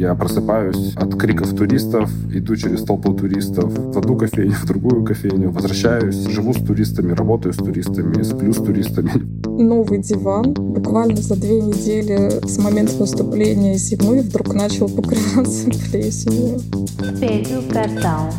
Я 0.00 0.14
просыпаюсь 0.14 0.94
от 0.96 1.14
криков 1.14 1.54
туристов, 1.54 2.10
иду 2.32 2.56
через 2.56 2.84
толпу 2.84 3.12
туристов 3.12 3.70
в 3.70 3.98
одну 3.98 4.16
кофейню, 4.16 4.54
в 4.54 4.64
другую 4.64 5.04
кофейню, 5.04 5.50
возвращаюсь, 5.50 6.14
живу 6.26 6.54
с 6.54 6.56
туристами, 6.56 7.12
работаю 7.12 7.52
с 7.52 7.58
туристами, 7.58 8.22
сплю 8.22 8.50
с 8.54 8.56
туристами. 8.56 9.12
Новый 9.44 9.98
диван 9.98 10.54
буквально 10.54 11.16
за 11.16 11.36
две 11.36 11.60
недели 11.60 12.30
с 12.46 12.56
момента 12.56 12.98
наступления 12.98 13.74
зимы 13.74 14.22
вдруг 14.22 14.54
начал 14.54 14.88
покрываться 14.88 15.66
плесенью. 15.90 16.60
Pegue 17.20 17.58
o 17.58 17.62
cartão. 17.70 18.30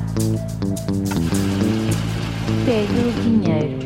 Pegue 2.65 3.01
o 3.05 3.21
dinheiro. 3.23 3.80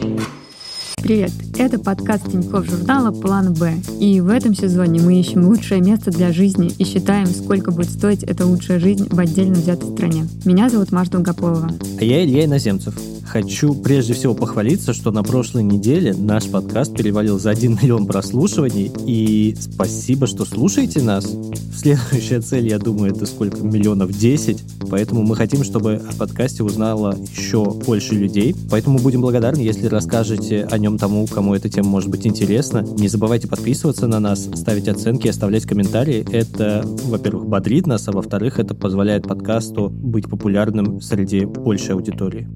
Привет! 1.06 1.30
Это 1.60 1.78
подкаст 1.78 2.32
Тинькофф 2.32 2.66
журнала 2.66 3.12
«План 3.12 3.54
Б». 3.54 3.76
И 4.00 4.22
в 4.22 4.30
этом 4.30 4.55
сезоне 4.55 5.02
мы 5.02 5.20
ищем 5.20 5.46
лучшее 5.46 5.80
место 5.80 6.10
для 6.10 6.32
жизни 6.32 6.72
и 6.80 6.84
считаем, 6.84 7.28
сколько 7.28 7.70
будет 7.70 7.92
стоить 7.92 8.24
эта 8.24 8.44
лучшая 8.44 8.80
жизнь 8.80 9.08
в 9.12 9.20
отдельно 9.20 9.54
взятой 9.54 9.91
стране. 9.91 10.26
Меня 10.46 10.68
зовут 10.68 10.91
Маша 10.91 11.12
Долгополова. 11.12 11.70
А 11.99 12.04
я 12.04 12.26
Илья 12.26 12.46
Иноземцев. 12.46 12.96
Хочу 13.25 13.73
прежде 13.73 14.13
всего 14.13 14.35
похвалиться, 14.35 14.93
что 14.93 15.11
на 15.11 15.23
прошлой 15.23 15.63
неделе 15.63 16.13
наш 16.13 16.45
подкаст 16.45 16.95
перевалил 16.95 17.39
за 17.39 17.49
1 17.49 17.79
миллион 17.81 18.05
прослушиваний. 18.05 18.91
И 19.05 19.55
спасибо, 19.59 20.27
что 20.27 20.45
слушаете 20.45 21.01
нас. 21.01 21.25
Следующая 21.75 22.39
цель, 22.39 22.67
я 22.67 22.79
думаю, 22.79 23.11
это 23.11 23.25
сколько? 23.25 23.63
Миллионов 23.63 24.11
10. 24.17 24.63
Поэтому 24.89 25.23
мы 25.23 25.35
хотим, 25.35 25.63
чтобы 25.63 25.95
о 25.95 26.15
подкасте 26.17 26.63
узнало 26.63 27.17
еще 27.29 27.65
больше 27.65 28.15
людей. 28.15 28.55
Поэтому 28.70 28.99
будем 28.99 29.21
благодарны, 29.21 29.59
если 29.59 29.87
расскажете 29.87 30.65
о 30.70 30.77
нем 30.77 30.98
тому, 30.98 31.26
кому 31.27 31.55
эта 31.55 31.67
тема 31.67 31.89
может 31.89 32.09
быть 32.09 32.26
интересна. 32.26 32.85
Не 32.98 33.07
забывайте 33.07 33.48
подписываться 33.48 34.07
на 34.07 34.20
нас, 34.20 34.48
ставить 34.53 34.87
оценки, 34.87 35.27
оставлять 35.27 35.65
комментарии. 35.65 36.26
Это, 36.31 36.85
во-первых, 36.85 37.48
бодрит 37.48 37.87
нас, 37.87 38.07
а 38.07 38.12
во-вторых, 38.12 38.59
это 38.59 38.76
позволяет 38.76 39.23
подкасту 39.23 39.89
быть 39.89 40.29
популярным 40.29 41.01
среди 41.01 41.45
большей 41.45 41.95
аудитории. 41.95 42.48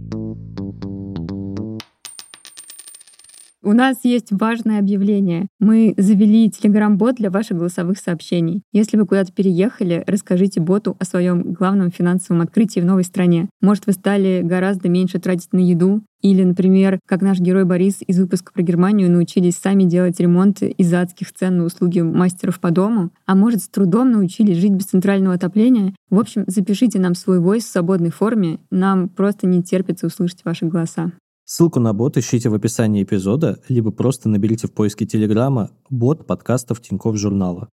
У 3.61 3.73
нас 3.73 3.97
есть 4.03 4.31
важное 4.31 4.79
объявление. 4.79 5.47
Мы 5.59 5.93
завели 5.97 6.49
телеграм-бот 6.49 7.15
для 7.15 7.29
ваших 7.29 7.57
голосовых 7.57 7.97
сообщений. 7.97 8.61
Если 8.71 8.95
вы 8.95 9.05
куда-то 9.05 9.33
переехали, 9.33 10.03
расскажите 10.07 10.61
боту 10.61 10.95
о 10.97 11.03
своем 11.03 11.53
главном 11.53 11.91
финансовом 11.91 12.41
открытии 12.41 12.79
в 12.79 12.85
новой 12.85 13.03
стране. 13.03 13.49
Может, 13.61 13.85
вы 13.85 13.91
стали 13.93 14.41
гораздо 14.43 14.87
меньше 14.87 15.19
тратить 15.19 15.51
на 15.51 15.59
еду, 15.59 16.01
или, 16.21 16.43
например, 16.43 16.99
как 17.05 17.21
наш 17.21 17.39
герой 17.39 17.65
Борис 17.65 17.99
из 18.05 18.19
выпуска 18.19 18.53
про 18.53 18.61
Германию 18.61 19.11
научились 19.11 19.55
сами 19.55 19.83
делать 19.83 20.19
ремонт 20.19 20.61
из-за 20.61 21.01
адских 21.01 21.33
цен 21.33 21.57
на 21.57 21.65
услуги 21.65 22.01
мастеров 22.01 22.59
по 22.59 22.71
дому, 22.71 23.11
а 23.25 23.35
может, 23.35 23.61
с 23.61 23.69
трудом 23.69 24.11
научились 24.11 24.57
жить 24.57 24.73
без 24.73 24.85
центрального 24.85 25.35
отопления. 25.35 25.93
В 26.09 26.19
общем, 26.19 26.43
запишите 26.47 26.99
нам 26.99 27.15
свой 27.15 27.39
войс 27.39 27.65
в 27.65 27.71
свободной 27.71 28.11
форме. 28.11 28.59
Нам 28.69 29.09
просто 29.09 29.47
не 29.47 29.63
терпится 29.63 30.07
услышать 30.07 30.43
ваши 30.45 30.65
голоса. 30.65 31.11
Ссылку 31.51 31.79
на 31.79 31.93
бот 31.93 32.15
ищите 32.15 32.47
в 32.49 32.53
описании 32.53 33.01
эпизода, 33.01 33.59
либо 33.69 33.89
просто 33.89 34.29
наберите 34.29 34.67
в 34.67 34.71
поиске 34.71 35.07
Телеграма 35.07 35.71
бот 35.89 36.27
подкастов 36.27 36.79
Тинькофф 36.79 37.17
журнала. 37.17 37.69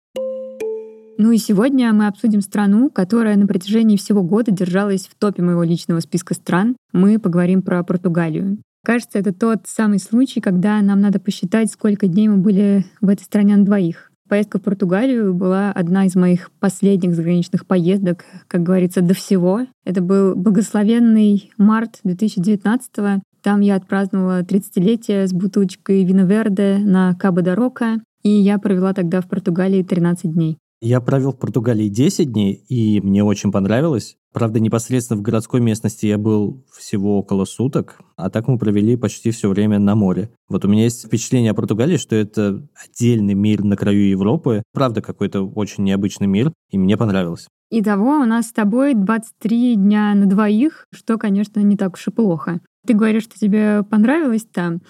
Ну 1.19 1.33
и 1.33 1.39
сегодня 1.39 1.92
мы 1.92 2.06
обсудим 2.06 2.41
страну, 2.41 2.89
которая 2.89 3.36
на 3.36 3.48
протяжении 3.48 3.97
всего 3.97 4.22
года 4.22 4.52
держалась 4.52 5.08
в 5.08 5.17
топе 5.17 5.42
моего 5.42 5.64
личного 5.64 5.98
списка 5.98 6.34
стран. 6.34 6.77
Мы 6.92 7.19
поговорим 7.19 7.62
про 7.62 7.83
Португалию. 7.83 8.58
Кажется, 8.84 9.19
это 9.19 9.34
тот 9.34 9.62
самый 9.67 9.98
случай, 9.98 10.41
когда 10.41 10.80
нам 10.80 11.00
надо 11.00 11.19
посчитать, 11.19 11.69
сколько 11.69 12.06
дней 12.06 12.28
мы 12.28 12.36
были 12.36 12.86
в 13.00 13.08
этой 13.08 13.25
стране 13.25 13.56
на 13.56 13.64
двоих. 13.64 14.12
Поездка 14.28 14.61
в 14.61 14.62
Португалию 14.62 15.34
была 15.34 15.72
одна 15.72 16.06
из 16.06 16.14
моих 16.14 16.52
последних 16.61 17.17
заграничных 17.17 17.67
поездок, 17.67 18.25
как 18.47 18.62
говорится, 18.62 19.00
до 19.00 19.14
всего. 19.14 19.67
Это 19.84 20.00
был 20.00 20.36
благословенный 20.36 21.50
март 21.58 21.98
2019 22.05 23.20
там 23.45 23.61
я 23.61 23.77
отпраздновала 23.77 24.42
30-летие 24.42 25.27
с 25.27 25.33
бутылочкой 25.35 26.02
вина 26.05 26.23
Верде 26.23 26.79
на 26.79 27.14
Кабо 27.14 27.42
де 27.42 27.52
Рока, 27.52 28.01
и 28.23 28.30
я 28.30 28.58
провела 28.58 28.95
тогда 28.95 29.20
в 29.20 29.29
Португалии 29.29 29.83
13 29.83 30.33
дней. 30.33 30.57
Я 30.80 31.01
провел 31.01 31.33
в 31.33 31.39
Португалии 31.39 31.89
10 31.89 32.33
дней, 32.33 32.55
и 32.69 33.01
мне 33.01 33.23
очень 33.23 33.52
понравилось. 33.52 34.17
Правда, 34.33 34.61
непосредственно 34.61 35.20
в 35.20 35.23
городской 35.23 35.61
местности 35.61 36.07
я 36.07 36.19
был 36.19 36.64
всего 36.73 37.19
около 37.19 37.45
суток, 37.45 38.01
а 38.17 38.30
так 38.30 38.48
мы 38.48 38.58
провели 38.58 38.96
почти 38.96 39.30
все 39.30 39.48
время 39.48 39.79
на 39.79 39.95
море. 39.95 40.30
Вот 40.48 40.64
у 40.64 40.69
меня 40.69 40.85
есть 40.85 41.07
впечатление 41.07 41.52
о 41.52 41.55
Португалии, 41.55 41.96
что 41.96 42.17
это 42.17 42.67
отдельный 42.74 43.35
мир 43.35 43.63
на 43.63 43.77
краю 43.77 44.08
Европы. 44.08 44.63
Правда, 44.73 45.02
какой-то 45.02 45.42
очень 45.42 45.85
необычный 45.85 46.27
мир, 46.27 46.52
и 46.70 46.79
мне 46.79 46.96
понравилось. 46.96 47.46
Итого 47.77 48.20
у 48.20 48.24
нас 48.24 48.51
с 48.51 48.52
тобой 48.52 48.95
23 48.95 49.74
дня 49.74 50.14
на 50.14 50.27
двоих, 50.27 50.86
что, 50.92 51.18
конечно, 51.18 51.58
не 51.58 51.77
так 51.77 51.95
уж 51.95 52.07
и 52.07 52.12
плохо. 52.12 52.61
Ты 52.86 52.95
говоришь, 52.95 53.24
что 53.24 53.36
тебе 53.36 53.83
понравилось 53.83 54.46
там. 54.52 54.80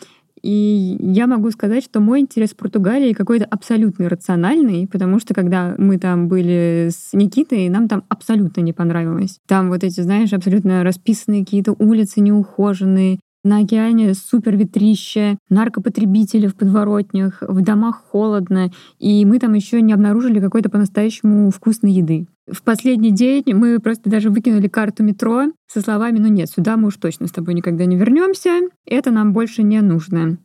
И 0.43 0.99
я 1.01 1.27
могу 1.27 1.51
сказать, 1.51 1.83
что 1.83 2.01
мой 2.01 2.21
интерес 2.21 2.51
в 2.51 2.57
Португалии 2.57 3.15
какой-то 3.15 3.47
абсолютно 3.47 4.11
рациональный, 4.11 4.87
потому 4.87 5.19
что 5.19 5.33
когда 5.33 5.75
мы 5.79 5.97
там 5.97 6.29
были 6.29 6.91
с 6.91 7.15
Никитой, 7.15 7.71
нам 7.71 7.89
там 7.89 8.05
абсолютно 8.11 8.61
не 8.61 8.75
понравилось. 8.75 9.39
Там 9.49 9.71
вот 9.71 9.83
эти, 9.83 10.03
знаешь, 10.03 10.35
абсолютно 10.35 10.85
расписанные 10.85 11.43
какие-то 11.43 11.73
улицы 11.79 12.21
неухоженные, 12.21 13.19
на 13.45 13.61
океане 13.61 14.13
супер 14.13 14.57
ветрище, 14.57 15.39
наркопотребители 15.49 16.49
в 16.49 16.55
подворотнях, 16.55 17.43
в 17.43 17.63
домах 17.63 18.03
холодно, 18.11 18.71
и 18.99 19.25
мы 19.25 19.39
там 19.39 19.55
еще 19.55 19.81
не 19.81 19.95
обнаружили 19.95 20.39
какой-то 20.39 20.69
по-настоящему 20.69 21.51
вкусной 21.51 21.93
еды. 21.93 22.27
В 22.51 22.63
последний 22.63 23.11
день 23.11 23.43
мы 23.55 23.79
просто 23.79 24.11
даже 24.11 24.29
выкинули 24.29 24.69
карту 24.69 25.03
метро 25.03 25.45
со 25.67 25.81
словами 25.81 26.19
«Ну 26.19 26.29
нет, 26.29 26.51
сюда 26.51 26.77
мы 26.77 26.89
уж 26.89 26.97
точно 26.97 27.27
с 27.27 27.33
тобой 27.33 27.55
никогда 27.55 27.87
не 27.87 27.97
вернемся, 27.97 28.61
это 28.85 29.11
нам 29.11 29.33
больше 29.33 29.63
не 29.63 29.81
нужно». 29.81 30.39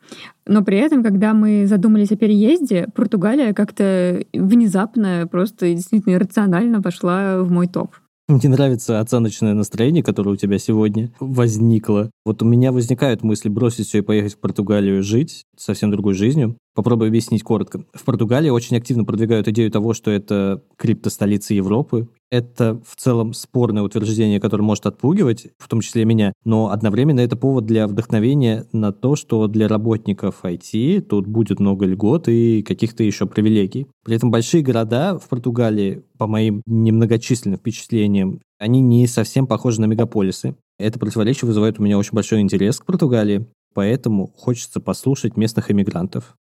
Но 0.47 0.63
при 0.63 0.77
этом, 0.77 1.03
когда 1.03 1.33
мы 1.33 1.67
задумались 1.67 2.11
о 2.11 2.15
переезде, 2.15 2.87
Португалия 2.95 3.53
как-то 3.53 4.23
внезапно, 4.33 5.27
просто 5.29 5.73
действительно 5.73 6.13
иррационально 6.13 6.81
пошла 6.81 7.43
в 7.43 7.51
мой 7.51 7.67
топ. 7.67 7.91
Мне 8.29 8.47
нравится 8.47 8.99
оценочное 8.99 9.55
настроение, 9.55 10.03
которое 10.03 10.29
у 10.29 10.35
тебя 10.35 10.59
сегодня 10.59 11.11
возникло. 11.19 12.11
Вот 12.25 12.43
у 12.43 12.45
меня 12.45 12.71
возникают 12.71 13.23
мысли 13.23 13.49
бросить 13.49 13.87
все 13.87 13.97
и 13.97 14.01
поехать 14.01 14.35
в 14.35 14.39
Португалию 14.39 15.01
жить 15.01 15.45
совсем 15.57 15.89
другой 15.89 16.13
жизнью. 16.13 16.55
Попробую 16.79 17.09
объяснить 17.09 17.43
коротко. 17.43 17.83
В 17.93 18.05
Португалии 18.05 18.49
очень 18.49 18.77
активно 18.77 19.03
продвигают 19.03 19.49
идею 19.49 19.69
того, 19.69 19.93
что 19.93 20.11
это 20.11 20.63
криптостолица 20.77 21.53
Европы. 21.53 22.07
Это 22.31 22.81
в 22.87 22.95
целом 22.95 23.33
спорное 23.33 23.83
утверждение, 23.83 24.39
которое 24.39 24.63
может 24.63 24.85
отпугивать, 24.85 25.47
в 25.57 25.67
том 25.67 25.81
числе 25.81 26.05
меня, 26.05 26.31
но 26.45 26.69
одновременно 26.69 27.19
это 27.19 27.35
повод 27.35 27.65
для 27.65 27.85
вдохновения 27.85 28.65
на 28.71 28.93
то, 28.93 29.17
что 29.17 29.47
для 29.47 29.67
работников 29.67 30.45
IT 30.45 31.01
тут 31.01 31.27
будет 31.27 31.59
много 31.59 31.85
льгот 31.85 32.29
и 32.29 32.63
каких-то 32.63 33.03
еще 33.03 33.25
привилегий. 33.25 33.87
При 34.05 34.15
этом 34.15 34.31
большие 34.31 34.63
города 34.63 35.19
в 35.19 35.27
Португалии, 35.27 36.03
по 36.17 36.27
моим 36.27 36.61
немногочисленным 36.65 37.59
впечатлениям, 37.59 38.39
они 38.57 38.79
не 38.79 39.05
совсем 39.05 39.47
похожи 39.47 39.81
на 39.81 39.85
мегаполисы. 39.85 40.55
Это 40.77 40.97
противоречие 40.97 41.45
вызывает 41.45 41.77
у 41.77 41.83
меня 41.83 41.97
очень 41.97 42.13
большой 42.13 42.39
интерес 42.39 42.79
к 42.79 42.85
Португалии, 42.85 43.47
поэтому 43.73 44.31
хочется 44.37 44.79
послушать 44.79 45.35
местных 45.35 45.71
иммигрантов. 45.71 46.37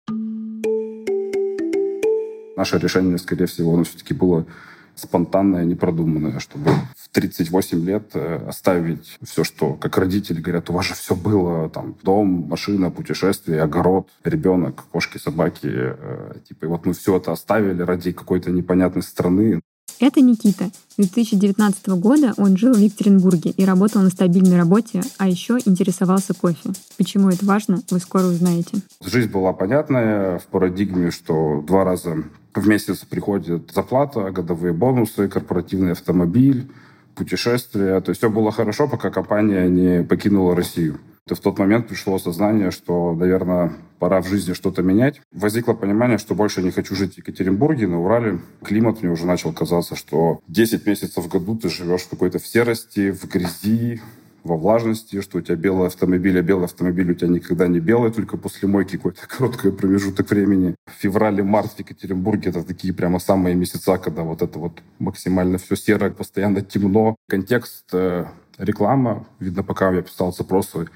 Наше 2.57 2.79
решение, 2.79 3.19
скорее 3.19 3.45
всего, 3.45 3.75
оно 3.75 3.83
все-таки 3.83 4.15
было 4.15 4.47
спонтанное, 4.95 5.63
непродуманное, 5.63 6.39
чтобы 6.39 6.71
в 6.97 7.09
38 7.11 7.85
лет 7.85 8.09
э, 8.15 8.47
оставить 8.47 9.19
все, 9.23 9.43
что, 9.43 9.73
как 9.73 9.95
родители 9.99 10.41
говорят, 10.41 10.71
у 10.71 10.73
вас 10.73 10.87
же 10.87 10.95
все 10.95 11.15
было, 11.15 11.69
там, 11.69 11.95
дом, 12.01 12.47
машина, 12.49 12.89
путешествие, 12.89 13.61
огород, 13.61 14.09
ребенок, 14.23 14.85
кошки, 14.91 15.19
собаки, 15.19 15.69
э, 15.71 16.33
типа, 16.47 16.65
и 16.65 16.67
вот 16.67 16.87
мы 16.87 16.93
все 16.93 17.17
это 17.17 17.31
оставили 17.31 17.83
ради 17.83 18.11
какой-то 18.11 18.49
непонятной 18.49 19.03
страны. 19.03 19.61
Это 19.99 20.21
Никита. 20.21 20.65
С 20.89 20.95
2019 20.95 21.87
года 21.89 22.33
он 22.37 22.57
жил 22.57 22.73
в 22.73 22.79
Екатеринбурге 22.79 23.51
и 23.51 23.65
работал 23.65 24.01
на 24.01 24.09
стабильной 24.09 24.57
работе, 24.57 25.01
а 25.17 25.27
еще 25.27 25.57
интересовался 25.65 26.33
кофе. 26.33 26.71
Почему 26.97 27.29
это 27.29 27.45
важно, 27.45 27.81
вы 27.91 27.99
скоро 27.99 28.25
узнаете. 28.25 28.77
Жизнь 29.03 29.29
была 29.31 29.53
понятная 29.53 30.39
в 30.39 30.47
парадигме, 30.47 31.11
что 31.11 31.63
два 31.65 31.83
раза 31.83 32.23
в 32.61 32.67
месяц 32.67 32.99
приходит 32.99 33.71
зарплата, 33.73 34.31
годовые 34.31 34.73
бонусы, 34.73 35.27
корпоративный 35.27 35.91
автомобиль, 35.93 36.69
путешествия. 37.15 37.99
То 38.01 38.11
есть 38.11 38.19
все 38.19 38.29
было 38.29 38.51
хорошо, 38.51 38.87
пока 38.87 39.09
компания 39.09 39.67
не 39.67 40.03
покинула 40.03 40.55
Россию. 40.55 40.99
И 41.29 41.33
в 41.33 41.39
тот 41.39 41.59
момент 41.59 41.87
пришло 41.87 42.15
осознание, 42.15 42.71
что, 42.71 43.13
наверное, 43.13 43.73
пора 43.99 44.21
в 44.21 44.27
жизни 44.27 44.53
что-то 44.53 44.81
менять. 44.81 45.21
Возникло 45.33 45.73
понимание, 45.73 46.17
что 46.17 46.35
больше 46.35 46.61
не 46.61 46.71
хочу 46.71 46.95
жить 46.95 47.15
в 47.15 47.17
Екатеринбурге, 47.17 47.87
на 47.87 47.99
Урале. 47.99 48.39
Климат 48.63 49.01
мне 49.01 49.11
уже 49.11 49.25
начал 49.25 49.51
казаться, 49.51 49.95
что 49.95 50.39
10 50.47 50.85
месяцев 50.85 51.25
в 51.25 51.27
году 51.27 51.57
ты 51.57 51.69
живешь 51.69 52.03
в 52.03 52.09
какой-то 52.09 52.39
в 52.39 52.47
серости, 52.47 53.11
в 53.11 53.27
грязи, 53.27 54.01
во 54.47 54.57
влажности, 54.57 55.21
что 55.21 55.37
у 55.37 55.41
тебя 55.41 55.55
белый 55.55 55.87
автомобиль, 55.87 56.39
а 56.39 56.41
белый 56.41 56.65
автомобиль 56.65 57.11
у 57.11 57.13
тебя 57.13 57.27
никогда 57.27 57.67
не 57.67 57.79
белый, 57.79 58.11
только 58.11 58.37
после 58.37 58.67
мойки 58.67 58.95
какой-то 58.95 59.27
короткий 59.27 59.71
промежуток 59.71 60.29
времени. 60.29 60.75
Февраль 60.99 61.39
и 61.39 61.43
март 61.43 61.73
в 61.73 61.79
Екатеринбурге 61.79 62.49
это 62.49 62.63
такие 62.63 62.93
прямо 62.93 63.19
самые 63.19 63.55
месяца, 63.55 63.97
когда 63.97 64.23
вот 64.23 64.41
это 64.41 64.57
вот 64.57 64.81
максимально 64.99 65.57
все 65.59 65.75
серое, 65.75 66.09
постоянно 66.09 66.61
темно. 66.61 67.15
Контекст 67.27 67.85
э, 67.93 68.25
реклама. 68.57 69.27
Видно, 69.39 69.63
пока 69.63 69.91
я 69.91 70.01
писал 70.01 70.33
запросы 70.33 70.87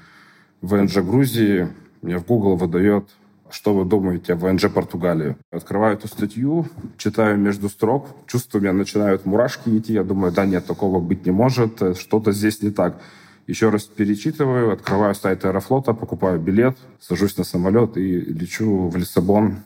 ВНЖ 0.62 0.96
Грузии, 0.96 1.68
мне 2.02 2.18
в 2.18 2.26
Google 2.26 2.56
выдает 2.56 3.04
что 3.52 3.74
вы 3.74 3.84
думаете 3.84 4.32
о 4.32 4.36
ВНЖ 4.36 4.70
Португалии? 4.70 5.36
Открываю 5.50 5.94
эту 5.94 6.08
статью, 6.08 6.66
читаю 6.96 7.36
между 7.36 7.68
строк, 7.68 8.08
чувствую, 8.26 8.62
у 8.62 8.64
меня 8.64 8.72
начинают 8.72 9.26
мурашки 9.26 9.68
идти. 9.76 9.92
Я 9.92 10.04
думаю, 10.04 10.32
да 10.32 10.46
нет, 10.46 10.66
такого 10.66 11.00
быть 11.00 11.26
не 11.26 11.32
может, 11.32 11.98
что-то 11.98 12.32
здесь 12.32 12.62
не 12.62 12.70
так. 12.70 13.02
Еще 13.48 13.70
раз 13.70 13.84
перечитываю, 13.84 14.70
открываю 14.70 15.14
сайт 15.16 15.44
Аэрофлота, 15.44 15.94
покупаю 15.94 16.38
билет, 16.38 16.78
сажусь 17.00 17.36
на 17.36 17.44
самолет 17.44 17.96
и 17.96 18.20
лечу 18.20 18.88
в 18.88 18.96
Лиссабон 18.96 19.56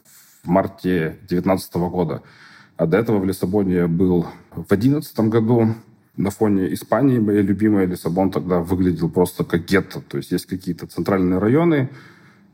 в 0.43 0.49
марте 0.49 1.19
2019 1.29 1.75
года. 1.75 2.23
А 2.79 2.87
до 2.87 2.97
этого 2.97 3.19
в 3.19 3.27
Лиссабоне 3.27 3.75
я 3.75 3.89
был 3.89 4.27
в 4.53 4.67
2011 4.67 5.21
году. 5.21 5.75
На 6.17 6.31
фоне 6.31 6.73
Испании, 6.73 7.19
моей 7.19 7.43
любимой, 7.43 7.85
Лиссабон 7.85 8.31
тогда 8.31 8.61
выглядел 8.61 9.11
просто 9.11 9.45
как 9.45 9.67
гетто. 9.67 10.01
То 10.01 10.17
есть 10.17 10.33
есть 10.33 10.47
какие-то 10.47 10.87
центральные 10.87 11.39
районы, 11.39 11.91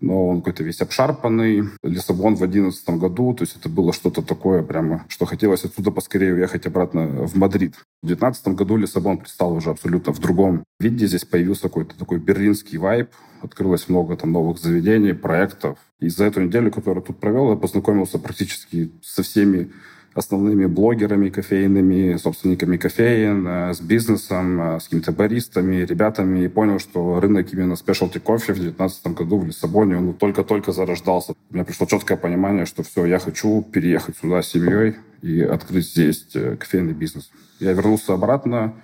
но 0.02 0.28
он 0.28 0.38
какой-то 0.38 0.64
весь 0.64 0.80
обшарпанный. 0.80 1.70
Лиссабон 1.82 2.34
в 2.34 2.38
2011 2.38 2.90
году, 2.98 3.32
то 3.34 3.42
есть 3.44 3.56
это 3.56 3.68
было 3.68 3.92
что-то 3.92 4.20
такое 4.20 4.62
прямо, 4.62 5.04
что 5.08 5.24
хотелось 5.24 5.64
отсюда 5.64 5.90
поскорее 5.90 6.34
уехать 6.34 6.66
обратно 6.66 7.06
в 7.26 7.36
Мадрид. 7.36 7.76
В 8.02 8.08
2019 8.08 8.48
году 8.48 8.76
Лиссабон 8.76 9.18
предстал 9.18 9.52
уже 9.54 9.70
абсолютно 9.70 10.12
в 10.12 10.18
другом 10.18 10.64
виде. 10.80 11.06
Здесь 11.06 11.24
появился 11.24 11.62
какой-то 11.62 11.96
такой 11.96 12.18
берлинский 12.18 12.78
вайб, 12.78 13.10
открылось 13.42 13.88
много 13.88 14.16
там 14.16 14.32
новых 14.32 14.58
заведений, 14.58 15.14
проектов. 15.14 15.78
И 16.00 16.08
за 16.08 16.24
эту 16.24 16.40
неделю, 16.40 16.72
которую 16.72 17.04
тут 17.04 17.18
провел, 17.18 17.50
я 17.50 17.56
познакомился 17.56 18.18
практически 18.18 18.90
со 19.02 19.22
всеми 19.22 19.70
основными 20.14 20.66
блогерами 20.66 21.30
кофейными, 21.30 22.16
собственниками 22.16 22.76
кофеин, 22.76 23.46
э, 23.46 23.74
с 23.74 23.80
бизнесом, 23.80 24.60
э, 24.60 24.80
с 24.80 24.84
какими-то 24.84 25.12
баристами, 25.12 25.76
ребятами, 25.76 26.44
и 26.44 26.48
понял, 26.48 26.78
что 26.78 27.20
рынок 27.20 27.52
именно 27.52 27.76
спешлти 27.76 28.18
кофе 28.18 28.52
в 28.52 28.56
2019 28.56 29.14
году 29.14 29.38
в 29.38 29.46
Лиссабоне, 29.46 29.96
он 29.96 30.14
только-только 30.14 30.72
зарождался. 30.72 31.32
У 31.50 31.54
меня 31.54 31.64
пришло 31.64 31.86
четкое 31.86 32.16
понимание, 32.16 32.66
что 32.66 32.82
все, 32.82 33.06
я 33.06 33.18
хочу 33.18 33.62
переехать 33.62 34.16
сюда 34.16 34.42
с 34.42 34.48
семьей 34.48 34.96
и 35.22 35.40
открыть 35.40 35.88
здесь 35.88 36.26
э, 36.34 36.56
кофейный 36.56 36.92
бизнес. 36.92 37.30
Я 37.60 37.72
вернулся 37.72 38.14
обратно, 38.14 38.74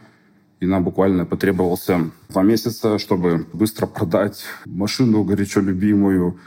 и 0.60 0.66
нам 0.66 0.84
буквально 0.84 1.25
потребовался 1.25 2.10
два 2.28 2.42
месяца, 2.42 2.98
чтобы 2.98 3.46
быстро 3.52 3.86
продать 3.86 4.44
машину 4.64 5.25
горячо 5.25 5.60
любимую, 5.60 6.38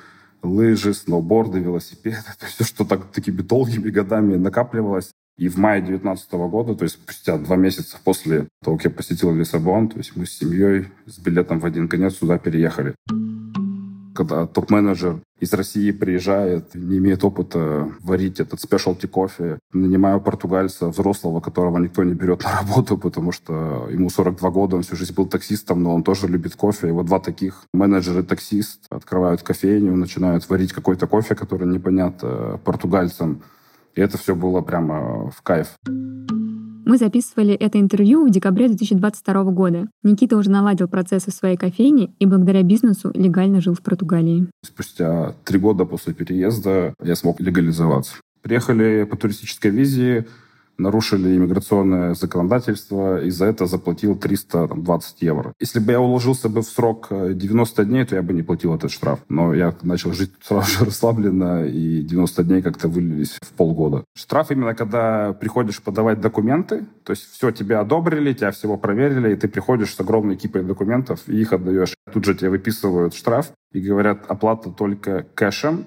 лыжи, 0.44 0.94
сноуборды, 0.94 1.60
велосипеды, 1.60 2.18
то 2.40 2.46
есть 2.46 2.56
все, 2.56 2.64
что 2.64 2.86
так, 2.86 3.12
такими 3.12 3.42
долгими 3.42 3.90
годами 3.90 4.36
накапливалось. 4.36 5.12
И 5.38 5.48
в 5.48 5.58
мае 5.58 5.82
2019 5.82 6.32
года, 6.34 6.76
то 6.76 6.84
есть 6.84 6.96
спустя 6.96 7.38
два 7.38 7.56
месяца 7.56 7.98
после 8.04 8.48
того, 8.64 8.78
как 8.78 8.86
я 8.86 8.92
посетил 8.92 9.34
Лиссабон, 9.34 9.90
то 9.90 9.98
есть 9.98 10.16
мы 10.16 10.26
с 10.26 10.38
семьей 10.38 10.90
с 11.08 11.18
билетом 11.20 11.60
в 11.60 11.66
один 11.66 11.88
конец 11.88 12.18
сюда 12.18 12.38
переехали 12.38 12.94
когда 14.14 14.46
топ-менеджер 14.46 15.22
из 15.40 15.54
России 15.54 15.92
приезжает, 15.92 16.76
не 16.76 16.98
имеет 16.98 17.24
опыта 17.24 17.92
варить 18.02 18.40
этот 18.40 18.62
спешлти 18.62 19.08
кофе. 19.08 19.60
Нанимаю 19.74 20.22
португальца, 20.22 20.90
взрослого, 20.90 21.40
которого 21.40 21.78
никто 21.80 22.04
не 22.04 22.14
берет 22.14 22.44
на 22.44 22.60
работу, 22.60 22.98
потому 22.98 23.32
что 23.32 23.88
ему 23.92 24.10
42 24.10 24.50
года, 24.52 24.76
он 24.76 24.84
всю 24.84 24.96
жизнь 24.96 25.14
был 25.14 25.26
таксистом, 25.26 25.84
но 25.84 25.96
он 25.96 26.04
тоже 26.04 26.28
любит 26.28 26.56
кофе. 26.56 26.90
И 26.90 26.92
вот 26.92 27.08
два 27.08 27.20
таких 27.20 27.64
менеджер 27.74 28.20
и 28.20 28.24
таксист 28.24 28.86
открывают 28.90 29.42
кофейню, 29.42 29.96
начинают 29.96 30.48
варить 30.50 30.74
какой-то 30.74 31.08
кофе, 31.08 31.36
который 31.36 31.68
непонятно 31.68 32.60
португальцам. 32.64 33.42
И 33.96 34.02
это 34.02 34.18
все 34.18 34.36
было 34.36 34.62
прямо 34.62 35.32
в 35.32 35.42
кайф. 35.42 35.76
Мы 36.92 36.98
записывали 36.98 37.54
это 37.54 37.80
интервью 37.80 38.28
в 38.28 38.32
декабре 38.32 38.68
2022 38.68 39.44
года. 39.46 39.88
Никита 40.04 40.36
уже 40.36 40.50
наладил 40.50 40.90
процессы 40.90 41.32
в 41.32 41.34
своей 41.34 41.56
кофейне 41.56 42.14
и 42.20 42.26
благодаря 42.26 42.64
бизнесу 42.64 43.14
легально 43.14 43.62
жил 43.62 43.76
в 43.76 43.82
Португалии. 43.82 44.48
Спустя 44.62 45.34
три 45.46 45.58
года 45.58 45.86
после 45.86 46.14
переезда 46.14 46.94
я 47.02 47.16
смог 47.16 47.40
легализоваться. 47.40 48.16
Приехали 48.42 49.06
по 49.10 49.16
туристической 49.16 49.72
визе, 49.72 50.28
нарушили 50.82 51.38
иммиграционное 51.38 52.14
законодательство, 52.14 53.22
и 53.22 53.30
за 53.30 53.46
это 53.46 53.66
заплатил 53.66 54.16
320 54.16 55.22
евро. 55.22 55.54
Если 55.60 55.80
бы 55.80 55.92
я 55.92 56.02
уложился 56.02 56.50
бы 56.50 56.62
в 56.62 56.66
срок 56.66 57.08
90 57.10 57.82
э, 57.82 57.86
дней, 57.86 58.06
то 58.06 58.16
я 58.16 58.22
бы 58.22 58.34
не 58.34 58.42
платил 58.42 58.76
этот 58.76 58.92
штраф. 58.92 59.20
Но 59.30 59.54
я 59.54 59.74
начал 59.84 60.14
жить 60.14 60.32
сразу 60.42 60.70
же 60.72 60.86
расслабленно, 60.86 61.66
и 61.66 62.02
90 62.02 62.44
дней 62.44 62.62
как-то 62.62 62.88
вылились 62.88 63.38
в 63.42 63.54
полгода. 63.54 64.04
Штраф 64.16 64.52
именно 64.52 64.74
когда 64.74 65.34
приходишь 65.34 65.82
подавать 65.82 66.22
документы, 66.22 66.86
то 67.04 67.12
есть 67.12 67.32
все 67.32 67.52
тебе 67.52 67.78
одобрили, 67.78 68.34
тебя 68.34 68.52
всего 68.52 68.78
проверили, 68.78 69.34
и 69.34 69.36
ты 69.36 69.48
приходишь 69.48 69.96
с 69.96 70.00
огромной 70.00 70.36
кипой 70.36 70.64
документов 70.64 71.22
и 71.28 71.40
их 71.40 71.54
отдаешь. 71.54 71.94
Тут 72.12 72.26
же 72.26 72.36
тебе 72.36 72.50
выписывают 72.50 73.14
штраф 73.14 73.52
и 73.72 73.80
говорят, 73.80 74.26
оплата 74.28 74.70
только 74.70 75.26
кэшем, 75.36 75.86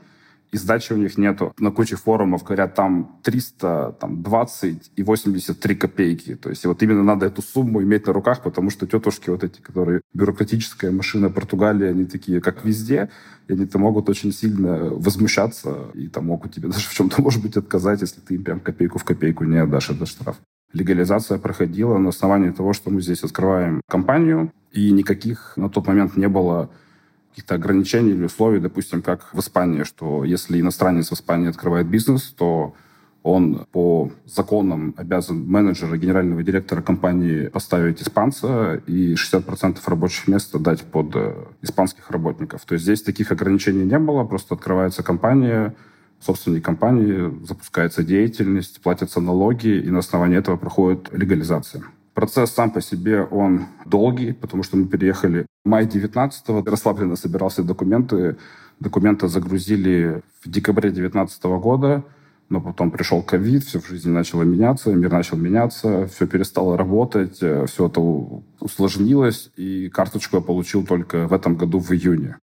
и 0.55 0.57
сдачи 0.57 0.93
у 0.93 0.97
них 0.97 1.19
нету. 1.19 1.53
На 1.59 1.73
куче 1.73 1.97
форумов 1.97 2.45
говорят, 2.45 2.75
там 2.77 3.19
300, 3.25 3.97
там 4.01 4.23
20 4.23 4.93
и 4.95 5.03
83 5.03 5.75
копейки. 5.75 6.37
То 6.37 6.49
есть 6.49 6.65
вот 6.65 6.81
именно 6.81 7.03
надо 7.03 7.27
эту 7.27 7.43
сумму 7.43 7.83
иметь 7.83 8.07
на 8.07 8.13
руках, 8.13 8.41
потому 8.41 8.71
что 8.71 8.87
тетушки 8.87 9.31
вот 9.31 9.43
эти, 9.43 9.61
которые 9.61 10.01
бюрократическая 10.13 10.93
машина 10.93 11.29
Португалии, 11.29 11.89
они 11.89 12.05
такие, 12.05 12.41
как 12.41 12.65
везде, 12.65 13.11
и 13.49 13.53
они-то 13.55 13.81
могут 13.81 14.09
очень 14.09 14.33
сильно 14.33 14.91
возмущаться, 14.91 15.91
и 15.95 16.07
там 16.07 16.27
могут 16.27 16.55
тебе 16.55 16.69
даже 16.75 16.89
в 16.89 16.95
чем-то, 16.95 17.21
может 17.21 17.43
быть, 17.43 17.57
отказать, 17.57 18.01
если 18.03 18.21
ты 18.21 18.35
им 18.37 18.45
прям 18.45 18.61
копейку 18.61 19.01
в 19.01 19.05
копейку 19.05 19.43
не 19.43 19.59
отдашь 19.59 19.91
этот 19.91 20.07
штраф. 20.07 20.37
Легализация 20.73 21.39
проходила 21.39 21.99
на 21.99 22.11
основании 22.11 22.51
того, 22.51 22.73
что 22.75 22.91
мы 22.91 23.03
здесь 23.03 23.25
открываем 23.25 23.81
компанию, 23.89 24.53
и 24.71 24.93
никаких 24.93 25.55
на 25.57 25.69
тот 25.69 25.89
момент 25.89 26.17
не 26.17 26.29
было 26.29 26.71
каких-то 27.35 27.57
ограничений 27.57 28.13
или 28.13 28.27
условий, 28.27 28.61
допустим, 28.61 29.03
как 29.03 29.35
в 29.35 29.41
Испании, 29.41 29.83
что 29.83 30.23
если 30.23 30.61
иностранец 30.61 31.11
в 31.11 31.15
Испании 31.15 31.49
открывает 31.49 31.89
бизнес, 31.89 32.33
то 32.39 32.75
он 33.25 33.67
по 33.73 34.13
законам 34.25 34.95
обязан 34.97 35.45
менеджера, 35.45 35.97
генерального 35.97 36.45
директора 36.45 36.81
компании 36.81 37.49
поставить 37.49 38.01
испанца 38.01 38.81
и 38.87 39.15
60% 39.15 39.79
рабочих 39.87 40.29
мест 40.29 40.57
дать 40.59 40.83
под 40.83 41.17
э, 41.17 41.35
испанских 41.63 42.09
работников. 42.13 42.65
То 42.67 42.75
есть 42.75 42.85
здесь 42.85 43.03
таких 43.03 43.33
ограничений 43.33 43.85
не 43.85 43.99
было, 43.99 44.23
просто 44.23 44.55
открывается 44.55 45.03
компания, 45.03 45.75
собственник 46.21 46.65
компании, 46.65 47.35
запускается 47.45 48.05
деятельность, 48.05 48.81
платятся 48.81 49.21
налоги, 49.21 49.69
и 49.69 49.91
на 49.91 49.99
основании 49.99 50.39
этого 50.39 50.57
проходит 50.57 51.09
легализация. 51.13 51.83
Процесс 52.13 52.53
сам 52.53 52.71
по 52.71 52.81
себе, 52.81 53.23
он 53.23 53.67
долгий, 53.87 54.33
потому 54.33 54.63
что 54.63 54.77
мы 54.77 54.87
переехали 54.87 55.47
мае 55.65 55.87
19-го, 55.87 56.63
расслабленно 56.71 57.17
собирался 57.17 57.63
документы. 57.63 58.37
Документы 58.81 59.29
загрузили 59.29 60.23
в 60.45 60.51
декабре 60.51 60.91
19 60.91 61.43
года, 61.45 62.05
но 62.49 62.61
потом 62.61 62.91
пришел 62.91 63.23
ковид, 63.23 63.65
все 63.65 63.81
в 63.81 63.89
жизни 63.89 64.11
начало 64.11 64.43
меняться, 64.43 64.93
мир 64.93 65.13
начал 65.13 65.37
меняться, 65.37 66.07
все 66.09 66.27
перестало 66.27 66.77
работать, 66.77 67.39
э, 67.41 67.67
все 67.67 67.87
это 67.87 68.01
усложнилось, 68.61 69.51
и 69.57 69.89
карточку 69.89 70.37
я 70.37 70.43
получил 70.43 70.85
только 70.85 71.27
в 71.29 71.33
этом 71.33 71.57
году 71.57 71.79
в 71.79 71.91
июне. 71.93 72.37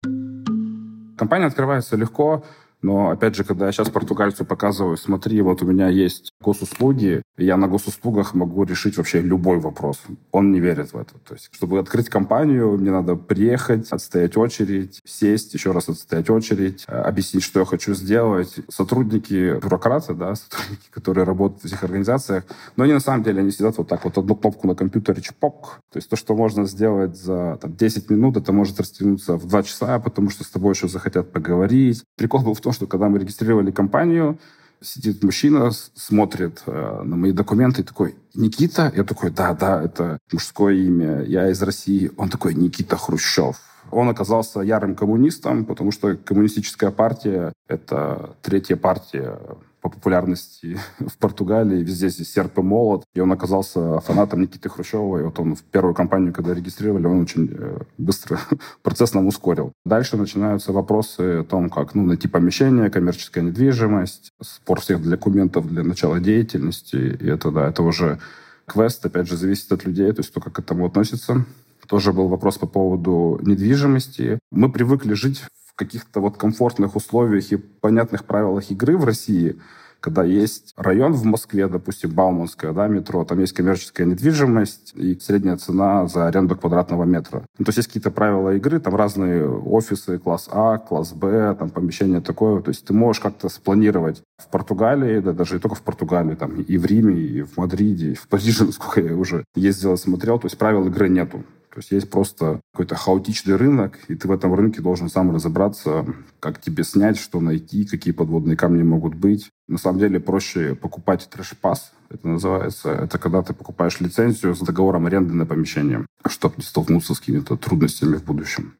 Компания 1.19 1.47
открывается 1.47 1.97
легко, 1.97 2.45
но, 2.83 3.11
опять 3.11 3.35
же, 3.35 3.45
когда 3.45 3.67
я 3.67 3.73
сейчас 3.73 3.91
португальцу 3.91 4.45
показываю, 4.45 4.97
смотри, 4.97 5.41
вот 5.43 5.63
у 5.63 5.67
меня 5.67 5.89
есть 5.89 6.33
госуслуги, 6.41 7.23
я 7.37 7.57
на 7.57 7.69
госуслугах 7.69 8.35
могу 8.35 8.65
решить 8.65 8.97
вообще 8.97 9.21
любой 9.21 9.59
вопрос. 9.59 10.01
Он 10.33 10.51
не 10.53 10.61
верит 10.61 10.93
в 10.93 10.97
это. 10.97 11.15
То 11.27 11.35
есть, 11.35 11.49
чтобы 11.53 11.79
открыть 11.79 12.09
компанию, 12.09 12.77
мне 12.79 12.91
надо 12.91 13.17
приехать, 13.17 13.91
отстоять 13.91 14.37
очередь, 14.37 15.01
сесть, 15.05 15.55
еще 15.55 15.73
раз 15.73 15.89
отстоять 15.89 16.31
очередь, 16.31 16.85
э, 16.87 16.93
объяснить, 16.93 17.43
что 17.43 17.61
я 17.61 17.67
хочу 17.67 17.95
сделать. 17.95 18.61
Сотрудники, 18.69 19.59
бюрократы, 19.59 20.15
да, 20.15 20.35
сотрудники, 20.35 20.91
которые 20.91 21.25
работают 21.25 21.63
в 21.63 21.67
этих 21.67 21.83
организациях, 21.85 22.45
но 22.77 22.85
они 22.85 22.93
на 22.93 23.01
самом 23.01 23.23
деле, 23.23 23.41
они 23.41 23.51
сидят 23.51 23.77
вот 23.79 23.89
так 23.89 24.05
вот, 24.05 24.17
одну 24.17 24.37
кнопку 24.37 24.67
на 24.67 24.75
компьютере, 24.75 25.23
чпок. 25.23 25.81
То 25.93 25.99
есть 25.99 26.09
то, 26.09 26.17
что 26.17 26.35
можно 26.35 26.65
сделать 26.67 27.17
за 27.17 27.59
там, 27.61 27.77
10 27.77 28.11
минут, 28.11 28.37
это 28.37 28.53
может 28.53 28.81
растянуться 28.81 29.37
в 29.37 29.47
2 29.47 29.63
часа, 29.63 29.99
потому 29.99 30.31
что 30.31 30.45
с 30.45 30.49
тобой 30.49 30.75
еще 30.75 30.89
захотят 30.89 31.33
поговорить. 31.33 32.03
Прикол 32.17 32.43
был 32.43 32.55
в 32.55 32.61
том, 32.61 32.70
что 32.73 32.87
когда 32.87 33.09
мы 33.09 33.19
регистрировали 33.19 33.71
компанию, 33.71 34.39
сидит 34.83 35.23
мужчина, 35.23 35.71
смотрит 35.95 36.63
э, 36.67 37.03
на 37.05 37.17
мои 37.17 37.33
документы 37.33 37.83
и 37.83 37.85
такой, 37.85 38.17
Никита? 38.35 38.93
Я 38.97 39.05
такой, 39.05 39.31
да, 39.31 39.55
да, 39.55 39.83
это 39.83 40.19
мужское 40.33 40.75
имя, 40.75 41.23
я 41.23 41.51
из 41.51 41.63
России. 41.63 42.11
Он 42.17 42.29
такой, 42.29 42.55
Никита 42.55 42.97
Хрущев. 42.97 43.57
Он 43.91 44.09
оказался 44.09 44.61
ярым 44.61 44.95
коммунистом, 44.95 45.65
потому 45.65 45.91
что 45.91 46.17
коммунистическая 46.17 46.91
партия— 46.91 47.53
это 47.69 48.37
третья 48.43 48.77
партия 48.77 49.39
по 49.81 49.89
популярности 49.89 50.79
в 50.99 51.17
Португалии. 51.19 51.83
Везде 51.83 52.09
здесь 52.09 52.33
серп 52.33 52.59
и 52.59 52.63
молот. 52.63 53.05
И 53.15 53.21
он 53.21 53.33
оказался 53.33 54.01
фанатом 54.01 54.43
Никиты 54.43 54.69
Хрущева. 54.69 55.19
И 55.19 55.23
вот 55.23 55.39
он 55.39 55.55
в 55.55 55.63
первую 55.63 55.95
компанию, 55.95 56.33
когда 56.33 56.55
регистрировали, 56.55 57.07
он 57.07 57.23
очень 57.23 57.51
э, 57.53 57.79
быстро 57.99 58.39
процесс 58.83 59.15
нам 59.15 59.27
ускорил. 59.27 59.73
Дальше 59.85 60.17
начинаются 60.17 60.73
вопросы 60.73 61.41
о 61.41 61.45
том, 61.45 61.71
как 61.71 61.95
ну, 61.95 62.05
найти 62.05 62.29
помещение, 62.29 62.91
коммерческая 62.91 63.45
недвижимость, 63.45 64.33
спор 64.43 64.81
всех 64.81 65.03
документов 65.03 65.69
для 65.69 65.83
начала 65.83 66.21
деятельности. 66.21 66.97
И 67.21 67.27
это, 67.27 67.51
да, 67.51 67.69
это 67.69 67.83
уже 67.83 68.19
квест, 68.67 69.05
опять 69.05 69.29
же, 69.29 69.37
зависит 69.37 69.73
от 69.73 69.85
людей, 69.85 70.11
то 70.13 70.21
есть 70.21 70.31
кто 70.31 70.41
как 70.41 70.55
к 70.55 70.59
этому 70.61 70.87
относится. 70.87 71.45
Тоже 71.89 72.13
был 72.13 72.29
вопрос 72.29 72.57
по 72.57 72.67
поводу 72.67 73.41
недвижимости. 73.43 74.39
Мы 74.53 74.71
привыкли 74.71 75.15
жить 75.15 75.43
каких-то 75.81 76.21
вот 76.21 76.37
комфортных 76.37 76.95
условиях 76.95 77.53
и 77.53 77.57
понятных 77.57 78.25
правилах 78.25 78.71
игры 78.71 78.99
в 78.99 79.05
России, 79.05 79.59
когда 80.01 80.25
есть 80.25 80.75
район 80.77 81.13
в 81.13 81.25
Москве, 81.25 81.69
допустим, 81.69 82.11
Бауманская, 82.11 82.73
да, 82.73 82.87
метро, 82.87 83.25
там 83.25 83.39
есть 83.39 83.53
коммерческая 83.53 84.07
недвижимость 84.07 84.93
и 84.95 85.19
средняя 85.21 85.57
цена 85.57 86.07
за 86.07 86.27
аренду 86.27 86.57
квадратного 86.57 87.05
метра. 87.05 87.45
Ну, 87.59 87.65
то 87.65 87.69
есть 87.71 87.79
есть 87.79 87.89
какие-то 87.89 88.11
правила 88.11 88.55
игры, 88.57 88.79
там 88.81 88.95
разные 88.95 89.49
офисы, 89.49 90.19
класс 90.19 90.49
А, 90.53 90.79
класс 90.79 91.13
Б, 91.13 91.55
там 91.59 91.71
помещение 91.71 92.21
такое. 92.21 92.61
То 92.63 92.71
есть 92.71 92.85
ты 92.85 92.93
можешь 92.93 93.23
как-то 93.23 93.49
спланировать 93.49 94.23
в 94.39 94.51
Португалии, 94.51 95.21
да 95.21 95.33
даже 95.33 95.55
не 95.55 95.61
только 95.61 95.77
в 95.77 95.83
Португалии, 95.83 96.35
там 96.35 96.61
и 96.61 96.77
в 96.77 96.85
Риме, 96.87 97.17
и 97.17 97.43
в 97.43 97.57
Мадриде, 97.57 98.13
и 98.13 98.15
в 98.15 98.29
Париже, 98.29 98.65
насколько 98.67 99.01
я 99.01 99.15
уже 99.15 99.45
ездил 99.55 99.95
и 99.95 99.99
смотрел, 99.99 100.39
то 100.39 100.47
есть 100.47 100.59
правил 100.59 100.87
игры 100.87 101.09
нету. 101.09 101.43
То 101.73 101.79
есть 101.79 101.93
есть 101.93 102.11
просто 102.11 102.61
какой-то 102.73 102.97
хаотичный 102.97 103.55
рынок, 103.55 103.99
и 104.09 104.17
ты 104.17 104.27
в 104.27 104.33
этом 104.33 104.55
рынке 104.55 104.83
должен 104.83 105.09
сам 105.09 105.33
разобраться, 105.33 106.05
как 106.41 106.61
тебе 106.61 106.83
снять, 106.83 107.17
что 107.17 107.41
найти, 107.41 107.85
какие 107.85 108.13
подводные 108.13 108.57
камни 108.57 108.83
могут 108.83 109.15
быть. 109.15 109.51
На 109.69 109.79
самом 109.79 110.01
деле 110.01 110.19
проще 110.19 110.75
покупать 110.75 111.29
трэш-пас, 111.31 111.93
это 112.09 112.27
называется. 112.27 112.91
Это 112.91 113.19
когда 113.19 113.43
ты 113.43 113.55
покупаешь 113.55 114.01
лицензию 114.01 114.57
с 114.57 114.59
договором 114.59 115.07
аренды 115.07 115.33
на 115.33 115.47
помещение, 115.47 116.05
чтобы 116.27 116.57
не 116.59 116.65
столкнуться 116.65 117.15
с 117.15 117.21
какими-то 117.21 117.57
трудностями 117.57 118.17
в 118.17 118.25
будущем. 118.25 118.75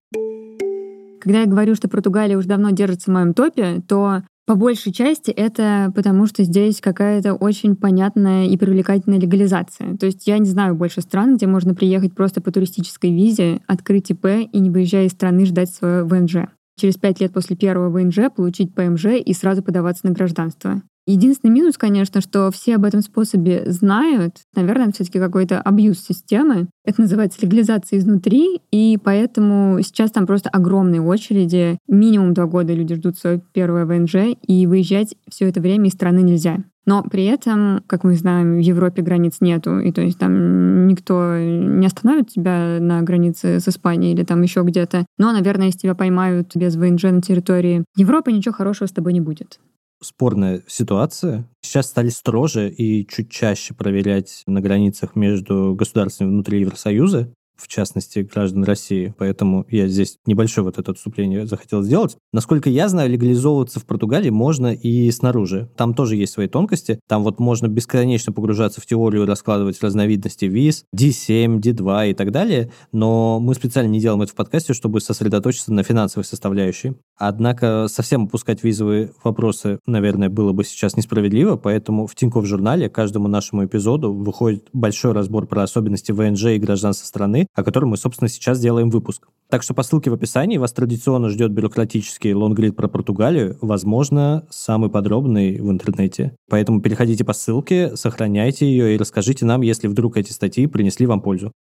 Когда 1.21 1.43
я 1.43 1.47
говорю, 1.47 1.77
что 1.77 1.89
Португалия 1.89 2.37
уже 2.37 2.49
давно 2.49 2.71
держится 2.71 3.11
в 3.11 3.15
моем 3.15 3.35
топе, 3.35 3.83
то 3.87 4.23
по 4.51 4.57
большей 4.57 4.93
части 4.93 5.31
это 5.31 5.93
потому, 5.95 6.27
что 6.27 6.43
здесь 6.43 6.81
какая-то 6.81 7.35
очень 7.35 7.77
понятная 7.77 8.47
и 8.47 8.57
привлекательная 8.57 9.21
легализация. 9.21 9.97
То 9.97 10.07
есть 10.07 10.27
я 10.27 10.39
не 10.39 10.47
знаю 10.47 10.75
больше 10.75 11.03
стран, 11.03 11.37
где 11.37 11.47
можно 11.47 11.73
приехать 11.73 12.17
просто 12.17 12.41
по 12.41 12.51
туристической 12.51 13.13
визе, 13.13 13.61
открыть 13.69 14.11
ИП 14.11 14.27
и 14.51 14.59
не 14.59 14.69
выезжая 14.69 15.05
из 15.05 15.13
страны 15.13 15.47
ждать 15.47 15.71
свое 15.71 16.03
ВНЖ. 16.03 16.49
Через 16.77 16.97
пять 16.97 17.21
лет 17.21 17.33
после 17.33 17.55
первого 17.55 17.91
ВНЖ 17.91 18.33
получить 18.35 18.75
ПМЖ 18.75 19.21
и 19.25 19.33
сразу 19.35 19.63
подаваться 19.63 20.05
на 20.09 20.15
гражданство. 20.15 20.83
Единственный 21.11 21.51
минус, 21.51 21.77
конечно, 21.77 22.21
что 22.21 22.53
все 22.53 22.77
об 22.77 22.85
этом 22.85 23.03
способе 23.03 23.65
знают. 23.67 24.37
Наверное, 24.55 24.93
все-таки 24.93 25.19
какой-то 25.19 25.61
абьюз 25.61 25.99
системы. 25.99 26.69
Это 26.85 27.01
называется 27.01 27.41
легализация 27.43 27.99
изнутри, 27.99 28.61
и 28.71 28.97
поэтому 29.03 29.81
сейчас 29.83 30.13
там 30.13 30.27
просто 30.27 30.49
огромные 30.51 31.01
очереди. 31.01 31.79
Минимум 31.89 32.33
два 32.33 32.47
года 32.47 32.73
люди 32.73 32.95
ждут 32.95 33.19
свое 33.19 33.43
первое 33.53 33.87
ВНЖ, 33.87 34.37
и 34.47 34.67
выезжать 34.69 35.17
все 35.29 35.49
это 35.49 35.61
время 35.61 35.89
из 35.89 35.95
страны 35.95 36.21
нельзя. 36.21 36.59
Но 36.87 37.03
при 37.03 37.25
этом, 37.25 37.83
как 37.89 38.05
мы 38.05 38.15
знаем, 38.15 38.57
в 38.57 38.61
Европе 38.61 39.03
границ 39.03 39.39
нету, 39.41 39.81
и 39.81 39.91
то 39.91 40.01
есть 40.01 40.19
там 40.19 40.87
никто 40.87 41.39
не 41.39 41.87
остановит 41.87 42.29
тебя 42.29 42.79
на 42.81 43.03
границе 43.03 43.59
с 43.59 43.67
Испанией 43.67 44.15
или 44.15 44.23
там 44.23 44.43
еще 44.43 44.63
где-то. 44.63 45.07
Но, 45.19 45.33
наверное, 45.33 45.67
если 45.67 45.81
тебя 45.81 45.97
поймают 45.97 46.55
без 46.55 46.77
ВНЖ 46.77 47.03
на 47.05 47.21
территории 47.21 47.85
Европы, 47.97 48.31
ничего 48.31 48.55
хорошего 48.55 48.87
с 48.87 48.93
тобой 48.93 49.13
не 49.13 49.21
будет 49.21 49.59
спорная 50.03 50.63
ситуация. 50.67 51.49
Сейчас 51.63 51.87
стали 51.87 52.09
строже 52.09 52.71
и 52.71 53.07
чуть 53.07 53.31
чаще 53.31 53.75
проверять 53.75 54.43
на 54.47 54.61
границах 54.61 55.17
между 55.17 55.75
государствами 55.75 56.29
внутри 56.29 56.61
Евросоюза 56.61 57.33
в 57.61 57.69
частности, 57.69 58.21
граждан 58.21 58.65
России. 58.65 59.15
Поэтому 59.19 59.67
я 59.69 59.87
здесь 59.87 60.17
небольшое 60.27 60.65
вот 60.65 60.79
это 60.79 60.93
отступление 60.93 61.47
захотел 61.47 61.83
сделать. 61.83 62.17
Насколько 62.33 62.71
я 62.71 62.89
знаю, 62.89 63.11
легализовываться 63.11 63.81
в 63.81 63.87
Португалии 63.87 64.31
можно 64.31 64.73
и 64.73 65.11
снаружи. 65.11 65.71
Там 65.77 65.95
тоже 65.95 66.17
есть 66.17 66.33
свои 66.33 66.49
тонкости. 66.49 67.01
Там 67.09 67.23
вот 67.23 67.39
можно 67.39 67.69
бесконечно 67.69 68.33
погружаться 68.33 68.81
в 68.81 68.87
теорию, 68.87 69.27
раскладывать 69.27 69.83
разновидности 69.83 70.47
виз, 70.47 70.85
D7, 70.97 71.61
D2 71.61 72.11
и 72.11 72.15
так 72.15 72.33
далее. 72.33 72.73
Но 72.93 73.39
мы 73.41 73.55
специально 73.55 73.91
не 73.91 74.01
делаем 74.01 74.23
это 74.23 74.33
в 74.33 74.37
подкасте, 74.37 74.73
чтобы 74.73 75.01
сосредоточиться 75.01 75.73
на 75.73 75.83
финансовой 75.83 76.25
составляющей. 76.25 76.95
Однако 77.21 77.87
совсем 77.89 78.25
опускать 78.25 78.65
визовые 78.65 79.13
вопросы, 79.23 79.79
наверное, 79.85 80.31
было 80.31 80.55
бы 80.55 80.65
сейчас 80.65 80.97
несправедливо, 80.97 81.57
поэтому 81.57 82.07
в 82.07 82.15
Тинькофф 82.15 82.47
журнале 82.47 82.89
каждому 82.89 83.29
нашему 83.29 83.67
эпизоду 83.67 84.11
выходит 84.11 84.67
большой 84.73 85.13
разбор 85.13 85.47
про 85.47 85.63
особенности 85.63 86.13
ВНЖ 86.13 86.47
и 86.47 86.59
гражданства 86.59 87.05
страны, 87.05 87.47
о 87.55 87.63
котором 87.63 87.91
мы, 87.91 87.99
собственно, 87.99 88.31
сейчас 88.31 88.59
делаем 88.59 88.89
выпуск. 88.89 89.29
Так 89.51 89.63
что 89.63 89.75
по 89.75 89.83
ссылке 89.83 90.09
в 90.09 90.15
описании 90.15 90.57
вас 90.57 90.73
традиционно 90.73 91.29
ждет 91.29 91.53
бюрократический 91.53 92.33
лонгрид 92.33 92.75
про 92.75 92.89
Португалию, 92.89 93.59
возможно, 93.61 94.47
самый 94.49 94.89
подробный 94.89 95.61
в 95.61 95.71
интернете. 95.71 96.35
Поэтому 96.49 96.81
переходите 96.81 97.23
по 97.27 97.35
ссылке, 97.35 97.97
сохраняйте 97.97 98.65
ее 98.65 98.95
и 98.95 98.97
расскажите 98.97 99.45
нам, 99.45 99.61
если 99.61 99.89
вдруг 99.89 100.17
эти 100.17 100.33
статьи 100.33 100.67
принесли 100.67 101.05
вам 101.05 101.21
пользу. 101.21 101.53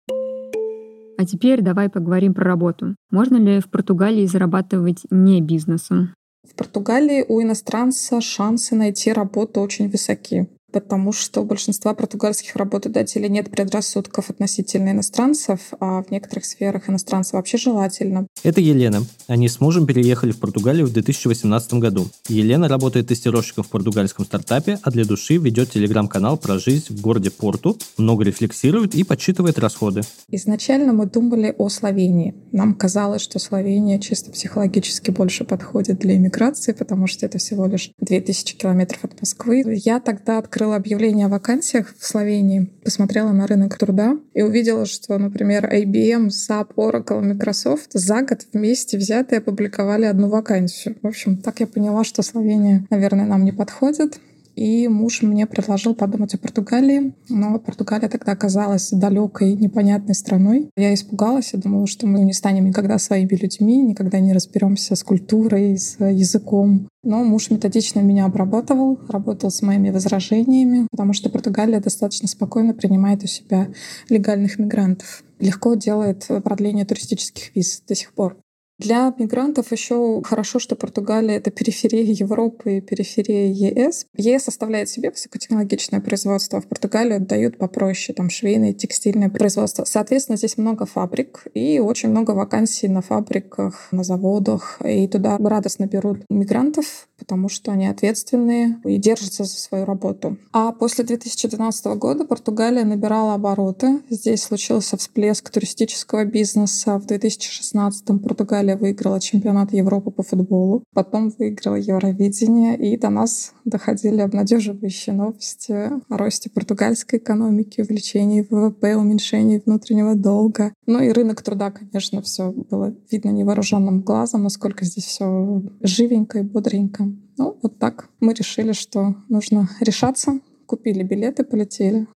А 1.20 1.26
теперь 1.26 1.62
давай 1.62 1.90
поговорим 1.90 2.34
про 2.34 2.46
работу. 2.46 2.96
Можно 3.12 3.36
ли 3.36 3.60
в 3.60 3.70
Португалии 3.70 4.26
зарабатывать 4.26 5.02
не 5.12 5.42
бизнесом? 5.42 6.14
В 6.50 6.56
Португалии 6.56 7.26
у 7.28 7.42
иностранца 7.42 8.22
шансы 8.22 8.74
найти 8.74 9.12
работу 9.12 9.60
очень 9.60 9.90
высоки 9.90 10.48
потому 10.72 11.12
что 11.12 11.42
у 11.42 11.46
большинства 11.46 11.94
португальских 11.94 12.56
работодателей 12.56 13.30
нет 13.30 13.50
предрассудков 13.50 14.30
относительно 14.30 14.92
иностранцев, 14.92 15.60
а 15.80 16.04
в 16.04 16.12
некоторых 16.12 16.46
сферах 16.46 16.90
иностранцев 16.90 17.34
вообще 17.34 17.58
желательно. 17.58 18.28
Это 18.44 18.62
Елена. 18.62 19.04
Они 19.28 19.50
с 19.50 19.60
мужем 19.60 19.86
переехали 19.86 20.32
в 20.32 20.40
Португалию 20.40 20.88
в 20.88 20.94
2018 20.94 21.74
году. 21.76 22.08
Елена 22.28 22.68
работает 22.68 23.08
тестировщиком 23.08 23.64
в 23.64 23.70
португальском 23.70 24.26
стартапе, 24.26 24.80
а 24.82 24.92
для 24.92 25.06
души 25.06 25.38
ведет 25.38 25.72
телеграм-канал 25.72 26.38
про 26.38 26.60
жизнь 26.60 26.96
в 26.96 27.02
городе 27.02 27.32
Порту, 27.32 27.78
много 27.98 28.24
рефлексирует 28.24 28.96
и 28.96 29.04
подсчитывает 29.04 29.60
расходы. 29.60 30.02
Изначально 30.30 30.94
мы 30.94 31.06
думали 31.06 31.54
о 31.58 31.70
Словении. 31.70 32.36
Нам 32.52 32.74
казалось, 32.74 33.22
что 33.22 33.40
Словения 33.40 34.00
чисто 34.00 34.32
психологически 34.32 35.12
больше 35.12 35.44
подходит 35.44 36.00
для 36.00 36.16
иммиграции, 36.16 36.74
потому 36.74 37.08
что 37.08 37.26
это 37.26 37.38
всего 37.38 37.66
лишь 37.66 37.92
2000 38.00 38.56
километров 38.56 39.04
от 39.04 39.20
Москвы. 39.20 39.64
Я 39.84 40.00
тогда 40.00 40.38
открыла 40.38 40.59
открыла 40.60 40.76
объявление 40.76 41.28
о 41.28 41.30
вакансиях 41.30 41.96
в 41.98 42.06
Словении, 42.06 42.70
посмотрела 42.84 43.32
на 43.32 43.48
рынок 43.48 43.78
труда 43.78 44.18
и 44.34 44.42
увидела, 44.42 44.86
что, 44.86 45.18
например, 45.18 45.66
IBM, 45.74 46.28
SAP, 46.28 46.74
Oracle, 46.76 47.22
Microsoft 47.22 47.92
за 47.94 48.24
год 48.24 48.46
вместе 48.52 48.98
взятые 48.98 49.40
опубликовали 49.40 50.04
одну 50.04 50.28
вакансию. 50.28 50.98
В 51.02 51.08
общем, 51.08 51.38
так 51.38 51.62
я 51.62 51.68
поняла, 51.68 52.04
что 52.04 52.24
Словения, 52.24 52.86
наверное, 52.90 53.26
нам 53.26 53.46
не 53.46 53.54
подходит 53.54 54.20
и 54.60 54.90
муж 54.90 55.22
мне 55.22 55.48
предложил 55.48 55.96
подумать 55.96 56.34
о 56.34 56.38
Португалии, 56.38 57.14
но 57.30 57.58
Португалия 57.60 58.10
тогда 58.10 58.34
оказалась 58.34 58.90
далекой, 58.92 59.54
непонятной 59.54 60.14
страной. 60.14 60.70
Я 60.76 60.94
испугалась, 60.94 61.54
я 61.54 61.60
думала, 61.60 61.88
что 61.88 62.08
мы 62.08 62.26
не 62.26 62.34
станем 62.34 62.66
никогда 62.66 62.98
своими 62.98 63.36
людьми, 63.36 63.78
никогда 63.78 64.20
не 64.20 64.34
разберемся 64.34 64.98
с 64.98 65.04
культурой, 65.04 65.78
с 65.78 65.98
языком. 66.00 66.90
Но 67.04 67.24
муж 67.24 67.52
методично 67.52 68.02
меня 68.02 68.26
обрабатывал, 68.26 69.00
работал 69.08 69.50
с 69.50 69.62
моими 69.62 69.92
возражениями, 69.92 70.88
потому 70.92 71.14
что 71.14 71.30
Португалия 71.30 71.80
достаточно 71.80 72.28
спокойно 72.28 72.74
принимает 72.74 73.24
у 73.24 73.28
себя 73.28 73.70
легальных 74.10 74.60
мигрантов 74.60 75.24
легко 75.40 75.76
делает 75.76 76.28
продление 76.44 76.84
туристических 76.84 77.56
виз 77.56 77.82
до 77.88 77.96
сих 77.96 78.14
пор. 78.14 78.36
Для 78.80 79.14
мигрантов 79.20 79.74
еще 79.74 80.22
хорошо, 80.24 80.58
что 80.58 80.78
Португалия— 80.78 81.36
это 81.38 81.52
периферия 81.52 82.02
Европы 82.02 82.78
и 82.78 82.82
периферия 82.82 83.52
ЕС. 83.52 84.06
ЕС 84.16 84.48
оставляет 84.48 84.88
себе 84.88 85.12
высокотехнологичное 85.12 86.00
производство, 86.00 86.60
а 86.60 86.62
в 86.62 86.68
Португалию 86.68 87.18
отдают 87.18 87.58
попроще, 87.58 88.16
там 88.16 88.30
швейное, 88.30 88.72
текстильное 88.72 89.30
производство. 89.30 89.84
Соответственно, 89.84 90.38
здесь 90.38 90.58
много 90.58 90.86
фабрик 90.86 91.46
и 91.54 91.80
очень 91.80 92.08
много 92.08 92.32
вакансий 92.32 92.88
на 92.88 93.02
фабриках, 93.02 93.90
на 93.92 94.04
заводах. 94.04 94.80
И 94.86 95.10
туда 95.10 95.38
радостно 95.38 95.86
берут 95.86 96.20
мигрантов, 96.30 97.10
потому 97.18 97.50
что 97.50 97.74
они 97.74 97.86
ответственные 97.86 98.80
и 98.86 98.98
держатся 98.98 99.44
за 99.44 99.58
свою 99.58 99.84
работу. 99.84 100.38
А 100.54 100.72
после 100.72 101.04
2012 101.04 101.86
года 101.98 102.24
Португалия 102.24 102.86
набирала 102.86 103.34
обороты. 103.34 104.00
Здесь 104.10 104.44
случился 104.44 104.96
всплеск 104.96 105.50
туристического 105.50 106.24
бизнеса. 106.24 106.98
В 106.98 107.06
2016 107.06 108.06
Португалия 108.24 108.69
Италия 108.70 108.76
выиграла 108.76 109.20
чемпионат 109.20 109.74
Европы 109.74 110.12
по 110.12 110.24
футболу, 110.24 110.84
потом 110.94 111.32
выиграла 111.38 111.76
Евровидение, 111.76 112.78
и 112.78 112.98
до 112.98 113.10
нас 113.10 113.54
доходили 113.66 114.22
обнадеживающие 114.22 115.16
новости 115.16 115.72
о 115.72 116.18
росте 116.18 116.50
португальской 116.50 117.20
экономики, 117.20 117.82
увеличении 117.82 118.46
ВВП, 118.50 118.96
уменьшении 118.96 119.62
внутреннего 119.66 120.16
долга. 120.16 120.74
Ну 120.86 121.00
и 121.02 121.10
рынок 121.10 121.42
труда, 121.42 121.72
конечно, 121.72 122.22
все 122.22 122.52
было 122.52 122.94
видно 123.12 123.30
невооруженным 123.30 124.02
глазом, 124.02 124.44
насколько 124.44 124.86
здесь 124.86 125.06
все 125.06 125.64
живенько 125.82 126.40
и 126.40 126.44
бодренько. 126.44 127.06
Ну, 127.38 127.58
вот 127.62 127.80
так 127.80 128.10
мы 128.20 128.34
решили, 128.34 128.74
что 128.74 129.16
нужно 129.30 129.70
решаться. 129.80 130.40
Купили 130.66 131.04
билеты, 131.04 131.44
полетели. 131.44 132.08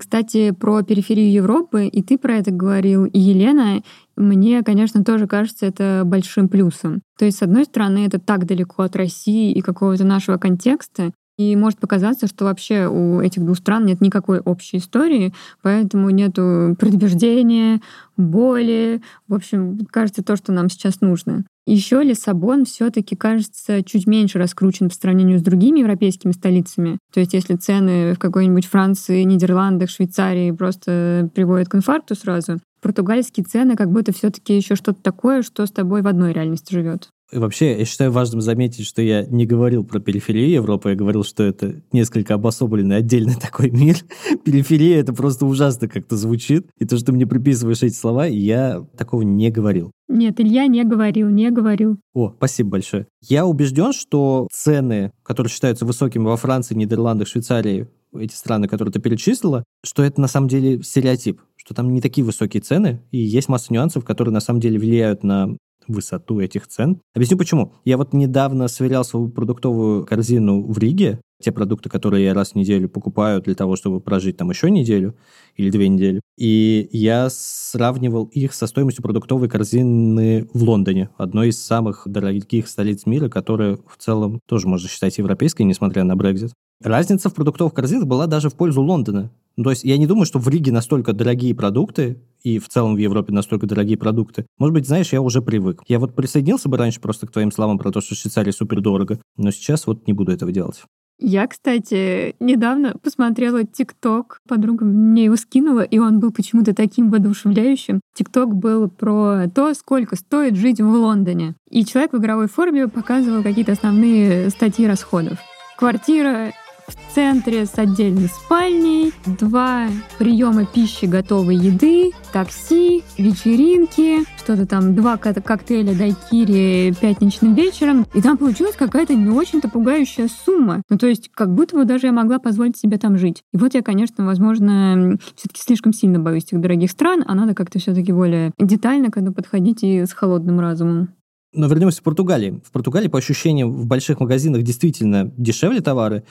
Кстати, 0.00 0.52
про 0.52 0.80
периферию 0.82 1.30
Европы, 1.30 1.84
и 1.84 2.02
ты 2.02 2.16
про 2.16 2.36
это 2.36 2.50
говорил, 2.50 3.04
и 3.04 3.18
Елена, 3.18 3.82
мне, 4.16 4.62
конечно, 4.62 5.04
тоже 5.04 5.26
кажется 5.26 5.66
это 5.66 6.04
большим 6.06 6.48
плюсом. 6.48 7.02
То 7.18 7.26
есть, 7.26 7.36
с 7.36 7.42
одной 7.42 7.66
стороны, 7.66 8.06
это 8.06 8.18
так 8.18 8.46
далеко 8.46 8.84
от 8.84 8.96
России 8.96 9.52
и 9.52 9.60
какого-то 9.60 10.04
нашего 10.04 10.38
контекста, 10.38 11.12
и 11.36 11.54
может 11.54 11.80
показаться, 11.80 12.26
что 12.28 12.46
вообще 12.46 12.86
у 12.86 13.20
этих 13.20 13.44
двух 13.44 13.58
стран 13.58 13.84
нет 13.84 14.00
никакой 14.00 14.40
общей 14.40 14.78
истории, 14.78 15.34
поэтому 15.60 16.08
нету 16.08 16.76
предубеждения, 16.78 17.82
боли. 18.16 19.02
В 19.28 19.34
общем, 19.34 19.80
кажется, 19.90 20.24
то, 20.24 20.34
что 20.36 20.50
нам 20.52 20.70
сейчас 20.70 21.02
нужно. 21.02 21.44
Еще 21.72 22.02
Лиссабон 22.02 22.64
все-таки 22.64 23.14
кажется 23.14 23.84
чуть 23.84 24.08
меньше 24.08 24.40
раскручен 24.40 24.88
по 24.88 24.94
сравнению 24.96 25.38
с 25.38 25.42
другими 25.42 25.78
европейскими 25.78 26.32
столицами. 26.32 26.98
То 27.12 27.20
есть 27.20 27.32
если 27.32 27.54
цены 27.54 28.14
в 28.14 28.18
какой-нибудь 28.18 28.66
Франции, 28.66 29.22
Нидерландах, 29.22 29.88
Швейцарии 29.88 30.50
просто 30.50 31.30
приводят 31.32 31.68
к 31.68 31.76
инфаркту 31.76 32.16
сразу, 32.16 32.58
португальские 32.82 33.46
цены 33.46 33.76
как 33.76 33.88
будто 33.92 34.12
все-таки 34.12 34.56
еще 34.56 34.74
что-то 34.74 35.00
такое, 35.00 35.42
что 35.42 35.64
с 35.64 35.70
тобой 35.70 36.02
в 36.02 36.08
одной 36.08 36.32
реальности 36.32 36.74
живет. 36.74 37.08
И 37.32 37.38
вообще, 37.38 37.78
я 37.78 37.84
считаю 37.84 38.10
важным 38.10 38.40
заметить, 38.40 38.86
что 38.86 39.02
я 39.02 39.24
не 39.24 39.46
говорил 39.46 39.84
про 39.84 40.00
периферию 40.00 40.50
Европы, 40.50 40.90
я 40.90 40.96
говорил, 40.96 41.22
что 41.22 41.44
это 41.44 41.82
несколько 41.92 42.34
обособленный 42.34 42.96
отдельный 42.96 43.34
такой 43.40 43.70
мир. 43.70 43.96
Периферия— 44.44 45.00
это 45.00 45.12
просто 45.12 45.46
ужасно 45.46 45.88
как-то 45.88 46.16
звучит. 46.16 46.66
И 46.78 46.84
то, 46.84 46.96
что 46.96 47.06
ты 47.06 47.12
мне 47.12 47.26
приписываешь 47.26 47.82
эти 47.82 47.94
слова, 47.94 48.26
я 48.26 48.84
такого 48.96 49.22
не 49.22 49.50
говорил. 49.50 49.92
Нет, 50.08 50.40
Илья 50.40 50.66
не 50.66 50.84
говорил, 50.84 51.28
не 51.28 51.50
говорил. 51.50 51.98
О, 52.14 52.32
спасибо 52.36 52.70
большое. 52.70 53.06
Я 53.22 53.46
убежден, 53.46 53.92
что 53.92 54.48
цены, 54.50 55.12
которые 55.22 55.52
считаются 55.52 55.86
высокими 55.86 56.24
во 56.24 56.36
Франции, 56.36 56.74
Нидерландах, 56.74 57.28
Швейцарии, 57.28 57.86
эти 58.12 58.34
страны, 58.34 58.66
которые 58.66 58.92
ты 58.92 59.00
перечислила, 59.00 59.62
что 59.84 60.02
это 60.02 60.20
на 60.20 60.26
самом 60.26 60.48
деле 60.48 60.82
стереотип, 60.82 61.40
что 61.56 61.74
там 61.74 61.92
не 61.92 62.00
такие 62.00 62.24
высокие 62.24 62.60
цены, 62.60 63.02
и 63.12 63.18
есть 63.18 63.48
масса 63.48 63.72
нюансов, 63.72 64.04
которые 64.04 64.34
на 64.34 64.40
самом 64.40 64.58
деле 64.58 64.80
влияют 64.80 65.22
на 65.22 65.56
высоту 65.88 66.40
этих 66.40 66.66
цен. 66.66 67.00
Объясню 67.14 67.36
почему. 67.36 67.74
Я 67.84 67.96
вот 67.96 68.12
недавно 68.12 68.68
сверял 68.68 69.04
свою 69.04 69.28
продуктовую 69.28 70.04
корзину 70.04 70.62
в 70.62 70.78
Риге, 70.78 71.20
те 71.42 71.52
продукты, 71.52 71.88
которые 71.88 72.24
я 72.24 72.34
раз 72.34 72.52
в 72.52 72.54
неделю 72.54 72.88
покупаю 72.88 73.40
для 73.40 73.54
того, 73.54 73.76
чтобы 73.76 74.00
прожить 74.00 74.36
там 74.36 74.50
еще 74.50 74.70
неделю 74.70 75.16
или 75.56 75.70
две 75.70 75.88
недели. 75.88 76.20
И 76.38 76.88
я 76.92 77.28
сравнивал 77.30 78.24
их 78.26 78.52
со 78.52 78.66
стоимостью 78.66 79.02
продуктовой 79.02 79.48
корзины 79.48 80.48
в 80.52 80.62
Лондоне, 80.62 81.10
одной 81.16 81.48
из 81.48 81.64
самых 81.64 82.02
дорогих 82.06 82.68
столиц 82.68 83.06
мира, 83.06 83.28
которая 83.28 83.76
в 83.76 83.96
целом 83.96 84.40
тоже 84.46 84.68
можно 84.68 84.88
считать 84.88 85.16
европейской, 85.18 85.62
несмотря 85.62 86.04
на 86.04 86.14
Брекзит. 86.14 86.52
Разница 86.82 87.28
в 87.28 87.34
продуктовых 87.34 87.74
корзинах 87.74 88.06
была 88.06 88.26
даже 88.26 88.48
в 88.48 88.54
пользу 88.54 88.82
Лондона. 88.82 89.30
Ну, 89.60 89.64
то 89.64 89.70
есть 89.72 89.84
я 89.84 89.98
не 89.98 90.06
думаю, 90.06 90.24
что 90.24 90.38
в 90.38 90.48
Риге 90.48 90.72
настолько 90.72 91.12
дорогие 91.12 91.54
продукты, 91.54 92.22
и 92.42 92.58
в 92.58 92.70
целом 92.70 92.94
в 92.94 92.96
Европе 92.96 93.30
настолько 93.34 93.66
дорогие 93.66 93.98
продукты. 93.98 94.46
Может 94.56 94.72
быть, 94.72 94.86
знаешь, 94.86 95.12
я 95.12 95.20
уже 95.20 95.42
привык. 95.42 95.82
Я 95.86 95.98
вот 95.98 96.16
присоединился 96.16 96.70
бы 96.70 96.78
раньше 96.78 96.98
просто 96.98 97.26
к 97.26 97.30
твоим 97.30 97.52
словам 97.52 97.76
про 97.76 97.90
то, 97.90 98.00
что 98.00 98.14
в 98.14 98.18
Швейцарии 98.18 98.52
супер 98.52 98.80
дорого, 98.80 99.20
но 99.36 99.50
сейчас 99.50 99.86
вот 99.86 100.06
не 100.06 100.14
буду 100.14 100.32
этого 100.32 100.50
делать. 100.50 100.82
Я, 101.18 101.46
кстати, 101.46 102.34
недавно 102.40 102.94
посмотрела 103.02 103.62
ТикТок, 103.64 104.38
подруга 104.48 104.86
мне 104.86 105.24
его 105.24 105.36
скинула, 105.36 105.82
и 105.82 105.98
он 105.98 106.20
был 106.20 106.32
почему-то 106.32 106.74
таким 106.74 107.10
воодушевляющим. 107.10 108.00
ТикТок 108.16 108.54
был 108.54 108.88
про 108.88 109.46
то, 109.54 109.74
сколько 109.74 110.16
стоит 110.16 110.56
жить 110.56 110.80
в 110.80 110.88
Лондоне. 110.88 111.54
И 111.68 111.84
человек 111.84 112.14
в 112.14 112.16
игровой 112.16 112.48
форме 112.48 112.88
показывал 112.88 113.42
какие-то 113.42 113.72
основные 113.72 114.48
статьи 114.48 114.86
расходов. 114.86 115.38
Квартира 115.76 116.52
в 116.90 117.14
центре 117.14 117.66
с 117.66 117.76
отдельной 117.76 118.28
спальней, 118.28 119.12
два 119.38 119.88
приема 120.18 120.66
пищи 120.66 121.06
готовой 121.06 121.56
еды, 121.56 122.12
такси, 122.32 123.02
вечеринки, 123.18 124.20
что-то 124.38 124.66
там, 124.66 124.94
два 124.94 125.16
коктейля 125.16 125.94
дайкири 125.94 126.94
пятничным 127.00 127.54
вечером. 127.54 128.06
И 128.14 128.20
там 128.20 128.36
получилась 128.36 128.76
какая-то 128.76 129.14
не 129.14 129.30
очень-то 129.30 129.68
пугающая 129.68 130.28
сумма. 130.44 130.82
Ну, 130.88 130.98
то 130.98 131.06
есть, 131.06 131.30
как 131.32 131.54
будто 131.54 131.76
бы 131.76 131.84
даже 131.84 132.06
я 132.06 132.12
могла 132.12 132.38
позволить 132.38 132.76
себе 132.76 132.98
там 132.98 133.18
жить. 133.18 133.42
И 133.52 133.56
вот 133.56 133.74
я, 133.74 133.82
конечно, 133.82 134.24
возможно, 134.26 135.18
все-таки 135.36 135.60
слишком 135.60 135.92
сильно 135.92 136.18
боюсь 136.18 136.44
этих 136.44 136.60
дорогих 136.60 136.90
стран, 136.90 137.24
а 137.26 137.34
надо 137.34 137.54
как-то 137.54 137.78
все-таки 137.78 138.12
более 138.12 138.52
детально 138.58 139.10
к 139.10 139.16
этому 139.16 139.34
подходить 139.34 139.82
и 139.82 140.04
с 140.04 140.12
холодным 140.12 140.60
разумом. 140.60 141.14
Но 141.52 141.66
вернемся 141.66 142.00
в 142.00 142.04
Португалии. 142.04 142.60
В 142.64 142.70
Португалии, 142.70 143.08
по 143.08 143.18
ощущениям, 143.18 143.72
в 143.72 143.86
больших 143.86 144.20
магазинах 144.20 144.62
действительно 144.62 145.32
дешевле 145.36 145.80
товары, 145.80 146.22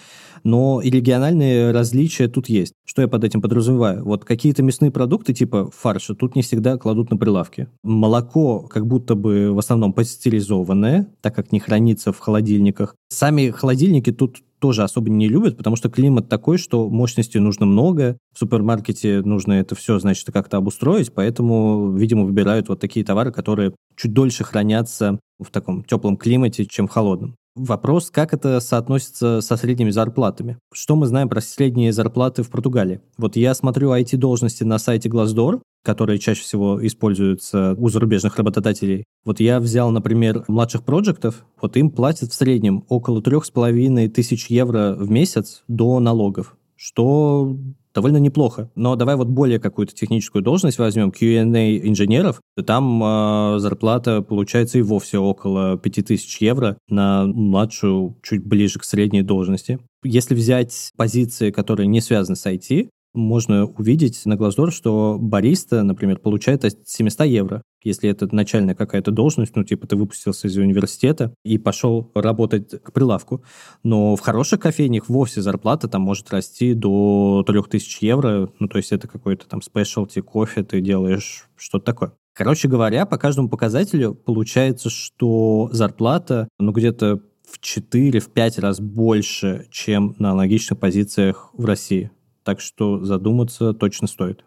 но 0.43 0.81
и 0.81 0.89
региональные 0.89 1.71
различия 1.71 2.27
тут 2.27 2.49
есть. 2.49 2.73
Что 2.85 3.01
я 3.01 3.07
под 3.07 3.23
этим 3.23 3.41
подразумеваю? 3.41 4.03
Вот 4.03 4.25
какие-то 4.25 4.63
мясные 4.63 4.91
продукты 4.91 5.33
типа 5.33 5.69
фарша 5.75 6.15
тут 6.15 6.35
не 6.35 6.41
всегда 6.41 6.77
кладут 6.77 7.11
на 7.11 7.17
прилавки. 7.17 7.67
Молоко 7.83 8.61
как 8.61 8.87
будто 8.87 9.15
бы 9.15 9.51
в 9.53 9.59
основном 9.59 9.93
пастеризованное, 9.93 11.07
так 11.21 11.35
как 11.35 11.51
не 11.51 11.59
хранится 11.59 12.11
в 12.11 12.19
холодильниках. 12.19 12.95
Сами 13.09 13.49
холодильники 13.49 14.11
тут 14.11 14.41
тоже 14.59 14.83
особо 14.83 15.09
не 15.09 15.27
любят, 15.27 15.57
потому 15.57 15.75
что 15.75 15.89
климат 15.89 16.29
такой, 16.29 16.57
что 16.57 16.89
мощности 16.89 17.37
нужно 17.37 17.65
много, 17.65 18.17
в 18.33 18.39
супермаркете 18.39 19.21
нужно 19.21 19.53
это 19.53 19.75
все, 19.75 19.99
значит, 19.99 20.27
как-то 20.31 20.57
обустроить, 20.57 21.13
поэтому, 21.13 21.93
видимо, 21.95 22.25
выбирают 22.25 22.69
вот 22.69 22.79
такие 22.79 23.05
товары, 23.05 23.31
которые 23.31 23.73
чуть 23.95 24.13
дольше 24.13 24.43
хранятся 24.43 25.19
в 25.39 25.49
таком 25.51 25.83
теплом 25.83 26.17
климате, 26.17 26.65
чем 26.65 26.87
в 26.87 26.91
холодном. 26.91 27.35
Вопрос, 27.55 28.11
как 28.11 28.33
это 28.33 28.59
соотносится 28.59 29.41
со 29.41 29.57
средними 29.57 29.89
зарплатами. 29.89 30.57
Что 30.71 30.95
мы 30.95 31.07
знаем 31.07 31.29
про 31.29 31.41
средние 31.41 31.91
зарплаты 31.91 32.43
в 32.43 32.49
Португалии? 32.49 33.01
Вот 33.17 33.35
я 33.35 33.53
смотрю 33.53 33.91
IT-должности 33.91 34.63
на 34.63 34.77
сайте 34.77 35.09
Glassdoor, 35.09 35.61
которые 35.83 36.19
чаще 36.19 36.41
всего 36.41 36.85
используются 36.85 37.75
у 37.77 37.89
зарубежных 37.89 38.37
работодателей. 38.37 39.05
Вот 39.25 39.39
я 39.39 39.59
взял, 39.59 39.91
например, 39.91 40.45
младших 40.47 40.83
проектов, 40.83 41.45
вот 41.61 41.75
им 41.77 41.89
платят 41.89 42.31
в 42.31 42.35
среднем 42.35 42.85
около 42.87 43.21
трех 43.21 43.45
с 43.45 43.51
половиной 43.51 44.09
тысяч 44.09 44.47
евро 44.47 44.95
в 44.97 45.09
месяц 45.09 45.63
до 45.67 45.99
налогов, 45.99 46.55
что 46.75 47.57
довольно 47.99 48.17
неплохо. 48.17 48.71
Но 48.75 48.95
давай 48.95 49.17
вот 49.17 49.27
более 49.27 49.59
какую-то 49.59 49.93
техническую 49.93 50.41
должность 50.41 50.79
возьмем, 50.79 51.11
Q&A 51.11 51.77
инженеров, 51.79 52.39
там 52.65 53.03
э, 53.03 53.59
зарплата 53.59 54.21
получается 54.21 54.79
и 54.79 54.81
вовсе 54.81 55.17
около 55.17 55.77
5000 55.77 56.41
евро 56.41 56.77
на 56.87 57.25
младшую, 57.25 58.17
чуть 58.23 58.45
ближе 58.45 58.79
к 58.79 58.85
средней 58.85 59.21
должности. 59.21 59.79
Если 60.03 60.33
взять 60.33 60.91
позиции, 60.95 61.51
которые 61.51 61.87
не 61.87 61.99
связаны 61.99 62.37
с 62.37 62.45
IT, 62.45 62.87
можно 63.13 63.65
увидеть 63.65 64.25
на 64.25 64.33
Glassdoor, 64.33 64.71
что 64.71 65.17
бариста, 65.19 65.83
например, 65.83 66.19
получает 66.19 66.65
от 66.65 66.87
700 66.87 67.27
евро. 67.27 67.61
Если 67.83 68.09
это 68.09 68.33
начальная 68.33 68.75
какая-то 68.75 69.11
должность, 69.11 69.55
ну, 69.55 69.63
типа 69.63 69.87
ты 69.87 69.95
выпустился 69.95 70.47
из 70.47 70.57
университета 70.57 71.33
и 71.43 71.57
пошел 71.57 72.11
работать 72.13 72.81
к 72.81 72.91
прилавку. 72.91 73.43
Но 73.83 74.15
в 74.15 74.19
хороших 74.19 74.59
кофейнях 74.59 75.09
вовсе 75.09 75.41
зарплата 75.41 75.87
там 75.87 76.01
может 76.01 76.29
расти 76.31 76.73
до 76.73 77.43
3000 77.47 78.03
евро. 78.03 78.49
Ну, 78.59 78.67
то 78.67 78.77
есть 78.77 78.91
это 78.91 79.07
какой-то 79.07 79.47
там 79.47 79.61
спешлти 79.61 80.21
кофе, 80.21 80.63
ты 80.63 80.81
делаешь 80.81 81.47
что-то 81.55 81.85
такое. 81.85 82.13
Короче 82.33 82.67
говоря, 82.67 83.05
по 83.05 83.17
каждому 83.17 83.49
показателю 83.49 84.13
получается, 84.13 84.89
что 84.89 85.69
зарплата, 85.71 86.47
ну, 86.59 86.71
где-то 86.71 87.21
в 87.49 87.59
4-5 87.59 88.61
раз 88.61 88.79
больше, 88.79 89.67
чем 89.71 90.15
на 90.19 90.31
аналогичных 90.31 90.79
позициях 90.79 91.49
в 91.53 91.65
России 91.65 92.11
так 92.49 92.61
что 92.61 93.05
задуматься 93.05 93.73
точно 93.73 94.07
стоит. 94.07 94.43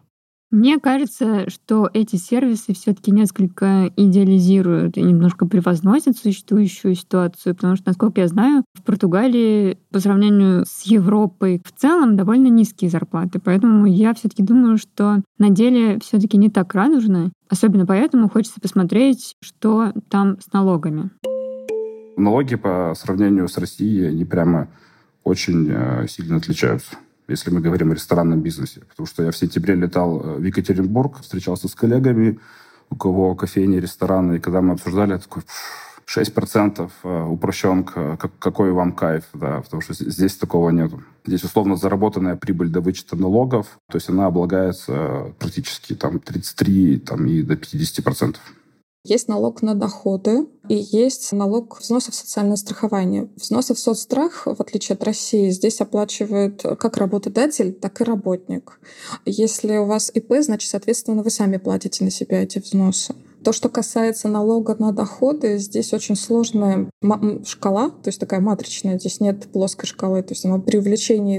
Мне 0.51 0.77
кажется, 0.77 1.49
что 1.49 1.89
эти 1.93 2.17
сервисы 2.17 2.73
все-таки 2.73 3.11
несколько 3.11 3.93
идеализируют 3.95 4.97
и 4.97 5.01
немножко 5.01 5.47
превозносят 5.47 6.17
существующую 6.17 6.95
ситуацию, 6.95 7.55
потому 7.55 7.77
что, 7.77 7.87
насколько 7.87 8.19
я 8.19 8.27
знаю, 8.27 8.65
в 8.77 8.83
Португалии 8.83 9.77
по 9.89 10.01
сравнению 10.01 10.65
с 10.67 10.81
Европой 10.81 11.61
в 11.63 11.71
целом 11.71 12.17
довольно 12.17 12.47
низкие 12.47 12.89
зарплаты. 12.89 13.39
Поэтому 13.39 13.85
я 13.85 14.13
все-таки 14.13 14.43
думаю, 14.43 14.77
что 14.77 15.23
на 15.37 15.49
деле 15.49 15.97
все-таки 15.99 16.35
не 16.35 16.49
так 16.49 16.75
радужно. 16.75 17.31
Особенно 17.47 17.85
поэтому 17.85 18.29
хочется 18.29 18.59
посмотреть, 18.59 19.33
что 19.41 19.93
там 20.09 20.41
с 20.41 20.51
налогами. 20.51 21.09
Налоги 22.17 22.55
по 22.55 22.93
сравнению 22.97 23.47
с 23.47 23.57
Россией, 23.57 24.09
они 24.09 24.25
прямо 24.25 24.67
очень 25.23 25.69
э, 25.71 26.05
сильно 26.09 26.35
отличаются 26.35 26.97
если 27.27 27.51
мы 27.51 27.61
говорим 27.61 27.91
о 27.91 27.95
ресторанном 27.95 28.41
бизнесе. 28.41 28.81
Потому 28.89 29.07
что 29.07 29.23
я 29.23 29.31
в 29.31 29.37
сентябре 29.37 29.75
летал 29.75 30.21
э, 30.21 30.37
в 30.39 30.43
Екатеринбург, 30.43 31.21
встречался 31.21 31.67
с 31.67 31.75
коллегами, 31.75 32.39
у 32.89 32.95
кого 32.95 33.35
кофейни, 33.35 33.77
рестораны, 33.77 34.35
и 34.35 34.39
когда 34.39 34.61
мы 34.61 34.73
обсуждали, 34.73 35.13
я 35.13 35.17
такой, 35.19 35.43
6% 36.05 36.91
э, 37.03 37.23
упрощенка, 37.23 38.17
какой 38.39 38.71
вам 38.71 38.91
кайф, 38.91 39.23
да, 39.33 39.61
потому 39.61 39.81
что 39.81 39.93
здесь 39.93 40.35
такого 40.35 40.69
нету. 40.69 41.01
Здесь 41.25 41.43
условно 41.43 41.75
заработанная 41.75 42.35
прибыль 42.35 42.69
до 42.69 42.81
вычета 42.81 43.15
налогов, 43.15 43.67
то 43.89 43.97
есть 43.97 44.09
она 44.09 44.27
облагается 44.27 45.33
практически 45.39 45.95
там 45.95 46.19
33 46.19 46.99
там, 46.99 47.25
и 47.25 47.41
до 47.41 47.53
50%. 47.53 48.35
Есть 49.05 49.27
налог 49.27 49.61
на 49.61 49.75
доходы, 49.75 50.47
и 50.69 50.75
есть 50.75 51.33
налог 51.33 51.81
взносов 51.81 52.13
в 52.13 52.17
социальное 52.17 52.55
страхование. 52.55 53.27
Взносы 53.35 53.73
в 53.73 53.79
соцстрах, 53.79 54.45
в 54.45 54.61
отличие 54.61 54.93
от 54.93 55.03
России, 55.03 55.49
здесь 55.49 55.81
оплачивает 55.81 56.61
как 56.61 56.95
работодатель, 56.95 57.73
так 57.73 57.99
и 57.99 58.05
работник. 58.05 58.79
Если 59.25 59.75
у 59.75 59.85
вас 59.85 60.09
ИП, 60.13 60.35
значит, 60.39 60.69
соответственно, 60.69 61.21
вы 61.21 61.31
сами 61.31 61.57
платите 61.57 62.05
на 62.05 62.11
себя 62.11 62.43
эти 62.43 62.59
взносы. 62.59 63.13
То, 63.43 63.51
что 63.51 63.69
касается 63.69 64.27
налога 64.27 64.75
на 64.79 64.91
доходы, 64.91 65.57
здесь 65.57 65.93
очень 65.93 66.15
сложная 66.15 66.89
шкала, 67.45 67.89
то 67.89 68.07
есть 68.07 68.19
такая 68.19 68.39
матричная, 68.39 68.97
здесь 68.97 69.19
нет 69.19 69.47
плоской 69.51 69.87
шкалы, 69.87 70.23
то 70.23 70.33
есть 70.33 70.45
она 70.45 70.59
при 70.59 70.79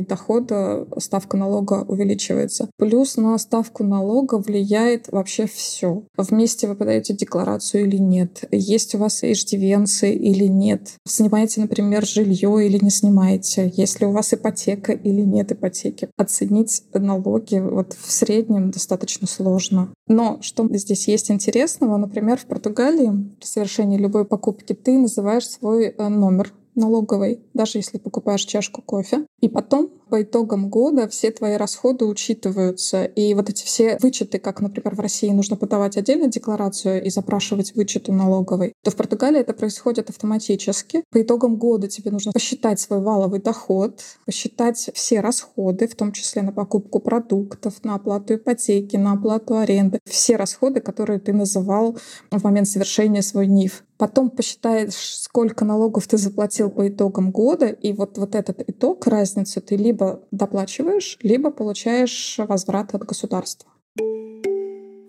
дохода 0.01 0.87
ставка 0.99 1.37
налога 1.37 1.85
увеличивается. 1.87 2.69
Плюс 2.77 3.17
на 3.17 3.39
ставку 3.39 3.85
налога 3.85 4.37
влияет 4.37 5.09
вообще 5.11 5.47
все. 5.47 6.03
Вместе 6.17 6.69
вы 6.69 6.75
подаете 6.75 7.15
декларацию 7.15 7.87
или 7.87 7.97
нет, 7.97 8.45
есть 8.51 8.95
у 8.95 8.99
вас 8.99 9.23
иждивенцы 9.23 10.13
или 10.13 10.45
нет, 10.45 10.93
снимаете, 11.07 11.61
например, 11.61 12.05
жилье 12.07 12.67
или 12.67 12.79
не 12.83 12.91
снимаете, 12.91 13.73
если 13.77 14.05
у 14.05 14.13
вас 14.13 14.35
ипотека 14.35 14.93
или 14.93 15.23
нет 15.23 15.53
ипотеки. 15.53 16.09
Оценить 16.17 16.83
налоги 16.93 17.59
вот 17.59 17.97
в 17.99 18.11
среднем 18.11 18.71
достаточно 18.71 19.27
сложно. 19.27 19.93
Но 20.07 20.39
что 20.43 20.69
здесь 20.77 21.09
есть 21.09 21.31
интересного, 21.31 21.94
например, 21.97 22.39
в 22.39 22.47
Португалии 22.47 23.11
при 23.39 23.47
совершении 23.47 23.99
любой 23.99 24.25
покупки 24.25 24.73
ты 24.73 24.99
называешь 24.99 25.49
свой 25.49 25.87
э, 25.87 26.09
номер 26.09 26.53
налоговой, 26.75 27.41
даже 27.55 27.79
если 27.79 27.99
покупаешь 27.99 28.45
чашку 28.45 28.83
кофе. 28.83 29.27
И 29.41 29.49
потом 29.49 29.91
по 30.15 30.23
итогам 30.23 30.69
года 30.69 31.09
все 31.09 31.33
твои 31.33 31.57
расходы 31.57 32.05
учитываются. 32.05 33.03
И 33.03 33.35
вот 33.35 33.51
эти 33.51 33.65
все 33.65 33.99
вычеты, 34.01 34.39
как, 34.39 34.61
например, 34.61 34.95
в 34.95 35.01
России 35.01 35.29
нужно 35.31 35.57
подавать 35.57 35.97
отдельно 35.97 36.29
декларацию 36.29 37.03
и 37.05 37.11
запрашивать 37.11 37.75
вычет 37.75 38.09
у 38.09 38.13
налоговой, 38.13 38.75
то 38.85 38.93
в 38.93 38.95
Португалии 38.95 39.41
это 39.41 39.55
происходит 39.55 40.11
автоматически. 40.11 41.03
По 41.11 41.21
итогам 41.21 41.57
года 41.57 41.89
тебе 41.89 42.13
нужно 42.13 42.31
посчитать 42.31 42.79
свой 42.79 43.01
валовый 43.01 43.41
доход, 43.41 44.03
посчитать 44.25 44.89
все 44.95 45.19
расходы, 45.19 45.89
в 45.89 45.97
том 45.97 46.13
числе 46.13 46.43
на 46.43 46.53
покупку 46.53 47.01
продуктов, 47.01 47.83
на 47.83 47.97
оплату 47.97 48.37
ипотеки, 48.37 48.95
на 48.95 49.15
оплату 49.15 49.57
аренды, 49.57 49.99
все 50.09 50.37
расходы, 50.37 50.79
которые 50.81 51.19
ты 51.19 51.33
называл 51.33 51.99
в 52.31 52.45
момент 52.45 52.69
совершения 52.69 53.23
свой 53.23 53.49
НИФ. 53.49 53.83
Потом 53.97 54.31
посчитаешь, 54.31 54.95
сколько 54.95 55.65
налогов 55.65 56.09
ты 56.09 56.19
заплатил 56.19 56.69
по 56.69 56.89
итогам 56.89 57.31
года, 57.31 57.67
и 57.67 57.93
вот, 57.93 58.19
вот 58.19 58.35
этот 58.35 58.63
итог, 58.69 59.07
разницу 59.07 59.61
ты 59.61 59.77
либо 59.77 60.04
доплачиваешь, 60.31 61.19
либо 61.23 61.51
получаешь 61.51 62.37
возврат 62.39 62.95
от 62.95 63.05
государства. 63.05 63.71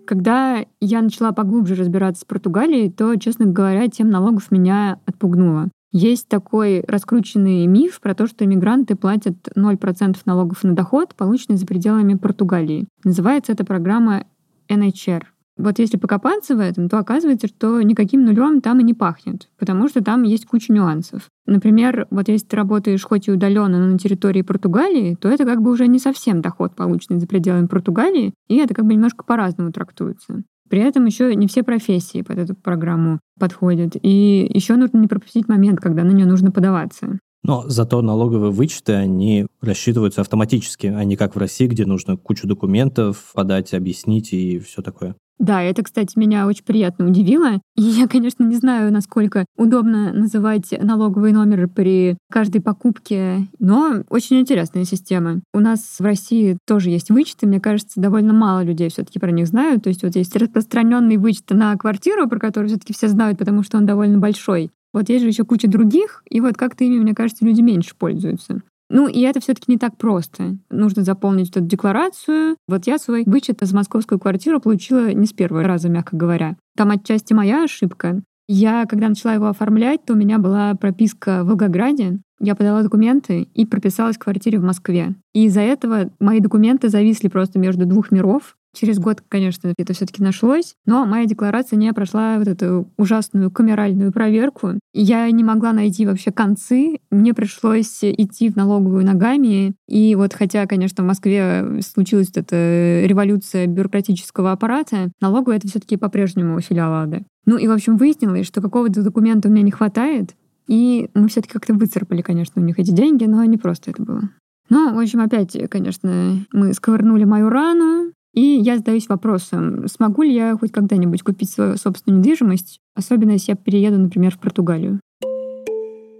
Когда 0.06 0.64
я 0.80 1.02
начала 1.02 1.32
поглубже 1.32 1.74
разбираться 1.74 2.22
с 2.22 2.24
Португалией, 2.24 2.92
то, 2.92 3.16
честно 3.16 3.46
говоря, 3.46 3.88
тем 3.88 4.08
налогов 4.08 4.52
меня 4.52 5.00
отпугнуло. 5.04 5.68
Есть 5.92 6.28
такой 6.28 6.84
раскрученный 6.86 7.66
миф 7.66 8.00
про 8.00 8.14
то, 8.14 8.26
что 8.26 8.44
иммигранты 8.44 8.96
платят 8.96 9.36
0% 9.56 10.16
налогов 10.24 10.62
на 10.62 10.74
доход, 10.74 11.14
полученный 11.14 11.56
за 11.56 11.66
пределами 11.66 12.14
Португалии. 12.14 12.86
Называется 13.02 13.52
эта 13.52 13.64
программа 13.64 14.26
NHR 14.68 15.22
вот 15.58 15.78
если 15.78 15.96
покопаться 15.96 16.54
в 16.54 16.60
этом, 16.60 16.88
то 16.88 16.98
оказывается, 16.98 17.48
что 17.48 17.80
никаким 17.80 18.24
нулем 18.24 18.60
там 18.60 18.80
и 18.80 18.84
не 18.84 18.94
пахнет, 18.94 19.48
потому 19.58 19.88
что 19.88 20.04
там 20.04 20.22
есть 20.22 20.46
куча 20.46 20.72
нюансов. 20.72 21.28
Например, 21.46 22.06
вот 22.10 22.28
если 22.28 22.46
ты 22.46 22.56
работаешь 22.56 23.04
хоть 23.04 23.28
и 23.28 23.32
удаленно, 23.32 23.78
но 23.78 23.86
на 23.86 23.98
территории 23.98 24.42
Португалии, 24.42 25.14
то 25.14 25.28
это 25.28 25.44
как 25.44 25.62
бы 25.62 25.70
уже 25.70 25.86
не 25.86 25.98
совсем 25.98 26.42
доход, 26.42 26.74
полученный 26.74 27.20
за 27.20 27.26
пределами 27.26 27.66
Португалии, 27.66 28.34
и 28.48 28.56
это 28.56 28.74
как 28.74 28.84
бы 28.84 28.94
немножко 28.94 29.24
по-разному 29.24 29.72
трактуется. 29.72 30.42
При 30.68 30.80
этом 30.80 31.06
еще 31.06 31.34
не 31.34 31.46
все 31.46 31.62
профессии 31.62 32.22
под 32.22 32.38
эту 32.38 32.54
программу 32.54 33.20
подходят. 33.38 33.96
И 34.02 34.50
еще 34.52 34.76
нужно 34.76 34.98
не 34.98 35.06
пропустить 35.06 35.48
момент, 35.48 35.80
когда 35.80 36.02
на 36.02 36.10
нее 36.10 36.26
нужно 36.26 36.50
подаваться. 36.50 37.18
Но 37.44 37.62
зато 37.68 38.02
налоговые 38.02 38.50
вычеты, 38.50 38.94
они 38.94 39.46
рассчитываются 39.60 40.20
автоматически, 40.20 40.88
а 40.88 41.04
не 41.04 41.16
как 41.16 41.36
в 41.36 41.38
России, 41.38 41.68
где 41.68 41.86
нужно 41.86 42.16
кучу 42.16 42.48
документов 42.48 43.30
подать, 43.34 43.72
объяснить 43.72 44.32
и 44.32 44.58
все 44.58 44.82
такое. 44.82 45.14
Да, 45.38 45.62
это, 45.62 45.82
кстати, 45.82 46.18
меня 46.18 46.46
очень 46.46 46.64
приятно 46.64 47.06
удивило. 47.06 47.60
И 47.76 47.82
я, 47.82 48.08
конечно, 48.08 48.42
не 48.42 48.56
знаю, 48.56 48.90
насколько 48.92 49.44
удобно 49.56 50.12
называть 50.12 50.72
налоговые 50.82 51.34
номеры 51.34 51.68
при 51.68 52.16
каждой 52.30 52.62
покупке, 52.62 53.46
но 53.58 54.04
очень 54.08 54.40
интересная 54.40 54.84
система. 54.84 55.42
У 55.52 55.60
нас 55.60 55.96
в 55.98 56.02
России 56.02 56.56
тоже 56.66 56.90
есть 56.90 57.10
вычеты, 57.10 57.46
мне 57.46 57.60
кажется, 57.60 58.00
довольно 58.00 58.32
мало 58.32 58.64
людей 58.64 58.88
все-таки 58.88 59.18
про 59.18 59.30
них 59.30 59.46
знают. 59.46 59.84
То 59.84 59.88
есть 59.88 60.02
вот 60.02 60.16
есть 60.16 60.34
распространенный 60.36 61.18
вычет 61.18 61.50
на 61.50 61.76
квартиру, 61.76 62.28
про 62.28 62.38
который 62.38 62.68
все-таки 62.68 62.94
все 62.94 63.08
знают, 63.08 63.38
потому 63.38 63.62
что 63.62 63.76
он 63.76 63.84
довольно 63.84 64.18
большой. 64.18 64.70
Вот 64.94 65.10
есть 65.10 65.22
же 65.22 65.28
еще 65.28 65.44
куча 65.44 65.68
других, 65.68 66.22
и 66.30 66.40
вот 66.40 66.56
как-то 66.56 66.84
ими, 66.84 66.98
мне 66.98 67.14
кажется, 67.14 67.44
люди 67.44 67.60
меньше 67.60 67.94
пользуются. 67.98 68.62
Ну, 68.88 69.08
и 69.08 69.20
это 69.20 69.40
все-таки 69.40 69.70
не 69.70 69.78
так 69.78 69.96
просто. 69.96 70.56
Нужно 70.70 71.02
заполнить 71.02 71.50
эту 71.50 71.60
декларацию. 71.60 72.56
Вот 72.68 72.86
я 72.86 72.98
свой 72.98 73.24
вычет 73.26 73.58
за 73.60 73.74
московскую 73.74 74.18
квартиру 74.18 74.60
получила 74.60 75.12
не 75.12 75.26
с 75.26 75.32
первого 75.32 75.64
раза, 75.64 75.88
мягко 75.88 76.16
говоря. 76.16 76.56
Там 76.76 76.90
отчасти 76.90 77.32
моя 77.32 77.64
ошибка. 77.64 78.22
Я, 78.48 78.86
когда 78.86 79.08
начала 79.08 79.34
его 79.34 79.48
оформлять, 79.48 80.04
то 80.04 80.12
у 80.12 80.16
меня 80.16 80.38
была 80.38 80.74
прописка 80.74 81.42
в 81.42 81.48
Волгограде. 81.48 82.20
Я 82.38 82.54
подала 82.54 82.82
документы 82.82 83.48
и 83.54 83.66
прописалась 83.66 84.16
в 84.16 84.20
квартире 84.20 84.58
в 84.58 84.62
Москве. 84.62 85.14
И 85.34 85.46
из-за 85.46 85.62
этого 85.62 86.10
мои 86.20 86.38
документы 86.38 86.88
зависли 86.88 87.28
просто 87.28 87.58
между 87.58 87.86
двух 87.86 88.12
миров. 88.12 88.56
Через 88.76 88.98
год, 88.98 89.22
конечно, 89.26 89.72
это 89.78 89.94
все-таки 89.94 90.22
нашлось, 90.22 90.74
но 90.84 91.06
моя 91.06 91.24
декларация 91.24 91.78
не 91.78 91.90
прошла 91.94 92.36
вот 92.38 92.46
эту 92.46 92.92
ужасную 92.98 93.50
камеральную 93.50 94.12
проверку. 94.12 94.72
Я 94.92 95.30
не 95.30 95.42
могла 95.42 95.72
найти 95.72 96.04
вообще 96.04 96.30
концы. 96.30 96.98
Мне 97.10 97.32
пришлось 97.32 98.00
идти 98.02 98.50
в 98.50 98.56
налоговую 98.56 99.06
ногами. 99.06 99.74
И 99.88 100.14
вот 100.14 100.34
хотя, 100.34 100.66
конечно, 100.66 101.02
в 101.02 101.06
Москве 101.06 101.80
случилась 101.80 102.30
эта 102.34 103.02
революция 103.06 103.66
бюрократического 103.66 104.52
аппарата, 104.52 105.10
налоговая 105.22 105.56
это 105.56 105.68
все-таки 105.68 105.96
по-прежнему 105.96 106.60
филиал 106.60 106.92
АДы. 107.02 107.24
Ну 107.46 107.56
и, 107.56 107.66
в 107.68 107.70
общем, 107.70 107.96
выяснилось, 107.96 108.46
что 108.46 108.60
какого-то 108.60 109.02
документа 109.02 109.48
у 109.48 109.52
меня 109.52 109.62
не 109.62 109.70
хватает, 109.70 110.34
и 110.68 111.08
мы 111.14 111.28
все-таки 111.28 111.54
как-то 111.54 111.72
выцарапали, 111.72 112.20
конечно, 112.20 112.60
у 112.60 112.64
них 112.64 112.78
эти 112.78 112.90
деньги, 112.90 113.24
но 113.24 113.42
не 113.44 113.56
просто 113.56 113.92
это 113.92 114.02
было. 114.02 114.28
Ну, 114.68 114.94
в 114.94 114.98
общем, 114.98 115.20
опять, 115.20 115.56
конечно, 115.70 116.44
мы 116.52 116.74
сковырнули 116.74 117.24
мою 117.24 117.48
рану, 117.48 118.12
и 118.36 118.60
я 118.62 118.76
задаюсь 118.76 119.08
вопросом, 119.08 119.88
смогу 119.88 120.22
ли 120.22 120.34
я 120.34 120.56
хоть 120.56 120.70
когда-нибудь 120.70 121.22
купить 121.22 121.50
свою 121.50 121.76
собственную 121.76 122.20
недвижимость, 122.20 122.80
особенно 122.94 123.32
если 123.32 123.52
я 123.52 123.56
перееду, 123.56 123.98
например, 123.98 124.32
в 124.32 124.38
Португалию. 124.38 125.00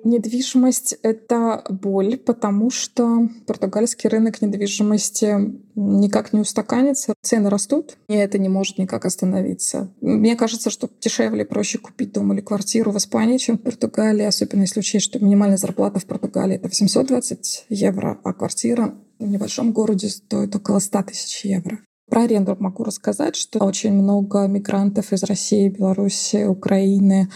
Недвижимость— 0.02 0.96
это 1.02 1.64
боль, 1.68 2.16
потому 2.16 2.70
что 2.70 3.28
португальский 3.46 4.08
рынок 4.08 4.40
недвижимости 4.40 5.52
никак 5.74 6.32
не 6.32 6.40
устаканится. 6.40 7.12
Цены 7.22 7.50
растут, 7.50 7.96
и 8.08 8.14
это 8.14 8.38
не 8.38 8.48
может 8.48 8.78
никак 8.78 9.04
остановиться. 9.04 9.92
Мне 10.00 10.36
кажется, 10.36 10.70
что 10.70 10.88
дешевле 11.00 11.42
и 11.42 11.46
проще 11.46 11.78
купить 11.78 12.12
дом 12.12 12.32
или 12.32 12.40
квартиру 12.40 12.92
в 12.92 12.98
Испании, 12.98 13.38
чем 13.38 13.58
в 13.58 13.62
Португалии, 13.62 14.24
особенно 14.24 14.60
если 14.60 14.78
учесть, 14.78 15.06
что 15.06 15.18
минимальная 15.18 15.56
зарплата 15.56 15.98
в 15.98 16.06
Португалии— 16.06 16.54
это 16.56 16.68
820 16.68 17.66
евро, 17.68 18.20
а 18.22 18.32
квартира 18.32 18.94
в 19.18 19.26
небольшом 19.26 19.72
городе 19.72 20.08
стоит 20.08 20.54
около 20.54 20.78
100 20.78 21.02
тысяч 21.02 21.44
евро. 21.44 21.80
Про 22.08 22.22
аренду 22.22 22.56
могу 22.60 22.84
рассказать, 22.84 23.34
что 23.34 23.64
очень 23.64 23.92
много 23.92 24.46
мигрантов 24.46 25.12
из 25.12 25.24
России, 25.24 25.68
Беларуси, 25.68 26.44
Украины 26.44 27.28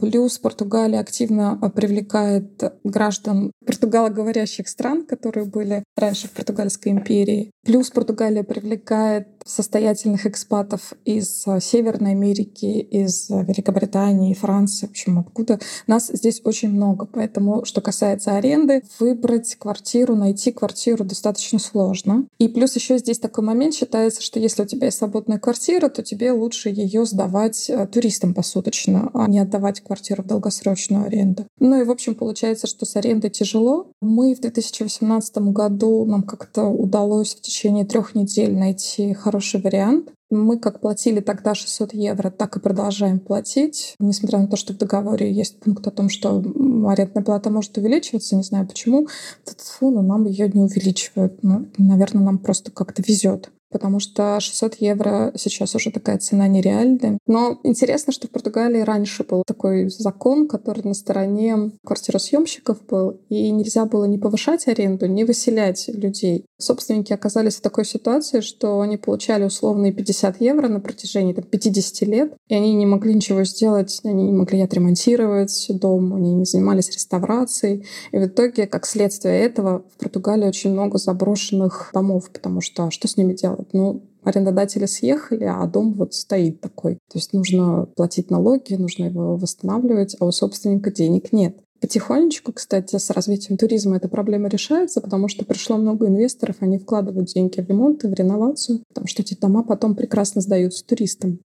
Плюс 0.00 0.38
Португалия 0.38 1.00
активно 1.00 1.56
привлекает 1.74 2.62
граждан 2.84 3.50
португалоговорящих 3.64 4.68
стран, 4.68 5.06
которые 5.06 5.46
были 5.46 5.84
раньше 5.96 6.28
в 6.28 6.32
Португальской 6.32 6.92
империи. 6.92 7.50
Плюс 7.64 7.90
Португалия 7.90 8.44
привлекает 8.44 9.28
состоятельных 9.44 10.26
экспатов 10.26 10.92
из 11.04 11.44
э, 11.46 11.60
Северной 11.60 12.12
Америки, 12.12 12.64
из 12.64 13.28
Великобритании, 13.28 14.34
Франции, 14.34 14.86
в 14.86 14.90
общем, 14.90 15.18
откуда. 15.18 15.58
Нас 15.86 16.08
здесь 16.12 16.40
очень 16.44 16.70
много, 16.70 17.06
поэтому, 17.06 17.64
что 17.64 17.80
касается 17.80 18.36
аренды, 18.36 18.82
выбрать 18.98 19.54
квартиру, 19.56 20.14
найти 20.14 20.50
квартиру 20.50 21.04
достаточно 21.04 21.58
сложно. 21.58 22.26
И 22.38 22.48
плюс 22.48 22.74
еще 22.74 22.98
здесь 22.98 23.18
такой 23.18 23.44
момент 23.44 23.74
считается, 23.74 24.22
что 24.22 24.40
если 24.40 24.62
у 24.62 24.66
тебя 24.66 24.86
есть 24.86 24.98
свободная 24.98 25.38
квартира, 25.38 25.88
то 25.88 26.02
тебе 26.02 26.32
лучше 26.32 26.70
ее 26.70 27.04
сдавать 27.04 27.70
туристам 27.92 28.32
посуточно, 28.34 29.10
а 29.12 29.28
не 29.28 29.40
отдавать 29.40 29.53
квартиру 29.82 30.22
в 30.22 30.26
долгосрочную 30.26 31.06
аренду. 31.06 31.46
Ну 31.58 31.80
и, 31.80 31.84
в 31.84 31.90
общем, 31.90 32.14
получается, 32.14 32.66
что 32.66 32.86
с 32.86 32.96
арендой 32.96 33.30
тяжело. 33.30 33.90
Мы 34.00 34.34
в 34.34 34.40
2018 34.40 35.38
году, 35.38 36.04
нам 36.04 36.22
как-то 36.22 36.64
удалось 36.64 37.34
в 37.34 37.40
течение 37.40 37.84
трех 37.84 38.14
недель 38.14 38.54
найти 38.54 39.14
хороший 39.14 39.60
вариант. 39.60 40.10
Мы 40.30 40.58
как 40.58 40.80
платили 40.80 41.20
тогда 41.20 41.54
600 41.54 41.94
евро, 41.94 42.30
так 42.30 42.56
и 42.56 42.60
продолжаем 42.60 43.20
платить. 43.20 43.94
Несмотря 44.00 44.40
на 44.40 44.48
то, 44.48 44.56
что 44.56 44.72
в 44.72 44.78
договоре 44.78 45.32
есть 45.32 45.60
пункт 45.60 45.86
о 45.86 45.90
том, 45.90 46.08
что 46.08 46.42
арендная 46.88 47.22
плата 47.22 47.50
может 47.50 47.76
увеличиваться, 47.78 48.34
не 48.34 48.42
знаю 48.42 48.66
почему, 48.66 49.06
фу, 49.44 49.90
но 49.90 50.02
нам 50.02 50.24
ее 50.24 50.48
не 50.48 50.62
увеличивают. 50.62 51.42
Ну, 51.42 51.66
наверное, 51.78 52.24
нам 52.24 52.38
просто 52.38 52.72
как-то 52.72 53.02
везет. 53.06 53.50
Потому 53.74 53.98
что 53.98 54.38
600 54.38 54.76
евро 54.76 55.32
сейчас 55.34 55.74
уже 55.74 55.90
такая 55.90 56.18
цена 56.18 56.46
нереальная. 56.46 57.18
Но 57.26 57.58
интересно, 57.64 58.12
что 58.12 58.28
в 58.28 58.30
Португалии 58.30 58.82
раньше 58.82 59.24
был 59.24 59.42
такой 59.44 59.88
закон, 59.88 60.46
который 60.46 60.84
на 60.84 60.94
стороне 60.94 61.72
квартиросъемщиков 61.84 62.86
был, 62.86 63.20
и 63.28 63.50
нельзя 63.50 63.84
было 63.84 64.04
не 64.04 64.16
повышать 64.16 64.68
аренду, 64.68 65.06
не 65.06 65.24
выселять 65.24 65.88
людей. 65.88 66.46
Собственники 66.64 67.12
оказались 67.12 67.56
в 67.56 67.60
такой 67.60 67.84
ситуации, 67.84 68.40
что 68.40 68.80
они 68.80 68.96
получали 68.96 69.44
условные 69.44 69.92
50 69.92 70.40
евро 70.40 70.68
на 70.68 70.80
протяжении 70.80 71.32
там, 71.32 71.44
50 71.44 72.08
лет, 72.08 72.34
и 72.48 72.54
они 72.54 72.74
не 72.74 72.86
могли 72.86 73.14
ничего 73.14 73.44
сделать, 73.44 74.00
они 74.04 74.24
не 74.24 74.32
могли 74.32 74.60
отремонтировать 74.60 75.66
дом, 75.68 76.14
они 76.14 76.34
не 76.34 76.44
занимались 76.44 76.90
реставрацией. 76.90 77.86
И 78.12 78.18
в 78.18 78.26
итоге, 78.26 78.66
как 78.66 78.86
следствие 78.86 79.40
этого, 79.42 79.84
в 79.94 79.98
Португалии 79.98 80.48
очень 80.48 80.72
много 80.72 80.98
заброшенных 80.98 81.90
домов, 81.92 82.30
потому 82.30 82.60
что 82.60 82.84
а 82.84 82.90
что 82.90 83.08
с 83.08 83.16
ними 83.16 83.34
делать? 83.34 83.68
Ну, 83.72 84.02
арендодатели 84.24 84.86
съехали, 84.86 85.44
а 85.44 85.66
дом 85.66 85.92
вот 85.92 86.14
стоит 86.14 86.60
такой. 86.60 86.94
То 86.94 87.18
есть 87.18 87.32
нужно 87.32 87.86
платить 87.94 88.30
налоги, 88.30 88.74
нужно 88.74 89.04
его 89.04 89.36
восстанавливать, 89.36 90.16
а 90.18 90.24
у 90.24 90.32
собственника 90.32 90.90
денег 90.90 91.32
нет. 91.32 91.58
Потихонечку, 91.84 92.50
кстати, 92.54 92.96
с 92.96 93.10
развитием 93.10 93.58
туризма 93.58 93.96
эта 93.96 94.08
проблема 94.08 94.48
решается, 94.48 95.02
потому 95.02 95.28
что 95.28 95.44
пришло 95.44 95.76
много 95.76 96.06
инвесторов, 96.06 96.56
они 96.60 96.78
вкладывают 96.78 97.28
деньги 97.28 97.60
в 97.60 97.68
ремонт 97.68 98.04
и 98.04 98.08
в 98.08 98.14
реновацию, 98.14 98.80
потому 98.88 99.06
что 99.06 99.20
эти 99.20 99.38
дома 99.38 99.62
потом 99.62 99.94
прекрасно 99.94 100.40
сдаются 100.40 100.82
туристам. 100.86 101.40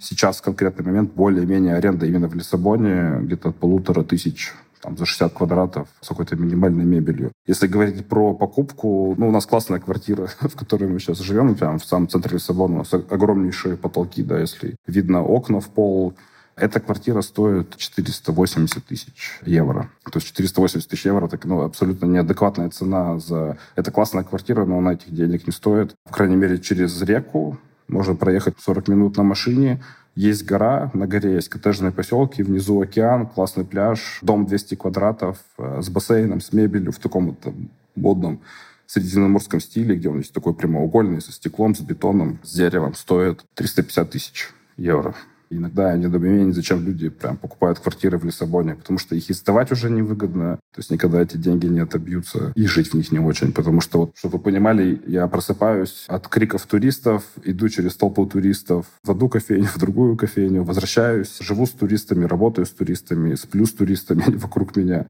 Сейчас 0.00 0.38
в 0.38 0.42
конкретный 0.42 0.86
момент 0.86 1.12
более-менее 1.12 1.74
аренда 1.74 2.06
именно 2.06 2.30
в 2.30 2.34
Лиссабоне 2.34 3.18
где-то 3.20 3.50
от 3.50 3.56
полутора 3.56 4.04
тысяч 4.04 4.54
там, 4.80 4.96
за 4.96 5.04
60 5.04 5.34
квадратов 5.34 5.86
с 6.00 6.08
какой-то 6.08 6.36
минимальной 6.36 6.86
мебелью. 6.86 7.30
Если 7.46 7.66
говорить 7.66 8.06
про 8.06 8.32
покупку, 8.32 9.14
ну, 9.18 9.28
у 9.28 9.30
нас 9.30 9.44
классная 9.44 9.80
квартира, 9.80 10.28
в 10.40 10.56
которой 10.56 10.88
мы 10.88 10.98
сейчас 10.98 11.18
живем, 11.18 11.54
прямо 11.56 11.78
в 11.78 11.84
самом 11.84 12.08
центре 12.08 12.36
Лиссабона. 12.36 12.76
У 12.76 12.78
нас 12.78 12.94
огромнейшие 12.94 13.76
потолки, 13.76 14.22
да, 14.22 14.40
если 14.40 14.76
видно 14.86 15.22
окна 15.22 15.60
в 15.60 15.68
пол, 15.68 16.14
эта 16.56 16.80
квартира 16.80 17.20
стоит 17.20 17.76
480 17.76 18.84
тысяч 18.84 19.40
евро. 19.44 19.90
То 20.04 20.18
есть 20.18 20.28
480 20.28 20.88
тысяч 20.88 21.04
евро 21.06 21.28
так, 21.28 21.44
ну, 21.44 21.62
абсолютно 21.62 22.06
неадекватная 22.06 22.70
цена 22.70 23.18
за... 23.18 23.58
Это 23.74 23.90
классная 23.90 24.24
квартира, 24.24 24.64
но 24.64 24.78
она 24.78 24.94
этих 24.94 25.12
денег 25.12 25.46
не 25.46 25.52
стоит. 25.52 25.94
По 26.04 26.12
крайней 26.12 26.36
мере, 26.36 26.58
через 26.58 27.00
реку 27.02 27.58
можно 27.88 28.14
проехать 28.14 28.54
40 28.60 28.88
минут 28.88 29.16
на 29.16 29.24
машине, 29.24 29.82
есть 30.14 30.44
гора, 30.44 30.92
на 30.94 31.08
горе 31.08 31.34
есть 31.34 31.48
коттеджные 31.48 31.90
поселки, 31.90 32.44
внизу 32.44 32.80
океан, 32.80 33.26
классный 33.26 33.64
пляж, 33.64 34.20
дом 34.22 34.46
200 34.46 34.76
квадратов 34.76 35.38
э, 35.58 35.80
с 35.82 35.88
бассейном, 35.88 36.40
с 36.40 36.52
мебелью 36.52 36.92
в 36.92 36.98
таком 36.98 37.26
вот 37.30 37.54
модном 37.96 38.40
средиземноморском 38.86 39.60
стиле, 39.60 39.96
где 39.96 40.08
он 40.08 40.18
есть 40.18 40.32
такой 40.32 40.54
прямоугольный, 40.54 41.20
со 41.20 41.32
стеклом, 41.32 41.74
с 41.74 41.80
бетоном, 41.80 42.38
с 42.44 42.54
деревом, 42.54 42.94
стоит 42.94 43.44
350 43.54 44.10
тысяч 44.10 44.50
евро. 44.76 45.16
Иногда 45.50 45.96
недоумение, 45.96 46.52
зачем 46.52 46.84
люди 46.84 47.08
прям 47.08 47.36
покупают 47.36 47.78
квартиры 47.78 48.18
в 48.18 48.24
Лиссабоне, 48.24 48.74
потому 48.74 48.98
что 48.98 49.14
их 49.14 49.30
и 49.30 49.34
уже 49.72 49.90
невыгодно, 49.90 50.56
то 50.72 50.78
есть 50.78 50.90
никогда 50.90 51.22
эти 51.22 51.36
деньги 51.36 51.66
не 51.66 51.80
отобьются, 51.80 52.52
и 52.54 52.66
жить 52.66 52.88
в 52.88 52.94
них 52.94 53.12
не 53.12 53.18
очень, 53.18 53.52
потому 53.52 53.80
что, 53.80 53.98
вот, 54.00 54.12
чтобы 54.14 54.38
вы 54.38 54.44
понимали, 54.44 55.02
я 55.06 55.26
просыпаюсь 55.26 56.04
от 56.08 56.28
криков 56.28 56.66
туристов, 56.66 57.24
иду 57.44 57.68
через 57.68 57.96
толпу 57.96 58.26
туристов 58.26 58.86
в 59.02 59.10
одну 59.10 59.28
кофейню, 59.28 59.66
в 59.74 59.78
другую 59.78 60.16
кофейню, 60.16 60.64
возвращаюсь, 60.64 61.38
живу 61.40 61.66
с 61.66 61.70
туристами, 61.70 62.24
работаю 62.24 62.66
с 62.66 62.70
туристами, 62.70 63.34
сплю 63.34 63.66
с 63.66 63.72
туристами 63.72 64.24
вокруг 64.26 64.76
меня. 64.76 65.06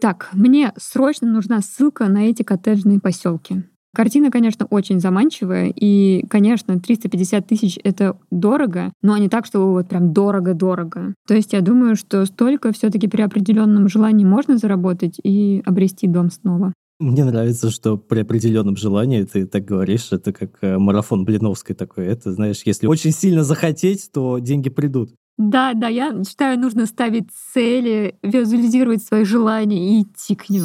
Так, 0.00 0.30
мне 0.32 0.72
срочно 0.78 1.28
нужна 1.28 1.60
ссылка 1.60 2.06
на 2.08 2.28
эти 2.28 2.42
коттеджные 2.42 2.98
поселки. 2.98 3.62
Картина, 3.94 4.30
конечно, 4.30 4.66
очень 4.70 5.00
заманчивая, 5.00 5.70
и, 5.74 6.24
конечно, 6.28 6.80
350 6.80 7.46
тысяч— 7.46 7.78
это 7.84 8.16
дорого, 8.30 8.92
но 9.02 9.18
не 9.18 9.28
так, 9.28 9.44
что 9.44 9.70
вот 9.70 9.88
прям 9.88 10.14
дорого-дорого. 10.14 11.14
То 11.28 11.34
есть 11.34 11.52
я 11.52 11.60
думаю, 11.60 11.96
что 11.96 12.24
столько 12.24 12.72
все 12.72 12.88
таки 12.88 13.06
при 13.06 13.20
определенном 13.20 13.88
желании 13.88 14.24
можно 14.24 14.56
заработать 14.56 15.20
и 15.22 15.62
обрести 15.66 16.06
дом 16.06 16.30
снова. 16.30 16.72
Мне 17.00 17.24
нравится, 17.24 17.70
что 17.70 17.98
при 17.98 18.20
определенном 18.20 18.76
желании 18.76 19.24
ты 19.24 19.44
так 19.44 19.64
говоришь, 19.64 20.12
это 20.12 20.32
как 20.32 20.50
э, 20.62 20.78
марафон 20.78 21.24
Блиновской 21.24 21.74
такой. 21.74 22.06
Это, 22.06 22.32
знаешь, 22.32 22.62
если 22.64 22.86
очень 22.86 23.10
сильно 23.10 23.42
захотеть, 23.42 24.10
то 24.12 24.38
деньги 24.38 24.70
придут. 24.70 25.10
Да, 25.36 25.72
да, 25.74 25.88
я 25.88 26.22
считаю, 26.24 26.60
нужно 26.60 26.86
ставить 26.86 27.28
цели, 27.52 28.14
визуализировать 28.22 29.02
свои 29.02 29.24
желания 29.24 29.98
и 29.98 30.02
идти 30.02 30.36
к 30.36 30.48
ним. 30.48 30.64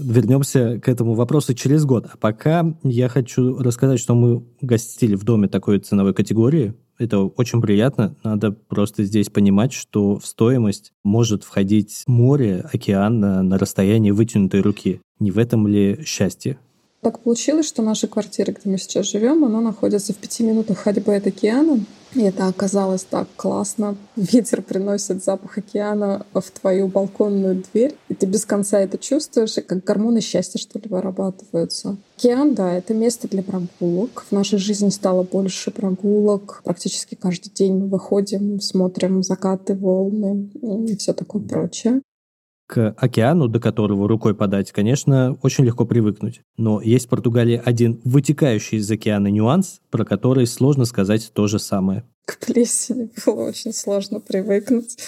Вернемся 0.00 0.80
к 0.80 0.88
этому 0.88 1.14
вопросу 1.14 1.54
через 1.54 1.84
год. 1.84 2.06
А 2.12 2.16
пока 2.16 2.74
я 2.82 3.08
хочу 3.08 3.58
рассказать, 3.58 4.00
что 4.00 4.14
мы 4.14 4.44
гостили 4.60 5.14
в 5.14 5.24
доме 5.24 5.48
такой 5.48 5.78
ценовой 5.78 6.14
категории. 6.14 6.74
Это 6.98 7.20
очень 7.20 7.62
приятно. 7.62 8.14
Надо 8.22 8.52
просто 8.52 9.04
здесь 9.04 9.30
понимать, 9.30 9.72
что 9.72 10.18
в 10.18 10.26
стоимость 10.26 10.92
может 11.02 11.44
входить 11.44 12.02
море, 12.06 12.64
океан 12.72 13.20
на, 13.20 13.42
на 13.42 13.58
расстоянии 13.58 14.10
вытянутой 14.10 14.60
руки. 14.60 15.00
Не 15.18 15.30
в 15.30 15.38
этом 15.38 15.66
ли 15.66 16.00
счастье? 16.04 16.58
Так 17.00 17.20
получилось, 17.20 17.66
что 17.66 17.82
наша 17.82 18.06
квартира, 18.06 18.52
где 18.52 18.68
мы 18.68 18.76
сейчас 18.76 19.10
живем, 19.10 19.44
она 19.44 19.60
находится 19.62 20.12
в 20.12 20.16
пяти 20.16 20.42
минутах 20.42 20.78
ходьбы 20.78 21.16
от 21.16 21.26
океана. 21.26 21.80
И 22.14 22.22
это 22.22 22.48
оказалось 22.48 23.04
так 23.04 23.28
классно. 23.36 23.96
Ветер 24.16 24.62
приносит 24.62 25.22
запах 25.22 25.58
океана 25.58 26.26
в 26.34 26.50
твою 26.50 26.88
балконную 26.88 27.62
дверь, 27.72 27.94
и 28.08 28.14
ты 28.14 28.26
без 28.26 28.44
конца 28.44 28.80
это 28.80 28.98
чувствуешь, 28.98 29.56
и 29.58 29.60
как 29.60 29.84
гормоны 29.84 30.20
счастья, 30.20 30.58
что 30.58 30.78
ли, 30.78 30.88
вырабатываются. 30.88 31.96
Океан, 32.18 32.54
да, 32.54 32.72
это 32.72 32.94
место 32.94 33.28
для 33.28 33.42
прогулок. 33.42 34.24
В 34.28 34.32
нашей 34.32 34.58
жизни 34.58 34.88
стало 34.88 35.22
больше 35.22 35.70
прогулок. 35.70 36.62
Практически 36.64 37.14
каждый 37.14 37.50
день 37.50 37.74
мы 37.74 37.86
выходим, 37.86 38.60
смотрим 38.60 39.22
закаты, 39.22 39.74
волны 39.74 40.50
и 40.62 40.96
все 40.96 41.12
такое 41.12 41.42
прочее 41.42 42.02
к 42.70 42.94
океану, 42.96 43.48
до 43.48 43.58
которого 43.58 44.08
рукой 44.08 44.32
подать, 44.32 44.70
конечно, 44.70 45.36
очень 45.42 45.64
легко 45.64 45.84
привыкнуть. 45.84 46.42
Но 46.56 46.80
есть 46.80 47.06
в 47.06 47.08
Португалии 47.08 47.60
один 47.62 48.00
вытекающий 48.04 48.78
из 48.78 48.88
океана 48.88 49.26
нюанс, 49.26 49.80
про 49.90 50.04
который 50.04 50.46
сложно 50.46 50.84
сказать 50.84 51.32
то 51.34 51.48
же 51.48 51.58
самое. 51.58 52.04
К 52.26 52.38
плесени 52.38 53.10
было 53.26 53.48
очень 53.48 53.72
сложно 53.72 54.20
привыкнуть. 54.20 54.98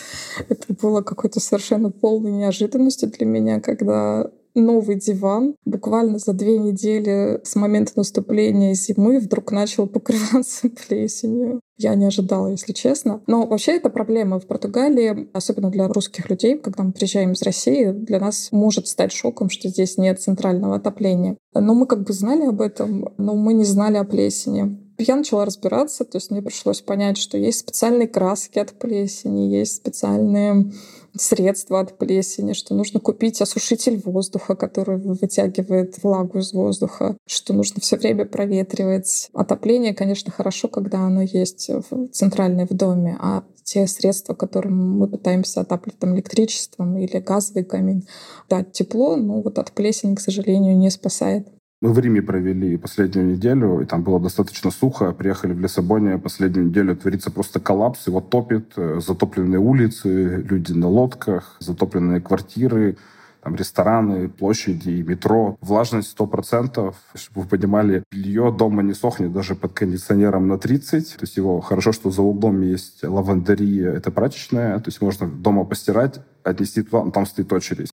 Это 0.48 0.74
было 0.74 1.02
какой-то 1.02 1.38
совершенно 1.38 1.92
полной 1.92 2.32
неожиданностью 2.32 3.08
для 3.10 3.26
меня, 3.26 3.60
когда 3.60 4.28
новый 4.54 4.96
диван 4.96 5.54
буквально 5.64 6.18
за 6.18 6.32
две 6.32 6.58
недели 6.58 7.40
с 7.44 7.56
момента 7.56 7.92
наступления 7.96 8.74
зимы 8.74 9.18
вдруг 9.18 9.52
начал 9.52 9.86
покрываться 9.86 10.68
плесенью. 10.88 11.60
Я 11.78 11.94
не 11.94 12.06
ожидала, 12.06 12.48
если 12.48 12.72
честно. 12.72 13.22
Но 13.26 13.46
вообще 13.46 13.72
это 13.72 13.90
проблема 13.90 14.38
в 14.38 14.46
Португалии, 14.46 15.28
особенно 15.32 15.70
для 15.70 15.88
русских 15.88 16.30
людей, 16.30 16.56
когда 16.58 16.84
мы 16.84 16.92
приезжаем 16.92 17.32
из 17.32 17.42
России, 17.42 17.90
для 17.90 18.20
нас 18.20 18.50
может 18.52 18.86
стать 18.86 19.12
шоком, 19.12 19.50
что 19.50 19.68
здесь 19.68 19.98
нет 19.98 20.20
центрального 20.20 20.76
отопления. 20.76 21.36
Но 21.54 21.74
мы 21.74 21.86
как 21.86 22.04
бы 22.04 22.12
знали 22.12 22.46
об 22.46 22.60
этом, 22.60 23.08
но 23.18 23.34
мы 23.34 23.52
не 23.54 23.64
знали 23.64 23.96
о 23.96 24.04
плесени. 24.04 24.78
Я 24.98 25.16
начала 25.16 25.44
разбираться, 25.44 26.04
то 26.04 26.16
есть 26.16 26.30
мне 26.30 26.42
пришлось 26.42 26.80
понять, 26.80 27.16
что 27.16 27.36
есть 27.36 27.60
специальные 27.60 28.06
краски 28.06 28.58
от 28.58 28.78
плесени, 28.78 29.52
есть 29.52 29.76
специальные 29.76 30.70
средства 31.14 31.80
от 31.80 31.98
плесени, 31.98 32.52
что 32.52 32.74
нужно 32.74 33.00
купить 33.00 33.40
осушитель 33.40 34.00
воздуха, 34.04 34.54
который 34.54 34.98
вытягивает 34.98 36.02
влагу 36.02 36.38
из 36.38 36.52
воздуха, 36.52 37.16
что 37.26 37.52
нужно 37.52 37.80
все 37.80 37.96
время 37.96 38.24
проветривать. 38.24 39.30
Отопление, 39.34 39.94
конечно, 39.94 40.32
хорошо, 40.32 40.68
когда 40.68 41.00
оно 41.00 41.22
есть 41.22 41.68
в 41.68 42.08
центральное 42.08 42.66
в 42.66 42.74
доме, 42.74 43.16
а 43.20 43.44
те 43.64 43.86
средства, 43.86 44.34
которым 44.34 44.98
мы 44.98 45.08
пытаемся 45.08 45.60
отапливать 45.60 45.98
там, 45.98 46.14
электричеством 46.14 46.96
или 46.98 47.18
газовый 47.18 47.64
камин, 47.64 48.02
дать 48.48 48.72
тепло, 48.72 49.16
но 49.16 49.40
вот 49.40 49.58
от 49.58 49.72
плесени, 49.72 50.14
к 50.14 50.20
сожалению, 50.20 50.76
не 50.76 50.90
спасает. 50.90 51.48
Мы 51.82 51.92
в 51.92 51.98
Риме 51.98 52.22
провели 52.22 52.76
последнюю 52.76 53.26
неделю, 53.26 53.80
и 53.80 53.86
там 53.86 54.04
было 54.04 54.20
достаточно 54.20 54.70
сухо. 54.70 55.10
Приехали 55.10 55.52
в 55.52 55.58
Лиссабоне, 55.58 56.16
последнюю 56.16 56.68
неделю 56.68 56.94
творится 56.94 57.32
просто 57.32 57.58
коллапс, 57.58 58.06
его 58.06 58.20
топит, 58.20 58.74
э, 58.76 59.00
затопленные 59.04 59.58
улицы, 59.58 60.46
люди 60.48 60.70
на 60.70 60.86
лодках, 60.86 61.56
затопленные 61.58 62.20
квартиры, 62.20 62.98
там 63.42 63.56
рестораны, 63.56 64.28
площади, 64.28 65.02
метро. 65.02 65.56
Влажность 65.60 66.16
100%. 66.16 66.94
Чтобы 67.16 67.40
вы 67.40 67.48
понимали, 67.48 68.04
белье 68.12 68.54
дома 68.56 68.84
не 68.84 68.94
сохнет 68.94 69.32
даже 69.32 69.56
под 69.56 69.72
кондиционером 69.72 70.46
на 70.46 70.58
30. 70.58 71.16
То 71.16 71.22
есть 71.22 71.36
его 71.36 71.60
хорошо, 71.60 71.90
что 71.90 72.12
за 72.12 72.22
углом 72.22 72.60
есть 72.60 73.02
лавандерия, 73.02 73.90
это 73.90 74.12
прачечная. 74.12 74.78
То 74.78 74.86
есть 74.86 75.02
можно 75.02 75.26
дома 75.26 75.64
постирать, 75.64 76.20
отнести 76.44 76.82
туда, 76.82 77.10
там 77.10 77.26
стоит 77.26 77.52
очередь. 77.52 77.90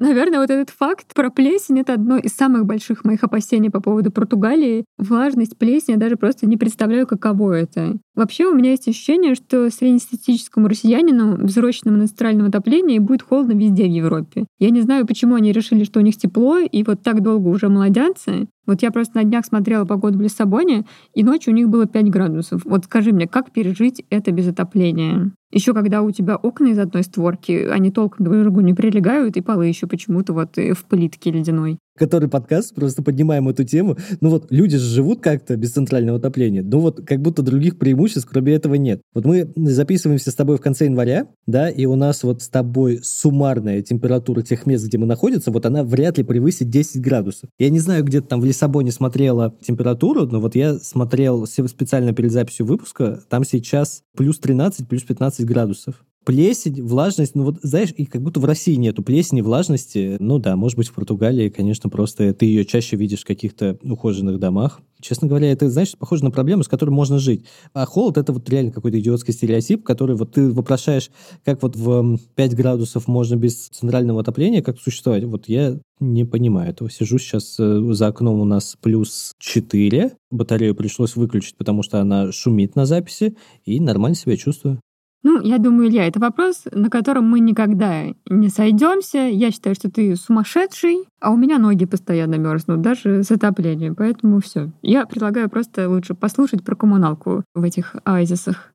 Наверное, 0.00 0.40
вот 0.40 0.50
этот 0.50 0.70
факт 0.70 1.12
про 1.14 1.30
плесень— 1.30 1.80
это 1.80 1.94
одно 1.94 2.18
из 2.18 2.32
самых 2.32 2.66
больших 2.66 3.04
моих 3.04 3.24
опасений 3.24 3.70
по 3.70 3.80
поводу 3.80 4.12
Португалии. 4.12 4.84
Влажность 4.96 5.58
плесени, 5.58 5.94
я 5.94 6.00
даже 6.00 6.16
просто 6.16 6.46
не 6.46 6.56
представляю, 6.56 7.06
каково 7.06 7.54
это. 7.54 7.98
Вообще 8.18 8.46
у 8.46 8.52
меня 8.52 8.72
есть 8.72 8.88
ощущение, 8.88 9.36
что 9.36 9.70
среднестатистическому 9.70 10.66
россиянину, 10.66 11.36
взросленному 11.36 12.02
на 12.02 12.08
центральном 12.08 12.48
отоплении, 12.48 12.98
будет 12.98 13.22
холодно 13.22 13.52
везде 13.52 13.84
в 13.84 13.92
Европе. 13.92 14.44
Я 14.58 14.70
не 14.70 14.80
знаю, 14.80 15.06
почему 15.06 15.36
они 15.36 15.52
решили, 15.52 15.84
что 15.84 16.00
у 16.00 16.02
них 16.02 16.16
тепло, 16.16 16.58
и 16.58 16.82
вот 16.82 17.00
так 17.00 17.22
долго 17.22 17.46
уже 17.46 17.68
молодятся. 17.68 18.48
Вот 18.66 18.82
я 18.82 18.90
просто 18.90 19.18
на 19.18 19.22
днях 19.22 19.44
смотрела 19.46 19.84
погоду 19.84 20.18
в 20.18 20.20
Лиссабоне, 20.20 20.84
и 21.14 21.22
ночью 21.22 21.52
у 21.52 21.56
них 21.56 21.68
было 21.68 21.86
5 21.86 22.10
градусов. 22.10 22.62
Вот 22.64 22.86
скажи 22.86 23.12
мне, 23.12 23.28
как 23.28 23.52
пережить 23.52 24.04
это 24.10 24.32
без 24.32 24.48
отопления? 24.48 25.30
Еще 25.52 25.72
когда 25.72 26.02
у 26.02 26.10
тебя 26.10 26.34
окна 26.34 26.66
из 26.66 26.78
одной 26.80 27.04
створки, 27.04 27.68
они 27.70 27.92
толком 27.92 28.24
друг 28.24 28.36
к 28.36 28.42
другу 28.42 28.60
не 28.62 28.74
прилегают, 28.74 29.36
и 29.36 29.42
полы 29.42 29.66
еще 29.66 29.86
почему-то 29.86 30.32
вот 30.32 30.56
в 30.56 30.84
плитке 30.86 31.30
ледяной 31.30 31.78
который 31.98 32.28
подкаст, 32.28 32.74
просто 32.74 33.02
поднимаем 33.02 33.48
эту 33.48 33.64
тему. 33.64 33.96
Ну 34.20 34.30
вот, 34.30 34.46
люди 34.50 34.76
же 34.78 34.86
живут 34.86 35.20
как-то 35.20 35.56
без 35.56 35.72
центрального 35.72 36.18
отопления. 36.18 36.62
Ну 36.62 36.80
вот, 36.80 37.04
как 37.04 37.20
будто 37.20 37.42
других 37.42 37.78
преимуществ, 37.78 38.28
кроме 38.30 38.54
этого, 38.54 38.74
нет. 38.74 39.00
Вот 39.14 39.24
мы 39.24 39.52
записываемся 39.56 40.30
с 40.30 40.34
тобой 40.34 40.56
в 40.56 40.60
конце 40.60 40.86
января, 40.86 41.26
да, 41.46 41.68
и 41.68 41.86
у 41.86 41.96
нас 41.96 42.22
вот 42.22 42.42
с 42.42 42.48
тобой 42.48 43.00
суммарная 43.02 43.82
температура 43.82 44.42
тех 44.42 44.66
мест, 44.66 44.86
где 44.86 44.98
мы 44.98 45.06
находимся, 45.06 45.50
вот 45.50 45.66
она 45.66 45.82
вряд 45.82 46.18
ли 46.18 46.24
превысит 46.24 46.70
10 46.70 47.00
градусов. 47.00 47.50
Я 47.58 47.70
не 47.70 47.80
знаю, 47.80 48.04
где-то 48.04 48.28
там 48.28 48.40
в 48.40 48.44
Лиссабоне 48.44 48.92
смотрела 48.92 49.54
температуру, 49.60 50.26
но 50.26 50.40
вот 50.40 50.54
я 50.54 50.78
смотрел 50.78 51.46
специально 51.46 52.12
перед 52.12 52.32
записью 52.32 52.66
выпуска, 52.66 53.20
там 53.28 53.44
сейчас 53.44 54.02
плюс 54.16 54.38
13, 54.38 54.88
плюс 54.88 55.02
15 55.02 55.44
градусов 55.46 56.04
плесень, 56.28 56.82
влажность, 56.82 57.34
ну 57.34 57.44
вот, 57.44 57.56
знаешь, 57.62 57.88
и 57.96 58.04
как 58.04 58.20
будто 58.20 58.38
в 58.38 58.44
России 58.44 58.74
нету 58.74 59.02
плесени, 59.02 59.40
влажности. 59.40 60.18
Ну 60.20 60.38
да, 60.38 60.56
может 60.56 60.76
быть, 60.76 60.88
в 60.88 60.92
Португалии, 60.92 61.48
конечно, 61.48 61.88
просто 61.88 62.34
ты 62.34 62.44
ее 62.44 62.66
чаще 62.66 62.96
видишь 62.96 63.20
в 63.20 63.24
каких-то 63.26 63.78
ухоженных 63.82 64.38
домах. 64.38 64.82
Честно 65.00 65.26
говоря, 65.26 65.50
это, 65.50 65.70
знаешь, 65.70 65.96
похоже 65.98 66.24
на 66.24 66.30
проблему, 66.30 66.64
с 66.64 66.68
которой 66.68 66.90
можно 66.90 67.18
жить. 67.18 67.46
А 67.72 67.86
холод— 67.86 68.16
это 68.18 68.34
вот 68.34 68.46
реально 68.50 68.72
какой-то 68.72 69.00
идиотский 69.00 69.32
стереотип, 69.32 69.82
который 69.82 70.16
вот 70.16 70.32
ты 70.32 70.50
вопрошаешь, 70.50 71.10
как 71.46 71.62
вот 71.62 71.76
в 71.76 72.18
5 72.34 72.54
градусов 72.54 73.08
можно 73.08 73.36
без 73.36 73.68
центрального 73.68 74.20
отопления 74.20 74.60
как 74.60 74.78
существовать. 74.78 75.24
Вот 75.24 75.48
я 75.48 75.78
не 75.98 76.26
понимаю 76.26 76.72
этого. 76.72 76.90
Сижу 76.90 77.16
сейчас 77.16 77.56
э, 77.58 77.80
за 77.92 78.06
окном 78.06 78.38
у 78.40 78.44
нас 78.44 78.76
плюс 78.82 79.32
4. 79.38 80.12
Батарею 80.30 80.74
пришлось 80.74 81.16
выключить, 81.16 81.56
потому 81.56 81.82
что 81.82 82.02
она 82.02 82.32
шумит 82.32 82.76
на 82.76 82.84
записи, 82.84 83.34
и 83.64 83.80
нормально 83.80 84.14
себя 84.14 84.36
чувствую. 84.36 84.78
Ну, 85.22 85.40
я 85.42 85.58
думаю, 85.58 85.88
Илья, 85.88 86.06
это 86.06 86.20
вопрос, 86.20 86.64
на 86.70 86.90
котором 86.90 87.24
мы 87.28 87.40
никогда 87.40 88.04
не 88.28 88.48
сойдемся. 88.48 89.18
Я 89.18 89.50
считаю, 89.50 89.74
что 89.74 89.90
ты 89.90 90.14
сумасшедший, 90.16 91.08
а 91.20 91.32
у 91.32 91.36
меня 91.36 91.58
ноги 91.58 91.86
постоянно 91.86 92.36
мерзнут, 92.36 92.80
даже 92.80 93.24
с 93.24 93.30
отоплением. 93.30 93.96
Поэтому 93.96 94.40
все. 94.40 94.70
Я 94.82 95.06
предлагаю 95.06 95.50
просто 95.50 95.88
лучше 95.88 96.14
послушать 96.14 96.64
про 96.64 96.76
коммуналку 96.76 97.42
в 97.54 97.62
этих 97.64 97.96
оазисах. 98.04 98.72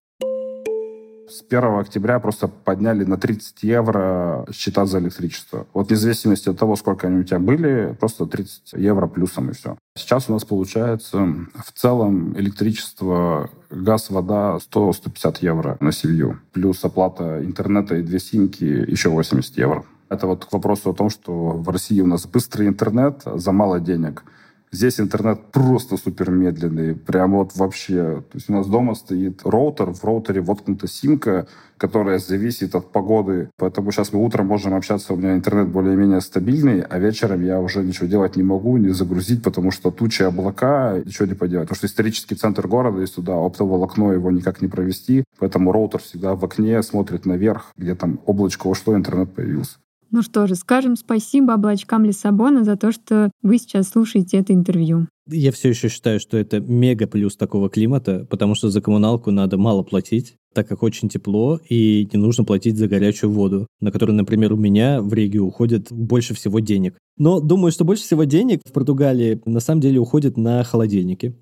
С 1.28 1.42
1 1.48 1.80
октября 1.80 2.20
просто 2.20 2.48
подняли 2.48 3.06
на 3.06 3.18
30 3.18 3.64
евро 3.64 4.46
счета 4.52 4.86
за 4.86 5.00
электричество. 5.00 5.66
Вот 5.74 5.88
вне 5.88 5.98
зависимости 5.98 6.50
от 6.50 6.58
того, 6.58 6.76
сколько 6.76 7.08
они 7.08 7.20
у 7.20 7.24
тебя 7.24 7.40
были, 7.40 7.96
просто 8.00 8.26
30 8.26 8.74
евро 8.74 9.08
плюсом 9.08 9.50
и 9.50 9.54
все. 9.54 9.78
Сейчас 9.96 10.30
у 10.30 10.34
нас 10.34 10.44
получается 10.44 11.20
в 11.56 11.72
целом 11.74 12.38
электричество, 12.38 13.50
газ, 13.70 14.10
вода 14.10 14.58
100-150 14.72 15.38
евро 15.42 15.78
на 15.80 15.92
семью. 15.92 16.40
Плюс 16.52 16.84
оплата 16.84 17.44
интернета 17.44 17.96
и 17.96 18.04
две 18.04 18.20
симки 18.20 18.64
еще 18.64 19.10
80 19.10 19.58
евро. 19.58 19.86
Это 20.10 20.28
вот 20.28 20.46
к 20.46 20.52
вопросу 20.52 20.90
о 20.90 20.94
том, 20.94 21.10
что 21.10 21.52
в 21.52 21.70
России 21.70 22.02
у 22.02 22.08
нас 22.08 22.26
быстрый 22.28 22.68
интернет 22.68 23.22
за 23.26 23.52
мало 23.52 23.80
денег– 23.80 24.24
Здесь 24.74 25.00
интернет 25.00 25.40
просто 25.52 25.98
супер 25.98 26.32
медленный, 26.32 26.96
прям 26.96 27.34
вот 27.34 27.56
вообще. 27.56 28.24
То 28.32 28.38
есть 28.38 28.50
у 28.50 28.54
нас 28.54 28.66
дома 28.66 28.96
стоит 28.96 29.42
роутер, 29.44 29.94
в 29.94 30.04
роутере 30.04 30.42
воткнута 30.42 30.88
симка, 30.88 31.48
которая 31.78 32.18
зависит 32.18 32.74
от 32.74 32.92
погоды. 32.92 33.52
Поэтому 33.58 33.92
сейчас 33.92 34.12
мы 34.14 34.26
утром 34.26 34.48
можем 34.48 34.74
общаться, 34.74 35.14
у 35.14 35.16
меня 35.16 35.36
интернет 35.36 35.68
более-менее 35.68 36.22
стабильный, 36.22 36.82
а 36.82 36.98
вечером 36.98 37.44
я 37.44 37.60
уже 37.62 37.84
ничего 37.84 38.08
делать 38.08 38.36
не 38.36 38.42
могу, 38.42 38.78
не 38.78 38.90
загрузить, 38.90 39.44
потому 39.44 39.70
что 39.70 39.92
тучи, 39.92 40.24
облака, 40.24 41.00
ничего 41.06 41.28
не 41.28 41.36
поделать. 41.36 41.68
Потому 41.68 41.78
что 41.78 41.86
исторический 41.86 42.34
центр 42.34 42.68
города, 42.68 43.00
и 43.00 43.06
сюда 43.06 43.36
оптоволокно 43.36 44.10
его 44.10 44.32
никак 44.32 44.64
не 44.64 44.68
провести, 44.68 45.24
поэтому 45.38 45.72
роутер 45.72 46.02
всегда 46.02 46.34
в 46.34 46.44
окне 46.44 46.82
смотрит 46.82 47.28
наверх, 47.28 47.74
где 47.78 47.94
там 47.94 48.20
облачко 48.26 48.66
ушло, 48.66 48.96
интернет 48.96 49.36
появился. 49.36 49.78
Ну 50.14 50.22
что 50.22 50.46
же, 50.46 50.54
скажем 50.54 50.96
спасибо 50.96 51.56
облачкам 51.56 52.06
Лиссабона 52.06 52.64
за 52.64 52.76
то, 52.76 52.92
что 52.92 53.32
вы 53.42 53.58
сейчас 53.58 53.90
слушаете 53.90 54.38
это 54.38 54.54
интервью. 54.54 55.08
Я 55.28 55.52
все 55.52 55.70
еще 55.70 55.90
считаю, 55.90 56.20
что 56.20 56.38
это 56.38 56.60
мега 56.60 57.08
плюс 57.08 57.36
такого 57.36 57.68
климата, 57.68 58.28
потому 58.30 58.54
что 58.54 58.70
за 58.70 58.80
коммуналку 58.80 59.32
надо 59.32 59.58
мало 59.58 59.82
платить, 59.82 60.36
так 60.54 60.68
как 60.68 60.84
очень 60.84 61.10
тепло, 61.10 61.60
и 61.68 62.08
не 62.14 62.20
нужно 62.20 62.44
платить 62.44 62.78
за 62.78 62.88
горячую 62.88 63.32
воду, 63.32 63.66
на 63.82 63.92
которую, 63.92 64.16
например, 64.16 64.54
у 64.54 64.56
меня 64.56 65.02
в 65.02 65.12
регию 65.16 65.48
уходит 65.48 65.92
больше 65.92 66.36
всего 66.36 66.60
денег. 66.60 66.96
Но 67.18 67.40
думаю, 67.40 67.72
что 67.72 67.84
больше 67.84 68.04
всего 68.04 68.24
денег 68.26 68.62
в 68.64 68.72
Португалии 68.72 69.42
на 69.46 69.62
самом 69.62 69.82
деле 69.82 70.00
уходит 70.00 70.38
на 70.38 70.64
холодильники. 70.64 71.36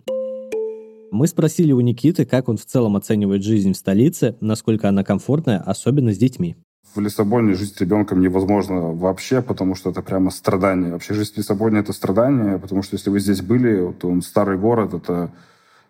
Мы 1.11 1.27
спросили 1.27 1.73
у 1.73 1.81
Никиты, 1.81 2.23
как 2.23 2.47
он 2.47 2.55
в 2.55 2.65
целом 2.65 2.95
оценивает 2.95 3.43
жизнь 3.43 3.73
в 3.73 3.77
столице, 3.77 4.37
насколько 4.39 4.87
она 4.87 5.03
комфортная, 5.03 5.59
особенно 5.59 6.13
с 6.13 6.17
детьми 6.17 6.55
в 6.95 6.99
Лиссабоне 6.99 7.53
жить 7.53 7.75
с 7.75 7.81
ребенком 7.81 8.19
невозможно 8.19 8.91
вообще, 8.91 9.41
потому 9.41 9.75
что 9.75 9.91
это 9.91 10.01
прямо 10.01 10.29
страдание. 10.29 10.91
Вообще 10.91 11.13
жизнь 11.13 11.33
в 11.33 11.37
Лиссабоне— 11.37 11.79
это 11.81 11.93
страдание, 11.93 12.59
потому 12.59 12.83
что 12.83 12.95
если 12.95 13.09
вы 13.09 13.19
здесь 13.19 13.41
были, 13.41 13.93
то 13.93 14.09
он 14.09 14.21
старый 14.21 14.57
город, 14.57 14.93
это 14.93 15.31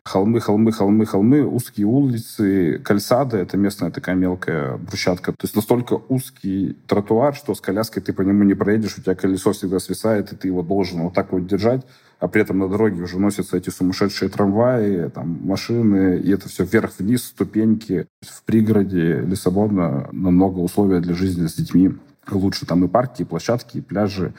холмы, 0.03 0.41
холмы, 0.41 0.71
холмы, 0.71 1.05
холмы, 1.05 1.45
узкие 1.45 1.85
улицы, 1.85 2.79
кальсады, 2.83 3.37
это 3.37 3.57
местная 3.57 3.91
такая 3.91 4.15
мелкая 4.15 4.77
брусчатка. 4.77 5.31
То 5.31 5.43
есть 5.43 5.55
настолько 5.55 5.99
узкий 6.09 6.77
тротуар, 6.87 7.35
что 7.35 7.55
с 7.55 7.61
коляской 7.61 8.01
ты 8.01 8.13
по 8.13 8.21
нему 8.21 8.43
не 8.43 8.53
проедешь, 8.53 8.97
у 8.97 9.01
тебя 9.01 9.15
колесо 9.15 9.53
всегда 9.53 9.79
свисает, 9.79 10.33
и 10.33 10.35
ты 10.35 10.47
его 10.47 10.61
должен 10.61 11.01
вот 11.01 11.13
так 11.13 11.31
вот 11.31 11.47
держать, 11.47 11.85
а 12.21 12.27
при 12.27 12.43
этом 12.43 12.59
на 12.59 12.69
дороге 12.69 13.01
уже 13.01 13.19
носятся 13.19 13.57
эти 13.57 13.71
сумасшедшие 13.71 14.29
трамваи, 14.29 15.09
там, 15.09 15.39
машины, 15.43 16.19
и 16.19 16.31
это 16.31 16.47
все 16.49 16.63
вверх-вниз, 16.63 17.23
ступеньки. 17.23 18.05
В 18.21 18.43
пригороде 18.43 19.21
Лиссабона 19.21 20.07
намного 20.11 20.59
условия 20.59 20.99
для 20.99 21.15
жизни 21.15 21.47
с 21.47 21.55
детьми 21.55 21.97
лучше. 22.29 22.67
Там 22.67 22.85
и 22.85 22.87
парки, 22.87 23.23
и 23.23 23.25
площадки, 23.25 23.79
и 23.79 23.81
пляжи. 23.81 24.35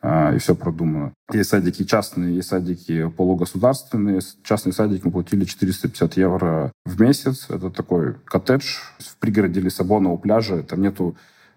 А, 0.00 0.36
и 0.36 0.38
все 0.38 0.54
продумано. 0.54 1.14
Есть 1.32 1.50
садики 1.50 1.82
частные, 1.82 2.36
есть 2.36 2.48
садики 2.48 3.08
полугосударственные. 3.16 4.20
Частный 4.44 4.72
садик 4.72 5.04
мы 5.04 5.10
платили 5.10 5.44
450 5.44 6.16
евро 6.18 6.70
в 6.84 7.00
месяц. 7.00 7.46
Это 7.48 7.70
такой 7.70 8.14
коттедж 8.24 8.76
в 9.00 9.16
пригороде 9.16 9.58
Лиссабона 9.60 10.10
у 10.12 10.18
пляжа. 10.18 10.62
Там 10.62 10.80
нету 10.80 11.16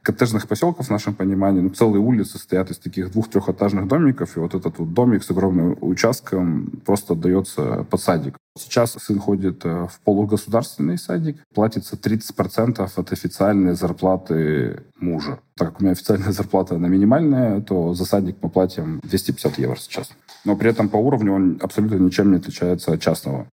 коттеджных 0.10 0.48
поселков 0.48 0.88
в 0.88 0.89
нашем 0.89 1.13
понимании, 1.13 1.62
ну, 1.62 1.69
целые 1.69 2.02
улицы 2.02 2.39
стоят 2.39 2.72
из 2.72 2.80
таких 2.80 3.12
двух-трехэтажных 3.12 3.88
домиков, 3.88 4.36
и 4.36 4.39
вот 4.39 4.56
этот 4.56 4.80
вот 4.80 4.91
домик 4.91 5.24
с 5.24 5.30
огромным 5.30 5.78
участком 5.82 6.82
просто 6.84 7.13
отдается 7.13 7.86
под 7.89 8.02
садик. 8.02 8.36
Сейчас 8.58 8.93
сын 8.93 9.19
ходит 9.19 9.63
э, 9.65 9.88
в 9.88 10.00
полугосударственный 10.04 10.98
садик, 10.98 11.38
платится 11.54 11.95
30% 11.95 12.91
от 12.95 13.12
официальной 13.12 13.76
зарплаты 13.76 14.84
мужа. 15.00 15.39
Так 15.56 15.69
как 15.69 15.80
у 15.80 15.84
меня 15.84 15.91
официальная 15.91 16.32
зарплата 16.39 16.80
на 16.80 16.88
минимальная, 16.88 17.62
то 17.62 17.93
за 17.93 18.06
садик 18.06 18.38
мы 18.41 18.50
платим 18.50 19.02
250 19.04 19.60
евро 19.60 19.76
сейчас. 19.76 20.10
Но 20.43 20.56
при 20.56 20.72
этом 20.72 20.89
по 20.89 20.98
уровню 20.98 21.34
он 21.34 21.60
абсолютно 21.62 21.98
ничем 21.98 22.32
не 22.32 22.38
отличается 22.38 22.93
от 22.93 23.00
частного 23.02 23.48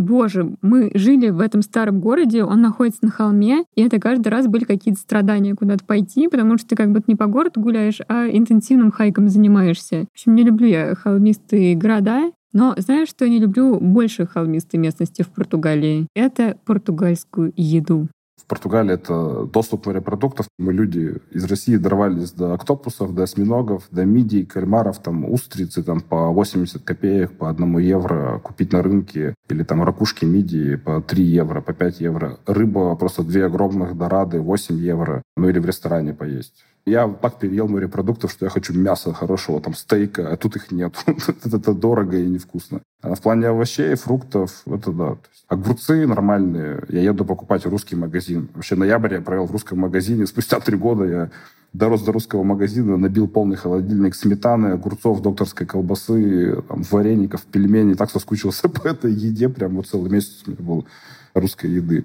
боже, 0.00 0.56
мы 0.62 0.90
жили 0.94 1.30
в 1.30 1.40
этом 1.40 1.62
старом 1.62 2.00
городе, 2.00 2.42
он 2.44 2.60
находится 2.60 3.04
на 3.04 3.10
холме, 3.10 3.64
и 3.74 3.82
это 3.82 4.00
каждый 4.00 4.28
раз 4.28 4.46
были 4.46 4.64
какие-то 4.64 5.00
страдания 5.00 5.54
куда-то 5.54 5.84
пойти, 5.84 6.28
потому 6.28 6.58
что 6.58 6.68
ты 6.68 6.76
как 6.76 6.90
бы 6.90 7.02
не 7.06 7.14
по 7.14 7.26
городу 7.26 7.60
гуляешь, 7.60 8.00
а 8.08 8.28
интенсивным 8.28 8.90
хайком 8.90 9.28
занимаешься. 9.28 10.06
В 10.10 10.14
общем, 10.14 10.34
не 10.34 10.42
люблю 10.42 10.66
я 10.66 10.94
холмистые 10.94 11.76
города, 11.76 12.32
но 12.52 12.74
знаешь, 12.78 13.08
что 13.08 13.24
я 13.24 13.30
не 13.30 13.38
люблю 13.38 13.78
больше 13.78 14.26
холмистой 14.26 14.80
местности 14.80 15.22
в 15.22 15.28
Португалии? 15.28 16.06
Это 16.14 16.56
португальскую 16.64 17.52
еду. 17.56 18.08
Португалии 18.46 18.94
это 18.94 19.44
доступ 19.46 19.86
морепродуктов. 19.86 20.46
Мы 20.58 20.72
люди 20.72 21.16
из 21.30 21.44
России 21.44 21.76
дорвались 21.76 22.32
до 22.32 22.54
октопусов, 22.54 23.14
до 23.14 23.24
осьминогов, 23.24 23.84
до 23.90 24.04
мидий, 24.04 24.44
кальмаров, 24.44 24.98
там 24.98 25.30
устрицы 25.30 25.82
там 25.82 26.00
по 26.00 26.28
80 26.30 26.82
копеек, 26.82 27.32
по 27.32 27.48
одному 27.48 27.78
евро 27.78 28.38
купить 28.38 28.72
на 28.72 28.82
рынке. 28.82 29.34
Или 29.48 29.62
там 29.62 29.82
ракушки 29.82 30.24
мидии 30.24 30.76
по 30.76 31.00
3 31.00 31.24
евро, 31.24 31.60
по 31.60 31.72
5 31.72 32.00
евро. 32.00 32.38
Рыба 32.46 32.94
просто 32.96 33.22
две 33.22 33.46
огромных 33.46 33.96
дорады, 33.96 34.40
8 34.40 34.76
евро. 34.76 35.22
Ну 35.36 35.48
или 35.48 35.58
в 35.58 35.66
ресторане 35.66 36.14
поесть. 36.14 36.64
Я 36.90 37.06
так 37.08 37.38
переел 37.38 37.68
морепродуктов, 37.68 38.32
что 38.32 38.46
я 38.46 38.50
хочу 38.50 38.74
мяса 38.74 39.12
хорошего, 39.12 39.60
там, 39.60 39.74
стейка, 39.74 40.32
а 40.32 40.36
тут 40.36 40.56
их 40.56 40.72
нет. 40.72 40.96
это 41.44 41.72
дорого 41.72 42.16
и 42.16 42.26
невкусно. 42.26 42.80
А 43.00 43.14
в 43.14 43.20
плане 43.20 43.46
овощей, 43.46 43.94
фруктов, 43.94 44.62
это 44.66 44.90
да. 44.90 45.16
огурцы 45.46 46.04
нормальные. 46.04 46.82
Я 46.88 47.02
еду 47.02 47.24
покупать 47.24 47.64
русский 47.64 47.94
магазин. 47.94 48.48
Вообще 48.54 48.74
ноябрь 48.74 49.14
я 49.14 49.20
провел 49.20 49.46
в 49.46 49.52
русском 49.52 49.78
магазине. 49.78 50.26
Спустя 50.26 50.58
три 50.58 50.76
года 50.76 51.04
я 51.04 51.30
дорос 51.72 52.02
до 52.02 52.10
русского 52.10 52.42
магазина, 52.42 52.96
набил 52.96 53.28
полный 53.28 53.56
холодильник 53.56 54.16
сметаны, 54.16 54.72
огурцов, 54.72 55.22
докторской 55.22 55.68
колбасы, 55.68 56.60
там, 56.68 56.82
вареников, 56.90 57.42
пельменей. 57.42 57.94
Так 57.94 58.10
соскучился 58.10 58.68
по 58.68 58.88
этой 58.88 59.12
еде. 59.12 59.48
Прям 59.48 59.76
вот 59.76 59.86
целый 59.86 60.10
месяц 60.10 60.42
у 60.44 60.50
меня 60.50 60.60
был 60.60 60.86
русской 61.34 61.70
еды. 61.70 62.04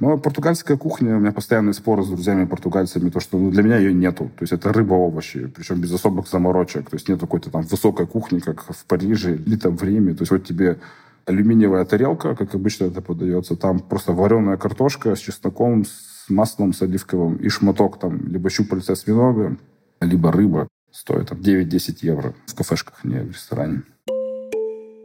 Но 0.00 0.16
португальская 0.16 0.78
кухня, 0.78 1.16
у 1.16 1.20
меня 1.20 1.30
постоянные 1.30 1.74
споры 1.74 2.02
с 2.02 2.08
друзьями-португальцами, 2.08 3.10
то, 3.10 3.20
что 3.20 3.38
ну, 3.38 3.50
для 3.50 3.62
меня 3.62 3.76
ее 3.76 3.92
нету. 3.92 4.30
То 4.38 4.42
есть 4.42 4.52
это 4.52 4.72
рыба-овощи, 4.72 5.46
причем 5.54 5.80
без 5.80 5.92
особых 5.92 6.26
заморочек. 6.26 6.88
То 6.88 6.96
есть 6.96 7.08
нет 7.08 7.20
какой-то 7.20 7.50
там 7.50 7.62
высокой 7.62 8.06
кухни, 8.06 8.38
как 8.38 8.62
в 8.62 8.84
Париже 8.86 9.36
или 9.36 9.56
там 9.56 9.76
в 9.76 9.82
Риме. 9.82 10.14
То 10.14 10.22
есть 10.22 10.32
вот 10.32 10.44
тебе 10.44 10.78
алюминиевая 11.26 11.84
тарелка, 11.84 12.34
как 12.34 12.54
обычно 12.54 12.86
это 12.86 13.02
подается, 13.02 13.56
там 13.56 13.80
просто 13.80 14.12
вареная 14.12 14.56
картошка 14.56 15.14
с 15.14 15.18
чесноком, 15.18 15.84
с 15.84 16.30
маслом, 16.30 16.72
с 16.72 16.80
оливковым 16.80 17.36
и 17.36 17.48
шматок 17.50 17.98
там 17.98 18.26
либо 18.26 18.48
щупальца 18.48 18.94
осьминога, 18.94 19.58
либо 20.00 20.32
рыба. 20.32 20.66
Стоит 20.90 21.28
там 21.28 21.38
9-10 21.38 21.98
евро 22.00 22.34
в 22.46 22.54
кафешках, 22.54 23.04
не 23.04 23.20
в 23.20 23.32
ресторане. 23.32 23.82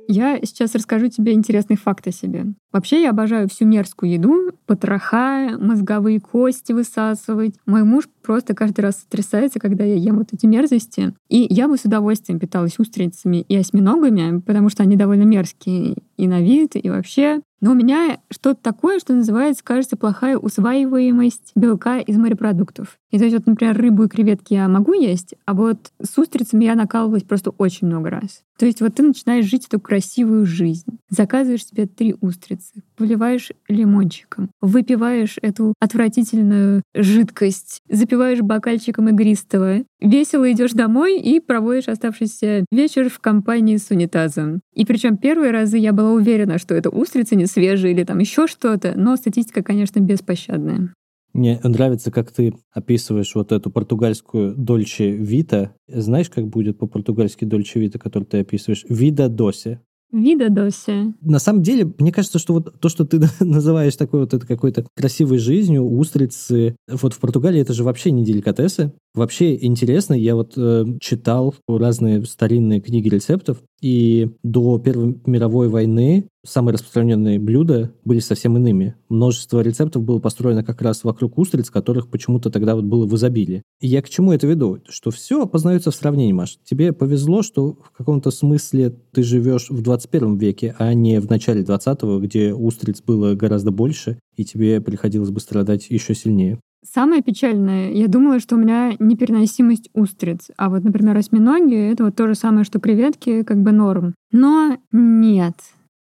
Я 0.08 0.39
сейчас 0.43 0.76
расскажу 0.76 1.08
тебе 1.08 1.34
интересный 1.34 1.78
факт 1.78 2.08
о 2.08 2.12
себе. 2.12 2.45
Вообще 2.72 3.01
я 3.01 3.12
обожаю 3.12 3.47
всю 3.47 3.66
мерзкую 3.66 4.12
еду, 4.12 4.51
потроха, 4.66 5.58
мозговые 5.60 6.20
кости 6.20 6.74
высасывать. 6.74 7.56
Мой 7.66 7.84
муж 7.84 8.06
просто 8.22 8.53
каждый 8.53 8.82
раз 8.82 9.01
сотрясается, 9.01 9.60
когда 9.60 9.84
я 9.84 9.95
ем 9.95 10.18
вот 10.18 10.30
эти 10.34 10.45
мерзости. 10.45 11.14
И 11.30 11.47
я 11.49 11.68
бы 11.68 11.78
с 11.78 11.86
удовольствием 11.86 12.39
питалась 12.39 12.80
устрицами 12.80 13.38
и 13.38 13.56
осьминогами, 13.56 14.41
потому 14.41 14.70
что 14.70 14.84
они 14.84 14.95
довольно 14.95 15.24
мерзкие 15.24 15.95
и 16.18 16.28
на 16.28 16.41
вид, 16.41 16.72
и 16.76 16.89
вообще. 16.89 17.41
Но 17.66 17.72
у 17.72 17.74
меня 17.74 18.20
что-то 18.30 18.61
такое, 18.61 18.99
что 18.99 19.16
называется, 19.16 19.63
кажется, 19.63 19.97
плохая 19.97 20.38
усваиваемость 20.38 21.51
белка 21.55 21.97
из 21.97 22.16
морепродуктов. 22.16 22.99
И 23.09 23.18
то 23.18 23.24
есть, 23.24 23.36
вот, 23.36 23.47
например, 23.47 23.76
рыбу 23.76 24.03
и 24.03 24.07
креветки 24.07 24.53
я 24.53 24.68
могу 24.68 24.93
есть, 24.93 25.34
а 25.45 25.55
вот 25.55 25.91
с 25.99 26.16
устрицами 26.16 26.66
я 26.66 26.76
накалывалась 26.76 27.24
просто 27.24 27.49
очень 27.49 27.88
много 27.88 28.11
раз. 28.11 28.43
То 28.59 28.68
есть 28.68 28.82
вот 28.82 28.93
ты 28.93 29.01
начинаешь 29.01 29.45
жить 29.45 29.66
эту 29.66 29.80
красивую 29.80 30.45
жизнь. 30.45 30.99
Заказываешь 31.09 31.66
себе 31.66 31.88
три 31.88 32.16
устрицы, 32.22 32.84
поливаешь 32.95 33.51
лимончиком, 33.68 34.51
выпиваешь 34.61 35.38
эту 35.41 35.74
отвратительную 35.80 36.84
жидкость, 36.93 37.82
запиваешь 37.89 38.41
бокальчиком 38.41 39.09
игристого, 39.09 39.84
весело 40.06 40.51
идешь 40.51 40.72
домой 40.72 41.20
и 41.20 41.39
проводишь 41.39 41.88
оставшийся 41.88 42.66
вечер 42.72 43.10
в 43.10 43.20
компании 43.20 43.78
с 43.78 43.89
унитазом. 43.89 44.62
И 44.74 44.86
причем 44.86 45.18
первые 45.18 45.51
разы 45.51 45.78
я 45.78 45.93
была 45.93 46.12
уверена, 46.12 46.58
что 46.58 46.76
это 46.76 46.89
устрицы 46.89 47.36
не 47.36 47.45
свежие 47.45 47.93
или 47.93 48.03
там 48.03 48.20
еще 48.20 48.47
что-то, 48.47 48.93
но 48.95 49.16
статистика, 49.16 49.64
конечно, 49.64 49.99
беспощадная. 49.99 50.93
Мне 51.34 51.60
нравится, 51.64 52.12
как 52.12 52.32
ты 52.32 52.53
описываешь 52.72 53.36
вот 53.36 53.51
эту 53.51 53.70
португальскую 53.70 54.56
Дольче 54.56 55.12
Вита. 55.12 55.74
Знаешь, 55.86 56.30
как 56.30 56.47
будет 56.47 56.78
по-португальски 56.78 57.43
Дольче 57.43 57.82
Вита, 57.82 57.99
который 57.99 58.24
ты 58.24 58.39
описываешь? 58.39 58.86
Вида 58.88 59.28
досе. 59.28 59.82
Вида 60.14 60.49
досе. 60.49 61.14
На 61.20 61.39
самом 61.39 61.62
деле, 61.62 61.93
мне 61.99 62.14
кажется, 62.14 62.39
что 62.39 62.53
вот 62.53 62.80
то, 62.80 62.88
что 62.88 63.03
ты 63.03 63.20
называешь 63.41 63.97
такой 63.97 64.22
вот 64.22 64.34
это 64.34 64.47
какой-то 64.47 64.86
красивой 64.95 65.39
жизнью, 65.39 65.84
устрицы, 65.84 66.78
вот 66.88 67.14
в 67.14 67.20
Португалии 67.20 67.60
это 67.60 67.74
же 67.74 67.84
вообще 67.84 68.12
не 68.12 68.24
деликатесы. 68.24 68.93
Вообще 69.16 69.55
интересно, 69.55 70.13
я 70.13 70.36
вот 70.36 70.53
э, 70.57 70.86
читал 70.99 71.55
разные 71.68 72.26
старинные 72.26 72.82
книги 72.82 73.07
рецептов, 73.07 73.59
и 73.82 74.30
до 74.43 74.78
Первой 74.78 75.18
мировой 75.26 75.70
войны 75.70 76.28
самые 76.45 76.74
распространенные 76.74 77.39
блюда 77.39 77.93
были 78.03 78.20
совсем 78.20 78.57
иными. 78.57 78.95
Множество 79.07 79.61
рецептов 79.61 80.03
было 80.03 80.20
построено 80.20 80.63
как 80.63 80.82
раз 80.82 81.05
вокруг 81.05 81.38
устриц, 81.38 81.70
которых 81.70 82.09
почему-то 82.09 82.49
тогда 82.49 82.76
вот 82.76 82.84
было 82.84 83.05
в 83.05 83.16
изобилии. 83.16 83.63
И 83.80 83.88
я 83.88 84.01
к 84.01 84.09
чему 84.09 84.34
это 84.34 84.47
веду? 84.47 84.80
Что 84.89 85.11
все 85.11 85.45
познается 85.45 85.91
в 85.91 85.95
сравнении, 85.95 86.34
Маш. 86.34 86.57
Тебе 86.66 86.91
повезло, 86.91 87.41
что 87.41 87.74
в 87.74 87.91
каком-то 87.91 88.32
смысле 88.32 88.95
ты 89.13 89.24
живешь 89.24 89.70
в 89.70 89.82
21 89.82 90.38
веке, 90.38 90.76
а 90.78 90.93
не 90.93 91.22
в 91.22 91.30
начале 91.30 91.61
20-го, 91.61 92.20
где 92.20 92.53
устриц 92.53 93.01
было 93.01 93.34
гораздо 93.34 93.72
больше, 93.72 94.20
и 94.36 94.43
тебе 94.43 94.82
приходилось 94.82 95.30
бы 95.30 95.39
страдать 95.39 95.89
еще 95.89 96.13
сильнее. 96.16 96.59
Самое 96.91 97.21
печальное, 97.23 97.91
я 97.91 98.07
думала, 98.07 98.39
что 98.39 98.55
у 98.55 98.59
меня 98.59 98.93
непереносимость 98.99 99.89
устриц. 99.93 100.51
А 100.57 100.69
вот, 100.69 100.83
например, 100.83 101.17
осьминоги— 101.17 101.75
это 101.91 102.05
вот 102.05 102.15
то 102.15 102.27
же 102.27 102.36
самое, 102.36 102.63
что 102.63 102.79
креветки, 102.79 103.43
как 103.43 103.61
бы 103.61 103.71
норм. 103.71 104.13
Но 104.31 104.77
нет. 104.91 105.55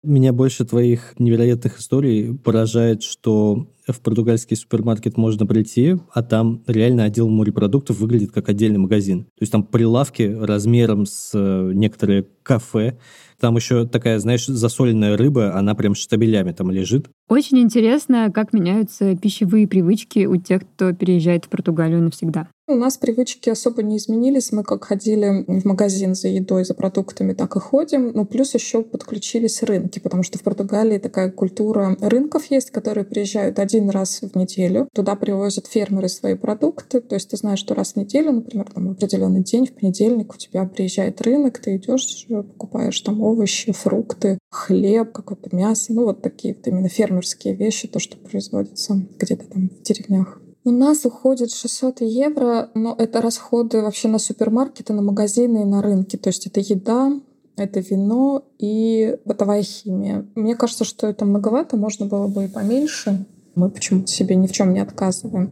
Меня 0.03 0.33
больше 0.33 0.65
твоих 0.65 1.13
невероятных 1.17 1.79
историй 1.79 2.37
поражает, 2.37 3.01
что 3.01 3.67
в 3.87 3.99
португальский 4.01 4.55
супермаркет 4.55 5.17
можно 5.17 5.45
прийти, 5.45 5.97
а 6.13 6.21
там 6.21 6.63
реально 6.67 7.05
отдел 7.05 7.29
морепродуктов 7.29 7.99
выглядит 7.99 8.31
как 8.31 8.49
отдельный 8.49 8.77
магазин. 8.77 9.23
То 9.23 9.41
есть 9.41 9.51
там 9.51 9.63
прилавки 9.63 10.23
размером 10.23 11.05
с 11.05 11.31
э, 11.33 11.71
некоторые 11.73 12.27
кафе, 12.43 12.99
там 13.39 13.55
еще 13.55 13.85
такая, 13.85 14.19
знаешь, 14.19 14.45
засоленная 14.45 15.17
рыба, 15.17 15.55
она 15.55 15.75
прям 15.75 15.95
штабелями 15.95 16.51
там 16.51 16.71
лежит. 16.71 17.07
Очень 17.27 17.59
интересно, 17.59 18.31
как 18.33 18.53
меняются 18.53 19.15
пищевые 19.15 19.67
привычки 19.67 20.25
у 20.25 20.37
тех, 20.37 20.61
кто 20.61 20.93
переезжает 20.93 21.45
в 21.45 21.49
Португалию 21.49 22.01
навсегда. 22.01 22.47
У 22.67 22.73
нас 22.73 22.97
привычки 22.97 23.51
особо 23.51 23.83
не 23.83 23.97
изменились. 23.97 24.51
Мы 24.51 24.63
как 24.63 24.85
ходили 24.85 25.45
в 25.47 25.65
магазин 25.65 26.15
за 26.15 26.29
едой, 26.29 26.65
за 26.65 26.73
продуктами, 26.73 27.33
так 27.33 27.55
и 27.55 27.59
ходим. 27.59 28.11
Ну, 28.11 28.25
плюс 28.25 28.55
еще 28.55 28.81
подключились 28.81 29.61
рынки, 29.61 29.99
потому 29.99 30.23
что 30.23 30.39
в 30.39 30.41
Португалии 30.41 30.97
такая 30.97 31.29
культура 31.29 31.95
рынков 32.01 32.45
есть, 32.49 32.71
которые 32.71 33.05
приезжают 33.05 33.59
один 33.59 33.91
раз 33.91 34.21
в 34.21 34.35
неделю. 34.35 34.89
Туда 34.95 35.15
привозят 35.15 35.67
фермеры 35.67 36.09
свои 36.09 36.33
продукты. 36.33 37.01
То 37.01 37.13
есть 37.13 37.29
ты 37.29 37.37
знаешь, 37.37 37.59
что 37.59 37.75
раз 37.75 37.93
в 37.93 37.97
неделю, 37.97 38.31
например, 38.31 38.67
там 38.73 38.89
определенный 38.89 39.43
день, 39.43 39.67
в 39.67 39.73
понедельник 39.73 40.33
у 40.33 40.37
тебя 40.37 40.65
приезжает 40.65 41.21
рынок, 41.21 41.59
ты 41.59 41.75
идешь, 41.75 42.25
покупаешь 42.27 42.99
там 43.01 43.21
овощи, 43.25 43.71
фрукты, 43.71 44.37
хлеб, 44.51 45.11
какое-то 45.11 45.55
мясо. 45.55 45.93
Ну, 45.93 46.05
вот 46.05 46.21
такие 46.21 46.53
вот 46.53 46.67
именно 46.67 46.87
фермерские 46.87 47.55
вещи, 47.55 47.87
то, 47.87 47.99
что 47.99 48.17
производится 48.17 48.95
где-то 49.19 49.45
там 49.45 49.69
в 49.69 49.81
деревнях. 49.81 50.39
У 50.63 50.71
нас 50.71 51.05
уходит 51.05 51.51
600 51.51 52.01
евро, 52.01 52.69
но 52.73 52.95
это 52.97 53.21
расходы 53.21 53.81
вообще 53.81 54.07
на 54.07 54.19
супермаркеты, 54.19 54.93
на 54.93 55.01
магазины 55.01 55.61
и 55.61 55.65
на 55.65 55.81
рынки. 55.81 56.17
То 56.17 56.29
есть 56.29 56.47
это 56.47 56.59
еда, 56.59 57.19
это 57.55 57.79
вино 57.79 58.43
и 58.59 59.17
бытовая 59.25 59.63
химия. 59.63 60.25
Мне 60.35 60.55
кажется, 60.55 60.83
что 60.83 61.07
это 61.07 61.25
многовато, 61.25 61.77
можно 61.77 62.05
было 62.05 62.27
бы 62.27 62.45
и 62.45 62.47
поменьше. 62.47 63.25
Мы 63.55 63.69
почему-то 63.69 64.07
себе 64.07 64.35
ни 64.35 64.47
в 64.47 64.51
чем 64.51 64.73
не 64.73 64.79
отказываем. 64.79 65.51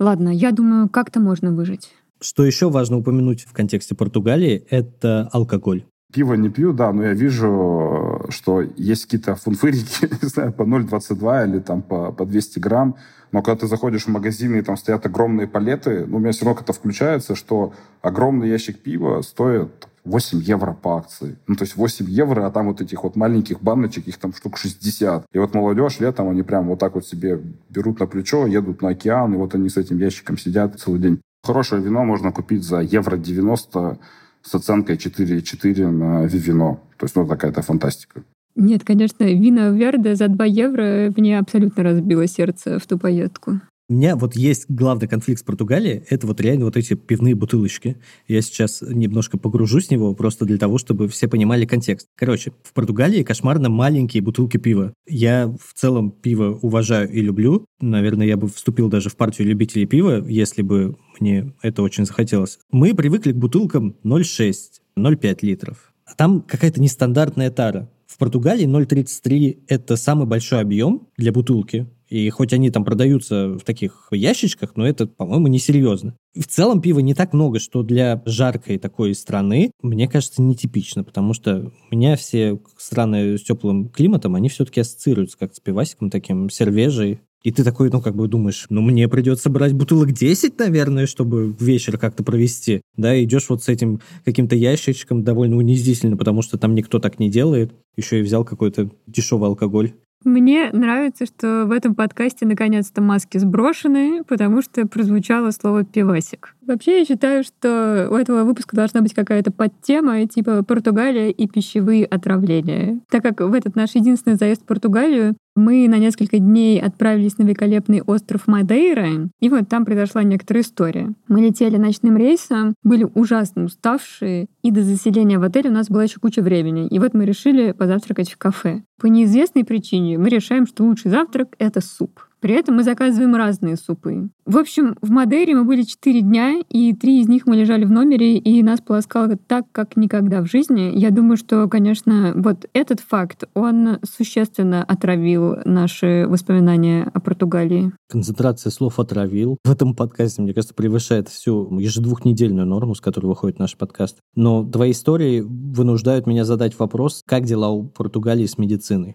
Ладно, 0.00 0.30
я 0.30 0.50
думаю, 0.50 0.88
как-то 0.88 1.20
можно 1.20 1.52
выжить. 1.52 1.90
Что 2.20 2.44
еще 2.44 2.70
важно 2.70 2.98
упомянуть 2.98 3.42
в 3.42 3.52
контексте 3.52 3.94
Португалии, 3.94 4.64
это 4.70 5.28
алкоголь. 5.32 5.84
Пиво 6.12 6.34
не 6.34 6.48
пью, 6.48 6.72
да, 6.72 6.92
но 6.92 7.04
я 7.04 7.12
вижу, 7.12 8.26
что 8.30 8.62
есть 8.76 9.04
какие-то 9.04 9.36
фунфырики, 9.36 10.08
не 10.22 10.28
знаю, 10.28 10.52
по 10.52 10.62
0,22 10.62 11.48
или 11.48 11.58
там 11.60 11.82
по, 11.82 12.12
по 12.12 12.26
200 12.26 12.58
грамм. 12.58 12.96
Но 13.32 13.42
когда 13.42 13.60
ты 13.60 13.66
заходишь 13.68 14.04
в 14.04 14.08
магазин 14.08 14.56
и 14.56 14.62
там 14.62 14.76
стоят 14.76 15.06
огромные 15.06 15.46
палеты, 15.46 16.04
ну, 16.06 16.16
у 16.16 16.20
меня 16.20 16.32
все 16.32 16.44
равно 16.44 16.56
как-то 16.56 16.72
включается, 16.72 17.36
что 17.36 17.72
огромный 18.02 18.48
ящик 18.48 18.80
пива 18.80 19.22
стоит 19.22 19.88
8 20.04 20.40
евро 20.40 20.72
по 20.72 20.96
акции. 20.96 21.36
Ну, 21.46 21.54
то 21.54 21.62
есть 21.62 21.76
8 21.76 22.06
евро, 22.08 22.46
а 22.46 22.50
там 22.50 22.66
вот 22.66 22.80
этих 22.80 23.04
вот 23.04 23.16
маленьких 23.16 23.62
баночек, 23.62 24.08
их 24.08 24.18
там 24.18 24.32
штук 24.32 24.56
60. 24.56 25.26
И 25.32 25.38
вот 25.38 25.54
молодежь 25.54 26.00
летом, 26.00 26.28
они 26.28 26.42
прям 26.42 26.68
вот 26.68 26.78
так 26.80 26.94
вот 26.94 27.06
себе 27.06 27.40
берут 27.68 28.00
на 28.00 28.06
плечо, 28.06 28.46
едут 28.46 28.82
на 28.82 28.90
океан, 28.90 29.34
и 29.34 29.36
вот 29.36 29.54
они 29.54 29.68
с 29.68 29.76
этим 29.76 29.98
ящиком 29.98 30.38
сидят 30.38 30.80
целый 30.80 31.00
день. 31.00 31.20
Хорошее 31.44 31.82
вино 31.82 32.04
можно 32.04 32.32
купить 32.32 32.64
за 32.64 32.80
евро 32.80 33.16
90 33.16 33.98
с 34.42 34.54
оценкой 34.54 34.96
4,4 34.96 35.90
на 35.90 36.24
Вивино. 36.26 36.80
То 36.96 37.04
есть, 37.04 37.16
ну, 37.16 37.26
такая-то 37.26 37.62
фантастика. 37.62 38.22
Нет, 38.56 38.84
конечно, 38.84 39.24
вино 39.24 39.70
Верде 39.70 40.16
за 40.16 40.28
2 40.28 40.44
евро 40.44 41.12
мне 41.16 41.38
абсолютно 41.38 41.82
разбило 41.82 42.26
сердце 42.26 42.78
в 42.78 42.86
ту 42.86 42.98
поездку. 42.98 43.60
У 43.90 43.92
меня 43.92 44.14
вот 44.14 44.36
есть 44.36 44.66
главный 44.68 45.08
конфликт 45.08 45.40
с 45.40 45.42
Португалией, 45.42 46.04
это 46.08 46.24
вот 46.28 46.40
реально 46.40 46.66
вот 46.66 46.76
эти 46.76 46.94
пивные 46.94 47.34
бутылочки. 47.34 47.96
Я 48.28 48.40
сейчас 48.40 48.82
немножко 48.82 49.36
погружусь 49.36 49.88
в 49.88 49.90
него, 49.90 50.14
просто 50.14 50.44
для 50.44 50.58
того, 50.58 50.78
чтобы 50.78 51.08
все 51.08 51.26
понимали 51.26 51.66
контекст. 51.66 52.06
Короче, 52.14 52.52
в 52.62 52.72
Португалии 52.72 53.24
кошмарно 53.24 53.68
маленькие 53.68 54.22
бутылки 54.22 54.58
пива. 54.58 54.94
Я 55.08 55.48
в 55.48 55.74
целом 55.74 56.12
пиво 56.12 56.56
уважаю 56.62 57.10
и 57.10 57.20
люблю. 57.20 57.64
Наверное, 57.80 58.28
я 58.28 58.36
бы 58.36 58.46
вступил 58.46 58.88
даже 58.88 59.10
в 59.10 59.16
партию 59.16 59.48
любителей 59.48 59.86
пива, 59.86 60.24
если 60.24 60.62
бы 60.62 60.96
мне 61.18 61.52
это 61.60 61.82
очень 61.82 62.06
захотелось. 62.06 62.60
Мы 62.70 62.94
привыкли 62.94 63.32
к 63.32 63.36
бутылкам 63.36 63.96
0,6, 64.04 64.54
0,5 64.96 65.38
литров. 65.42 65.92
А 66.04 66.14
там 66.14 66.42
какая-то 66.42 66.80
нестандартная 66.80 67.50
тара. 67.50 67.90
В 68.06 68.18
Португалии 68.18 68.68
0,33– 68.68 69.64
это 69.66 69.96
самый 69.96 70.28
большой 70.28 70.60
объем 70.60 71.08
для 71.16 71.32
бутылки 71.32 71.88
И 72.10 72.28
хоть 72.30 72.52
они 72.52 72.70
там 72.70 72.84
продаются 72.84 73.56
в 73.56 73.60
таких 73.60 74.08
ящичках, 74.10 74.72
но 74.74 74.86
это, 74.86 75.06
по-моему, 75.06 75.46
несерьезно. 75.46 76.16
В 76.34 76.46
целом 76.46 76.82
пива 76.82 76.98
не 76.98 77.14
так 77.14 77.32
много, 77.32 77.60
что 77.60 77.82
для 77.82 78.20
жаркой 78.26 78.78
такой 78.78 79.14
страны, 79.14 79.70
мне 79.80 80.08
кажется, 80.08 80.42
нетипично, 80.42 81.04
потому 81.04 81.32
что 81.34 81.72
у 81.90 81.94
меня 81.94 82.16
все 82.16 82.60
страны 82.76 83.38
с 83.38 83.42
теплым 83.42 83.88
климатом, 83.88 84.34
они 84.34 84.48
все-таки 84.48 84.80
ассоциируются 84.80 85.38
как 85.38 85.54
с 85.54 85.60
пивасиком 85.60 86.10
таким 86.10 86.50
сервежей, 86.50 87.20
и 87.42 87.52
ты 87.52 87.64
такой, 87.64 87.90
ну, 87.90 88.02
как 88.02 88.14
бы 88.14 88.28
думаешь, 88.28 88.66
ну, 88.68 88.82
мне 88.82 89.08
придется 89.08 89.48
брать 89.48 89.72
бутылок 89.72 90.12
10, 90.12 90.58
наверное, 90.58 91.06
чтобы 91.06 91.56
вечер 91.58 91.96
как-то 91.96 92.22
провести. 92.22 92.82
Да, 92.96 93.22
идешь 93.22 93.48
вот 93.48 93.62
с 93.62 93.68
этим 93.68 94.00
каким-то 94.26 94.56
ящичком 94.56 95.24
довольно 95.24 95.56
унизительно, 95.56 96.18
потому 96.18 96.42
что 96.42 96.58
там 96.58 96.74
никто 96.74 96.98
так 96.98 97.18
не 97.18 97.30
делает. 97.30 97.72
Еще 97.96 98.18
и 98.18 98.22
взял 98.22 98.44
какой-то 98.44 98.90
дешевый 99.06 99.48
алкоголь. 99.48 99.94
Мне 100.24 100.68
нравится, 100.72 101.24
что 101.24 101.64
в 101.64 101.72
этом 101.72 101.94
подкасте 101.94 102.44
наконец-то 102.44 103.00
маски 103.00 103.38
сброшены, 103.38 104.22
потому 104.24 104.60
что 104.60 104.86
прозвучало 104.86 105.50
слово 105.50 105.84
«пивасик». 105.84 106.54
Вообще, 106.66 106.98
я 106.98 107.04
считаю, 107.06 107.42
что 107.42 108.08
у 108.10 108.14
этого 108.14 108.44
выпуска 108.44 108.76
должна 108.76 109.00
быть 109.00 109.14
какая-то 109.14 109.50
подтема, 109.50 110.26
типа 110.26 110.62
Португалия 110.62 111.30
и 111.30 111.48
пищевые 111.48 112.04
отравления. 112.04 113.00
Так 113.10 113.22
как 113.22 113.40
в 113.40 113.52
этот 113.54 113.76
наш 113.76 113.94
единственный 113.94 114.36
заезд 114.36 114.62
в 114.62 114.66
Португалию 114.66 115.36
мы 115.56 115.88
на 115.88 115.98
несколько 115.98 116.38
дней 116.38 116.80
отправились 116.80 117.38
на 117.38 117.42
великолепный 117.42 118.02
остров 118.02 118.46
Мадейра, 118.46 119.28
и 119.40 119.48
вот 119.48 119.68
там 119.68 119.84
произошла 119.84 120.22
некоторая 120.22 120.62
история. 120.62 121.14
Мы 121.28 121.40
летели 121.40 121.76
ночным 121.76 122.16
рейсом, 122.16 122.74
были 122.82 123.06
ужасно 123.14 123.64
уставшие, 123.64 124.48
и 124.62 124.70
до 124.70 124.82
заселения 124.82 125.38
в 125.38 125.42
отель 125.42 125.68
у 125.68 125.72
нас 125.72 125.88
была 125.88 126.04
еще 126.04 126.20
куча 126.20 126.42
времени. 126.42 126.86
И 126.88 126.98
вот 126.98 127.14
мы 127.14 127.24
решили 127.24 127.72
позавтракать 127.72 128.30
в 128.30 128.38
кафе. 128.38 128.82
По 129.00 129.06
неизвестной 129.06 129.64
причине 129.64 130.18
мы 130.18 130.28
решаем, 130.28 130.66
что 130.66 130.84
лучший 130.84 131.10
завтрак— 131.10 131.54
это 131.58 131.80
суп. 131.80 132.20
При 132.40 132.54
этом 132.54 132.76
мы 132.76 132.84
заказываем 132.84 133.34
разные 133.34 133.76
супы. 133.76 134.30
В 134.46 134.56
общем, 134.56 134.96
в 135.00 135.10
Мадейре 135.10 135.54
мы 135.54 135.64
были 135.64 135.82
4 135.82 136.22
дня, 136.22 136.60
и 136.68 136.92
три 136.92 137.20
из 137.20 137.28
них 137.28 137.46
мы 137.46 137.56
лежали 137.56 137.84
в 137.84 137.90
номере, 137.90 138.36
и 138.36 138.62
нас 138.62 138.80
полоскало 138.80 139.36
так, 139.36 139.66
как 139.72 139.96
никогда 139.96 140.40
в 140.42 140.46
жизни. 140.46 140.90
Я 140.98 141.10
думаю, 141.10 141.36
что, 141.36 141.68
конечно, 141.68 142.32
вот 142.34 142.66
этот 142.72 143.00
факт, 143.00 143.44
он 143.54 143.98
существенно 144.02 144.82
отравил 144.82 145.58
наши 145.64 146.26
воспоминания 146.26 147.10
о 147.12 147.20
Португалии. 147.20 147.92
Концентрация 148.08 148.70
слов 148.70 148.98
«отравил» 148.98 149.58
в 149.64 149.70
этом 149.70 149.94
подкасте, 149.94 150.42
мне 150.42 150.54
кажется, 150.54 150.74
превышает 150.74 151.28
всю 151.28 151.78
ежедвухнедельную 151.78 152.66
норму, 152.66 152.94
с 152.94 153.00
которой 153.00 153.26
выходит 153.26 153.58
наш 153.58 153.76
подкаст. 153.76 154.18
Но 154.34 154.64
твои 154.64 154.92
истории 154.92 155.42
вынуждают 155.46 156.26
меня 156.26 156.44
задать 156.44 156.78
вопрос, 156.78 157.22
как 157.26 157.44
дела 157.44 157.68
у 157.70 157.84
Португалии 157.84 158.46
с 158.46 158.58
медициной? 158.58 159.14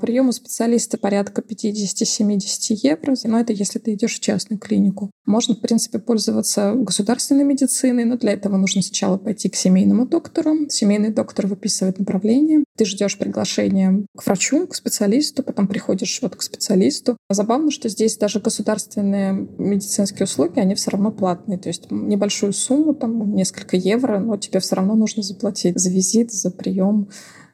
Прием 0.00 0.28
у 0.28 0.32
специалиста 0.32 0.98
порядка 0.98 1.42
50-70 1.42 2.38
евро, 2.68 3.14
но 3.24 3.40
это 3.40 3.52
если 3.52 3.78
ты 3.78 3.94
идешь 3.94 4.16
в 4.16 4.20
частную 4.20 4.58
клинику. 4.58 5.10
Можно, 5.26 5.54
в 5.54 5.60
принципе, 5.60 5.98
пользоваться 5.98 6.74
государственной 6.74 7.44
медициной, 7.44 8.04
но 8.04 8.16
для 8.16 8.32
этого 8.32 8.56
нужно 8.56 8.82
сначала 8.82 9.18
пойти 9.18 9.48
к 9.48 9.56
семейному 9.56 10.06
доктору. 10.06 10.68
Семейный 10.68 11.12
доктор 11.12 11.46
выписывает 11.46 11.98
направление. 11.98 12.64
Ты 12.76 12.84
ждешь 12.84 13.18
приглашения 13.18 14.04
к 14.16 14.24
врачу, 14.24 14.66
к 14.66 14.74
специалисту, 14.74 15.42
потом 15.42 15.66
приходишь 15.66 16.18
вот 16.22 16.36
к 16.36 16.42
специалисту. 16.42 17.16
Забавно, 17.28 17.70
что 17.70 17.88
здесь 17.88 18.16
даже 18.16 18.40
государственные 18.40 19.48
медицинские 19.58 20.24
услуги, 20.24 20.60
они 20.60 20.74
все 20.74 20.92
равно 20.92 21.10
платные. 21.10 21.58
То 21.58 21.68
есть 21.68 21.90
небольшую 21.90 22.52
сумму, 22.52 22.94
там 22.94 23.34
несколько 23.34 23.76
евро, 23.76 24.18
но 24.18 24.36
тебе 24.36 24.60
все 24.60 24.76
равно 24.76 24.94
нужно 24.94 25.22
заплатить 25.22 25.78
за 25.78 25.90
визит, 25.90 26.32
за 26.32 26.50
прием. 26.50 27.08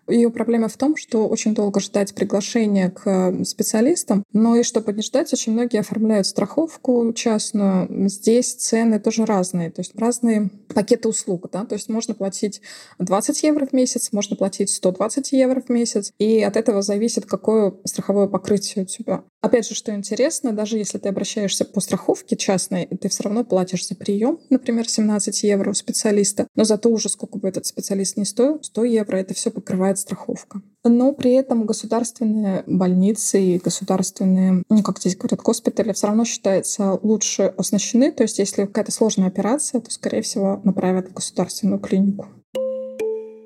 Ее 0.09 0.31
проблема 0.31 0.69
в 0.69 0.77
том, 0.77 0.97
что 0.97 1.29
очень 1.29 1.55
долго 1.55 1.81
ждать 1.81 2.15
приглашения 2.15 2.91
к 2.91 3.45
специалистам, 3.45 4.25
но 4.33 4.57
и 4.57 4.63
чтобы 4.63 4.93
не 4.93 5.03
ждать, 5.03 5.33
очень 5.33 5.53
многие 5.53 5.81
оформляют 5.81 6.27
страховку 6.27 7.13
частную. 7.15 8.09
Здесь 8.09 8.55
цены 8.55 9.01
тоже 9.01 9.25
разные, 9.25 9.71
то 9.71 9.81
есть 9.81 9.93
разные 9.99 10.51
пакеты 10.75 11.09
услуг. 11.09 11.49
Да? 11.53 11.65
То 11.65 11.75
есть 11.75 11.89
можно 11.89 12.15
платить 12.15 12.61
20 12.99 13.43
евро 13.43 13.67
в 13.67 13.73
месяц, 13.73 14.13
можно 14.13 14.37
платить 14.37 14.71
120 14.71 15.33
евро 15.33 15.61
в 15.61 15.69
месяц, 15.69 16.13
и 16.19 16.43
от 16.43 16.57
этого 16.57 16.83
зависит, 16.83 17.27
какое 17.27 17.75
страховое 17.85 18.27
покрытие 18.27 18.85
у 18.85 18.87
тебя. 18.87 19.25
Опять 19.41 19.69
же, 19.69 19.75
что 19.75 19.95
интересно, 19.95 20.53
даже 20.53 20.79
если 20.79 20.97
ты 20.97 21.11
обращаешься 21.11 21.67
по 21.67 21.81
страховке 21.81 22.35
частной, 22.35 22.87
ты 22.87 23.09
все 23.11 23.25
равно 23.25 23.45
платишь 23.45 23.87
за 23.87 23.95
прием, 23.95 24.41
например, 24.49 24.89
17 24.89 25.43
евро 25.43 25.71
у 25.71 25.75
специалиста, 25.75 26.47
но 26.55 26.65
зато 26.65 26.89
уже 26.89 27.11
сколько 27.11 27.39
бы 27.39 27.49
этот 27.49 27.67
специалист 27.67 28.17
не 28.17 28.25
стоил, 28.25 28.63
100 28.63 28.85
евро, 28.85 29.19
это 29.19 29.35
все 29.35 29.51
покрывает 29.51 29.94
страховка. 29.99 30.63
Но 30.85 31.13
при 31.13 31.33
этом 31.33 31.67
государственные 31.67 32.65
больницы 32.67 33.43
и 33.43 33.59
государственные, 33.59 34.63
ну, 34.69 34.83
как 34.83 34.99
здесь 34.99 35.17
говорят, 35.17 35.41
госпитали 35.41 35.93
все 35.93 36.09
равно 36.09 36.25
считаются 36.25 36.99
лучше 37.03 37.55
оснащены. 37.57 38.13
То 38.13 38.23
есть 38.23 38.39
если 38.39 38.67
какая-то 38.67 38.93
сложная 38.93 39.29
операция, 39.29 39.81
то, 39.81 39.91
скорее 39.91 40.23
всего, 40.23 40.61
направят 40.65 41.09
в 41.09 41.15
государственную 41.15 41.81
клинику. 41.81 42.27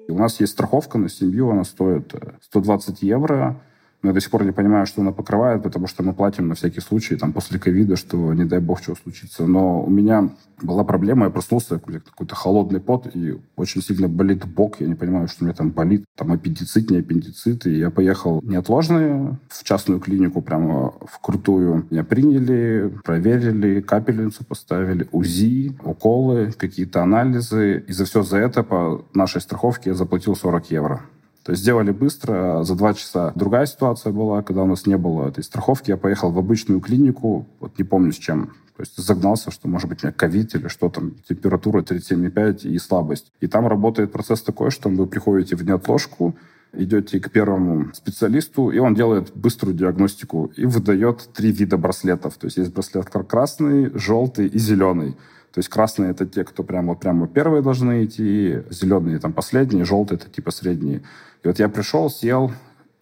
У 0.09 0.17
нас 0.19 0.41
есть 0.41 0.53
страховка 0.53 0.99
на 0.99 1.09
семью, 1.09 1.51
она 1.51 1.65
стоит 1.65 2.15
120 2.43 3.03
евро. 3.03 3.63
Но 4.03 4.11
я 4.11 4.15
до 4.15 4.21
сих 4.21 4.31
пор 4.31 4.45
не 4.45 4.53
понимаю, 4.53 4.87
что 4.87 5.01
она 5.03 5.11
покрывает, 5.11 5.63
потому 5.63 5.89
что 5.89 6.05
мы 6.05 6.13
платим 6.13 6.49
на 6.49 6.55
всякий 6.55 6.81
случай, 6.81 7.17
там, 7.17 7.33
после 7.33 7.59
ковида, 7.59 7.97
что 7.97 8.33
не 8.33 8.45
дай 8.45 8.61
бог, 8.61 8.81
что 8.81 8.95
случится. 8.95 9.47
Но 9.47 9.83
у 9.83 9.91
меня 9.91 10.31
была 10.63 10.85
проблема, 10.85 11.27
я 11.27 11.31
проснулся, 11.31 11.79
какой-то 11.79 12.35
холодный 12.35 12.81
пот, 12.81 13.09
и 13.15 13.37
очень 13.57 13.83
сильно 13.83 14.09
болит 14.09 14.45
бок, 14.47 14.77
я 14.81 14.87
не 14.87 14.95
понимаю, 14.95 15.27
что 15.27 15.43
у 15.43 15.47
меня 15.47 15.55
там 15.55 15.71
болит, 15.71 16.05
там 16.17 16.33
аппендицит, 16.33 16.91
не 16.91 16.99
аппендицит, 16.99 17.67
и 17.67 17.77
я 17.77 17.91
поехал 17.91 18.41
неотложные 18.43 19.39
в 19.49 19.65
частную 19.65 19.99
клинику, 19.99 20.43
прямо 20.43 20.93
в 21.05 21.19
крутую. 21.21 21.87
Меня 21.91 22.05
приняли, 22.05 22.93
проверили, 23.05 23.81
капельницу 23.81 24.45
поставили, 24.45 25.09
УЗИ, 25.11 25.77
уколы, 25.83 26.53
какие-то 26.53 27.03
анализы, 27.03 27.85
и 27.87 27.93
за 27.93 28.05
все 28.05 28.23
за 28.23 28.39
это 28.39 28.63
по 28.63 29.05
нашей 29.13 29.41
страховке 29.41 29.91
я 29.91 29.97
заплатил 29.97 30.37
40 30.37 30.71
евро. 30.71 31.03
То 31.49 31.53
есть 31.53 31.63
сделали 31.63 31.93
быстро, 31.93 32.63
за 32.63 32.75
два 32.75 32.93
часа. 32.93 33.33
Другая 33.35 33.65
ситуация 33.65 34.13
была, 34.13 34.43
когда 34.43 34.65
у 34.65 34.67
нас 34.67 34.85
не 34.85 34.99
было 34.99 35.29
этой 35.29 35.43
страховки, 35.43 35.89
я 35.89 35.97
поехал 35.97 36.31
в 36.31 36.39
обычную 36.39 36.79
клинику, 36.83 37.47
вот 37.59 37.79
не 37.79 37.85
помню 37.85 38.13
с 38.13 38.17
чем, 38.17 38.49
то 38.77 38.83
есть 38.83 38.99
загнался, 38.99 39.51
что, 39.51 39.67
может 39.67 39.89
быть, 39.89 40.05
у 40.05 40.07
меня 40.07 40.13
ковид 40.13 40.55
или 40.55 40.69
что 40.69 40.91
там, 40.91 41.13
температура 41.27 41.81
37,5 41.81 42.69
и 42.69 42.79
слабость. 42.79 43.33
И 43.41 43.47
там 43.47 43.67
работает 43.67 44.13
процесс 44.13 44.43
такой, 44.43 44.71
что 44.71 44.91
вы 44.91 45.07
приходите 45.07 45.57
в 45.57 45.65
неотложку, 45.65 46.37
идете 46.75 47.19
к 47.19 47.31
первому 47.31 47.95
специалисту, 47.95 48.69
и 48.69 48.79
он 48.79 48.95
делает 48.95 49.35
быструю 49.35 49.75
диагностику 49.75 50.53
и 50.55 50.67
выдает 50.67 51.31
три 51.33 51.51
вида 51.51 51.79
браслетов. 51.79 52.35
То 52.35 52.45
есть 52.45 52.59
есть 52.59 52.75
браслет 52.75 53.09
красный, 53.09 53.91
желтый 53.99 54.49
и 54.49 54.59
зеленый. 54.59 55.17
То 55.53 55.59
есть 55.59 55.69
красные 55.69 56.11
это 56.11 56.27
те, 56.27 56.45
кто 56.45 56.63
прямо, 56.63 56.95
прямо 56.95 57.27
первые 57.27 57.63
должны 57.63 58.05
идти, 58.05 58.63
зеленые 58.71 59.19
там 59.19 59.33
последние, 59.33 59.85
желтые 59.85 60.19
это 60.19 60.29
типа 60.29 60.51
средние. 60.51 61.03
И 61.43 61.49
вот 61.49 61.59
я 61.59 61.69
пришел, 61.69 62.11
сел, 62.11 62.53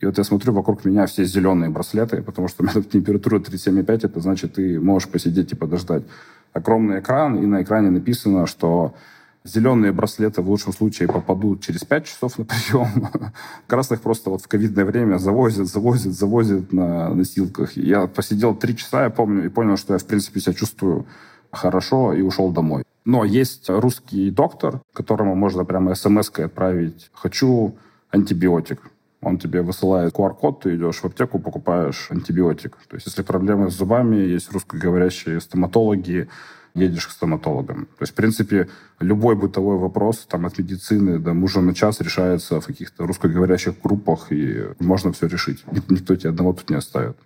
и 0.01 0.07
вот 0.07 0.19
я 0.19 0.25
смотрю, 0.25 0.53
вокруг 0.53 0.85
меня 0.85 1.07
все 1.07 1.25
зеленые 1.25 1.71
браслеты, 1.71 2.23
потому 2.23 2.49
что 2.49 2.63
у 2.63 2.67
меня 2.67 2.83
температура 2.83 3.39
37,5, 3.39 4.07
это 4.07 4.21
значит, 4.21 4.55
ты 4.55 4.79
можешь 4.79 5.09
посидеть 5.09 5.53
и 5.53 5.57
подождать. 5.57 6.05
Огромный 6.53 7.01
экран, 7.01 7.43
и 7.43 7.47
на 7.47 7.63
экране 7.63 7.91
написано, 7.91 8.47
что 8.47 8.95
зеленые 9.47 9.93
браслеты 9.93 10.43
в 10.43 10.51
лучшем 10.51 10.73
случае 10.73 11.09
попадут 11.09 11.63
через 11.63 11.85
5 11.85 12.05
часов 12.05 12.39
на 12.39 12.45
прием. 12.45 13.09
Красных 13.67 14.01
просто 14.03 14.31
вот 14.31 14.43
в 14.43 14.49
ковидное 14.49 14.85
время 14.85 15.19
завозят, 15.19 15.67
завозят, 15.67 16.13
завозят 16.13 16.73
на 16.73 17.11
носилках. 17.11 17.77
Я 17.77 18.07
посидел 18.07 18.55
3 18.55 18.77
часа, 18.77 19.05
я 19.05 19.11
помню, 19.11 19.47
и 19.47 19.49
понял, 19.49 19.77
что 19.77 19.95
я, 19.95 19.99
в 19.99 20.05
принципе, 20.05 20.41
себя 20.41 20.53
чувствую 20.53 21.07
хорошо, 21.57 22.13
и 22.13 22.23
ушел 22.23 22.53
домой. 22.53 22.85
Но 23.05 23.25
есть 23.25 23.69
русский 23.69 24.31
доктор, 24.31 24.81
которому 24.93 25.35
можно 25.35 25.65
прямо 25.65 25.95
смс-кой 25.95 26.47
отправить 26.47 27.11
«хочу 27.13 27.77
антибиотик». 28.11 28.91
Он 29.23 29.39
тебе 29.39 29.63
высылает 29.63 30.15
QR-код, 30.15 30.61
ты 30.61 30.77
идешь 30.77 30.99
в 30.99 31.05
аптеку, 31.05 31.39
покупаешь 31.39 32.09
антибиотик. 32.11 32.77
То 32.89 32.97
есть 32.97 33.07
если 33.07 33.23
проблемы 33.23 33.71
с 33.71 33.75
зубами, 33.75 34.17
есть 34.17 34.53
русскоговорящие 34.53 35.41
стоматологи, 35.41 36.29
едешь 36.75 37.07
к 37.07 37.11
стоматологам. 37.11 37.87
То 37.87 38.03
есть, 38.03 38.13
в 38.13 38.17
принципе, 38.17 38.69
любой 39.01 39.35
бытовой 39.35 39.79
вопрос 39.79 40.27
там, 40.29 40.47
от 40.47 40.59
медицины 40.59 41.19
до 41.19 41.33
мужа 41.33 41.61
на 41.61 41.75
час 41.75 42.01
решается 42.01 42.61
в 42.61 42.67
каких-то 42.67 43.07
русскоговорящих 43.07 43.81
группах, 43.83 44.31
и 44.31 44.67
можно 44.79 45.13
все 45.13 45.27
решить. 45.27 45.65
Никто 45.89 46.15
тебя 46.17 46.31
одного 46.31 46.53
тут 46.53 46.71
не 46.71 46.77
оставит. 46.77 47.17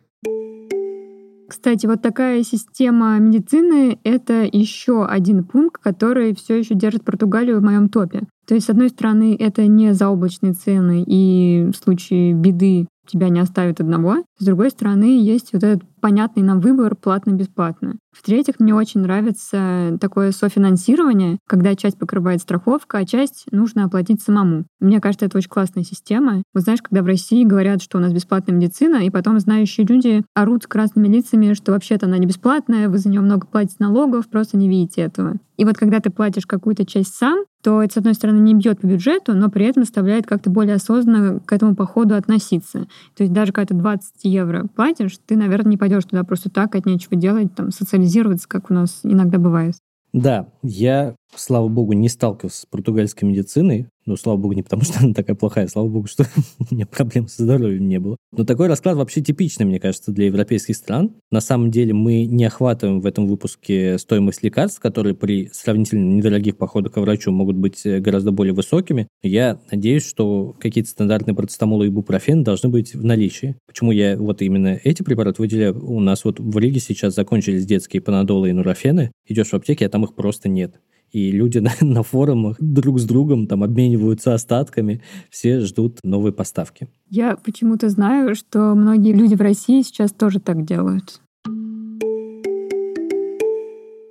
Кстати, 1.51 1.85
вот 1.87 2.01
такая 2.01 2.45
система 2.45 3.19
медицины— 3.19 3.99
это 4.05 4.49
еще 4.51 5.05
один 5.05 5.43
пункт, 5.43 5.83
который 5.83 6.33
все 6.37 6.57
еще 6.57 6.75
держит 6.75 7.03
Португалию 7.03 7.59
в 7.59 7.65
моем 7.65 7.89
топе. 7.89 8.23
То 8.47 8.55
есть, 8.55 8.69
с 8.69 8.71
одной 8.71 8.89
стороны, 8.89 9.37
это 9.37 9.67
не 9.67 9.93
заоблачные 9.93 10.53
цены, 10.53 11.03
и 11.05 11.69
в 11.73 11.77
случае 11.77 12.35
беды 12.35 12.87
тебя 13.09 13.31
не 13.31 13.41
оставят 13.41 13.81
одного. 13.81 14.19
С 14.41 14.45
другой 14.45 14.71
стороны, 14.71 15.23
есть 15.23 15.53
вот 15.53 15.63
этот 15.63 15.83
понятный 16.01 16.43
нам 16.43 16.61
выбор 16.61 16.97
платно-бесплатно. 16.97 17.97
В-третьих, 18.11 18.59
мне 18.59 18.75
очень 18.75 19.01
нравится 19.03 19.99
такое 20.01 20.33
софинансирование, 20.33 21.39
когда 21.47 21.77
часть 21.77 21.99
покрывает 21.99 22.41
страховка, 22.41 22.99
а 22.99 23.05
часть 23.05 23.45
нужно 23.53 23.85
оплатить 23.85 24.23
самому. 24.23 24.65
Мне 24.81 24.99
кажется, 24.99 25.27
это 25.27 25.37
очень 25.37 25.51
классная 25.51 25.85
система. 25.85 26.43
Вот 26.55 26.63
знаешь, 26.63 26.81
когда 26.81 27.03
в 27.03 27.07
России 27.07 27.45
говорят, 27.45 27.83
что 27.83 27.99
у 27.99 28.01
нас 28.01 28.15
бесплатная 28.15 28.57
медицина, 28.57 29.05
и 29.05 29.11
потом 29.11 29.39
знающие 29.39 29.87
люди 29.87 30.25
орут 30.35 30.65
с 30.65 30.67
красными 30.67 31.07
лицами, 31.07 31.53
что 31.53 31.73
вообще-то 31.73 32.07
она 32.07 32.17
не 32.17 32.27
бесплатная, 32.27 32.89
вы 32.89 32.97
за 32.97 33.11
нее 33.11 33.21
много 33.21 33.47
платите 33.47 33.77
налогов, 33.79 34.29
просто 34.29 34.57
не 34.57 34.71
видите 34.71 35.03
этого. 35.03 35.37
И 35.57 35.65
вот 35.67 35.77
когда 35.77 36.01
ты 36.01 36.09
платишь 36.09 36.47
какую-то 36.47 36.87
часть 36.87 37.15
сам, 37.15 37.45
то 37.63 37.83
это, 37.83 37.93
с 37.93 37.97
одной 37.99 38.15
стороны, 38.15 38.39
не 38.39 38.55
бьет 38.55 38.81
по 38.81 38.87
бюджету, 38.87 39.35
но 39.35 39.51
при 39.51 39.67
этом 39.67 39.83
заставляет 39.83 40.27
как-то 40.27 40.49
более 40.49 40.77
осознанно 40.77 41.41
к 41.41 41.53
этому 41.53 41.77
походу 41.77 42.15
относиться. 42.15 42.87
То 43.15 43.25
есть 43.25 43.33
даже 43.35 43.53
когда 43.53 43.67
ты 43.67 43.75
20 43.75 44.25
евро 44.31 44.67
платишь, 44.75 45.19
ты, 45.27 45.37
наверное, 45.37 45.71
не 45.71 45.77
пойдешь 45.77 46.05
туда 46.05 46.25
просто 46.25 46.51
так, 46.51 46.75
от 46.75 46.87
нечего 46.87 47.17
делать, 47.17 47.55
там, 47.55 47.71
социализироваться, 47.71 48.49
как 48.49 48.71
у 48.71 48.75
нас 48.75 49.01
иногда 49.03 49.39
бывает. 49.39 49.75
Да, 50.13 50.49
я, 50.63 51.15
слава 51.37 51.69
богу, 51.69 51.93
не 51.93 52.09
сталкивался 52.09 52.63
с 52.63 52.67
португальской 52.67 53.29
медициной, 53.29 53.89
ну, 54.07 54.17
слава 54.17 54.39
богу, 54.39 54.55
не 54.55 54.63
потому, 54.63 54.83
что 54.85 54.99
она 55.01 55.15
такая 55.15 55.37
плохая, 55.37 55.69
слава 55.69 55.89
богу, 55.89 56.07
что 56.07 56.25
у 56.71 56.75
меня 56.75 56.87
проблем 56.87 57.29
со 57.29 57.45
здоровьем 57.45 57.87
не 57.89 57.99
было. 57.99 58.17
Но 58.33 58.45
такой 58.45 58.69
расклад 58.69 58.97
вообще 58.97 59.21
типичный, 59.21 59.67
мне 59.67 59.79
кажется, 59.79 60.11
для 60.11 60.27
европейских 60.27 60.77
стран. 60.77 61.15
На 61.31 61.41
самом 61.41 61.71
деле 61.71 61.95
мы 61.95 62.25
не 62.25 62.45
охватываем 62.45 63.01
в 63.01 63.07
этом 63.07 63.27
выпуске 63.27 63.99
стоимость 63.99 64.43
лекарств, 64.43 64.81
которые 64.81 65.15
при 65.15 65.49
сравнительно 65.53 66.17
недорогих 66.17 66.57
походах 66.57 66.93
к 66.93 67.01
врачу 67.01 67.31
могут 67.31 67.57
быть 67.57 67.85
э, 67.87 68.01
гораздо 68.01 68.33
более 68.33 68.55
высокими. 68.55 69.07
Я 69.23 69.61
надеюсь, 69.71 70.07
что 70.07 70.55
какие-то 70.59 70.91
стандартные 70.91 71.35
процетамолы 71.35 71.87
и 71.87 71.91
бупрофен 71.91 72.43
должны 72.43 72.69
быть 72.69 72.95
в 72.95 73.05
наличии. 73.05 73.57
Почему 73.67 73.93
я 73.93 74.17
вот 74.17 74.43
именно 74.43 74.81
эти 74.83 75.03
препараты 75.03 75.43
выделяю? 75.43 75.85
У 75.85 76.01
нас 76.01 76.25
вот 76.25 76.41
в 76.41 76.59
Риге 76.59 76.81
сейчас 76.81 77.15
закончились 77.15 77.67
детские 77.67 78.03
панадолы 78.03 78.51
и 78.51 78.53
нурофены. 78.53 79.13
Идешь 79.27 79.51
в 79.51 79.55
аптеке, 79.55 79.87
а 79.87 79.89
там 79.89 80.05
их 80.05 80.15
просто 80.15 80.49
нет 80.49 80.81
и 81.13 81.31
люди 81.31 81.59
на, 81.59 81.73
на 81.81 82.03
форумах 82.03 82.57
друг 82.61 82.99
с 82.99 83.05
другом 83.05 83.47
там 83.47 83.63
обмениваются 83.63 84.35
остатками, 84.35 85.03
все 85.31 85.61
ждут 85.61 85.99
новые 86.03 86.33
поставки. 86.33 86.89
Я 87.09 87.37
почему-то 87.37 87.89
знаю, 87.89 88.35
что 88.35 88.75
многие 88.75 89.13
люди 89.13 89.35
в 89.35 89.41
России 89.41 89.83
сейчас 89.83 90.13
тоже 90.13 90.41
так 90.41 90.65
делают. 90.65 91.21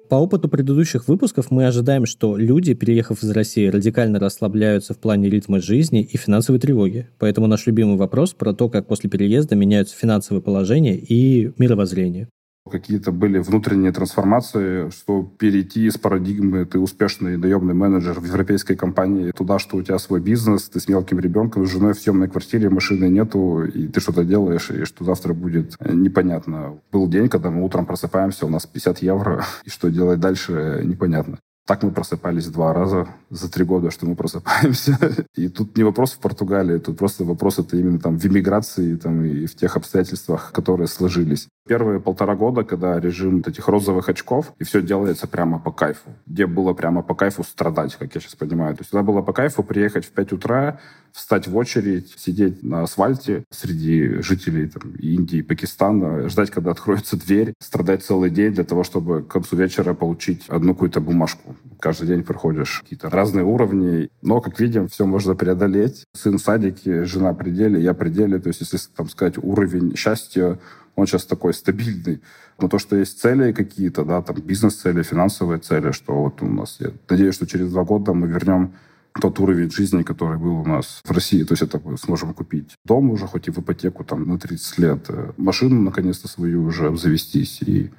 По 0.10 0.16
опыту 0.16 0.50
предыдущих 0.50 1.08
выпусков 1.08 1.52
мы 1.52 1.68
ожидаем, 1.68 2.08
что 2.08 2.36
люди, 2.36 2.74
переехав 2.74 3.22
из 3.22 3.30
России, 3.30 3.68
радикально 3.68 4.20
расслабляются 4.20 4.96
в 4.96 4.98
плане 4.98 5.30
ритма 5.30 5.62
жизни 5.62 6.02
и 6.02 6.18
финансовой 6.18 6.60
тревоги. 6.60 7.08
Поэтому 7.20 7.46
наш 7.46 7.68
любимый 7.68 7.96
вопрос 7.96 8.34
про 8.34 8.54
то, 8.54 8.70
как 8.70 8.88
после 8.88 9.08
переезда 9.08 9.56
меняются 9.56 9.96
финансовые 9.96 10.42
положения 10.42 10.98
и 10.98 11.52
мировоззрение 11.60 12.28
какие-то 12.70 13.12
были 13.12 13.40
внутренние 13.40 13.92
трансформации, 13.92 14.90
что 14.90 15.24
перейти 15.38 15.88
из 15.88 15.98
парадигмы 15.98 16.66
«ты 16.66 16.80
успешный 16.80 17.38
наемный 17.38 17.74
менеджер 17.74 18.20
в 18.20 18.26
европейской 18.26 18.76
компании» 18.76 19.32
туда, 19.32 19.60
что 19.60 19.78
у 19.78 19.84
тебя 19.84 20.00
свой 20.00 20.22
бизнес, 20.22 20.70
ты 20.70 20.80
с 20.80 20.88
мелким 20.88 21.20
ребенком, 21.20 21.66
с 21.66 21.72
женой 21.72 21.94
в 21.94 22.00
темной 22.00 22.30
квартире, 22.30 22.70
машины 22.70 23.10
нету, 23.10 23.66
и 23.66 23.88
ты 23.88 24.00
что-то 24.00 24.24
делаешь, 24.24 24.72
и 24.72 24.86
что 24.86 25.04
завтра 25.04 25.34
будет 25.34 25.76
непонятно. 25.84 26.80
Был 26.92 27.08
день, 27.08 27.28
когда 27.28 27.50
мы 27.50 27.66
утром 27.66 27.86
просыпаемся, 27.86 28.46
у 28.46 28.50
нас 28.50 28.66
50 28.66 29.00
евро, 29.00 29.44
и 29.66 29.70
что 29.70 29.90
делать 29.90 30.20
дальше, 30.20 30.82
непонятно. 30.86 31.40
Так 31.70 31.84
мы 31.84 31.92
просыпались 31.92 32.48
два 32.48 32.74
раза 32.74 33.08
за 33.30 33.48
три 33.48 33.64
года, 33.64 33.92
что 33.92 34.08
мы 34.08 34.16
просыпаемся. 34.16 34.98
И 35.36 35.50
тут 35.50 35.78
не 35.78 35.84
вопрос 35.84 36.14
в 36.14 36.18
Португалии, 36.18 36.80
тут 36.80 36.98
просто 36.98 37.24
вопрос 37.24 37.60
это 37.60 37.78
именно 37.78 38.00
там 38.00 38.18
в 38.18 38.26
иммиграции 38.26 38.96
там, 38.96 39.24
и 39.24 39.46
в 39.46 39.54
тех 39.54 39.78
обстоятельствах, 39.78 40.52
которые 40.52 40.88
сложились. 40.88 41.48
Первые 41.70 42.00
полтора 42.00 42.36
года, 42.36 42.64
когда 42.64 43.00
режим 43.00 43.44
этих 43.46 43.68
розовых 43.68 44.10
очков, 44.10 44.54
и 44.58 44.64
все 44.64 44.82
делается 44.82 45.28
прямо 45.28 45.60
по 45.60 45.72
кайфу. 45.72 46.10
Где 46.26 46.48
было 46.48 46.74
прямо 46.74 47.04
по 47.04 47.14
кайфу 47.14 47.44
страдать, 47.44 47.96
как 47.96 48.16
я 48.16 48.22
сейчас 48.22 48.34
понимаю. 48.34 48.76
То 48.76 48.82
есть 48.82 48.90
тогда 48.90 49.04
было 49.04 49.22
по 49.22 49.34
кайфу 49.34 49.62
приехать 49.62 50.04
в 50.04 50.10
5 50.10 50.34
утра, 50.34 50.80
встать 51.12 51.48
в 51.48 51.56
очередь, 51.56 52.16
сидеть 52.18 52.64
на 52.64 52.82
асфальте 52.82 53.44
среди 53.52 54.20
жителей 54.24 54.68
там, 54.68 54.96
Индии, 54.96 55.44
Пакистана, 55.44 56.28
ждать, 56.28 56.50
когда 56.50 56.72
откроется 56.72 57.18
дверь, 57.18 57.54
страдать 57.60 58.04
целый 58.04 58.32
день 58.32 58.52
для 58.52 58.64
того, 58.64 58.84
чтобы 58.84 59.22
к 59.22 59.28
концу 59.28 59.56
вечера 59.56 59.94
получить 59.94 60.46
одну 60.48 60.74
какую-то 60.74 61.02
бумажку. 61.02 61.56
Каждый 61.80 62.08
день 62.08 62.24
проходишь 62.24 62.80
какие-то 62.82 63.12
разные 63.12 63.46
уровни. 63.46 64.10
Но, 64.24 64.42
как 64.42 64.60
видим, 64.60 64.88
все 64.88 65.06
можно 65.06 65.36
преодолеть. 65.36 66.06
Сын 66.16 66.40
в 66.40 67.06
жена 67.06 67.34
при 67.36 67.52
деле, 67.52 67.80
я 67.80 67.94
при 67.94 68.10
деле. 68.10 68.40
То 68.40 68.48
есть, 68.48 68.62
если 68.62 68.80
там 68.96 69.08
сказать 69.08 69.36
уровень 69.38 69.96
счастья, 69.96 70.58
он 71.00 71.08
сейчас 71.08 71.26
такой 71.26 71.54
стабильный. 71.54 72.22
Но 72.60 72.68
то, 72.68 72.80
что 72.80 72.96
есть 72.96 73.20
цели 73.20 73.52
какие-то, 73.52 74.04
да, 74.06 74.22
там 74.22 74.36
бизнес-цели, 74.38 75.04
финансовые 75.04 75.60
цели, 75.60 75.92
что 75.92 76.14
вот 76.14 76.42
у 76.42 76.48
нас, 76.48 76.78
я 76.80 76.92
надеюсь, 77.10 77.36
что 77.36 77.48
через 77.48 77.72
два 77.72 77.84
года 77.84 78.14
мы 78.14 78.28
вернем 78.28 78.74
тот 79.22 79.40
уровень 79.40 79.72
жизни, 79.72 80.04
который 80.04 80.38
был 80.38 80.60
у 80.60 80.66
нас 80.66 81.02
в 81.04 81.12
России. 81.12 81.44
То 81.44 81.54
есть 81.54 81.64
это 81.64 81.82
мы 81.84 81.98
сможем 81.98 82.34
купить 82.34 82.76
дом 82.86 83.10
уже, 83.12 83.28
хоть 83.28 83.48
и 83.48 83.52
в 83.52 83.60
ипотеку 83.60 84.04
там 84.04 84.28
на 84.28 84.38
30 84.38 84.78
лет, 84.80 85.06
э, 85.10 85.32
машину 85.38 85.82
наконец-то 85.82 86.28
свою 86.28 86.64
уже 86.64 86.96
завестись 86.96 87.62
и 87.62 87.92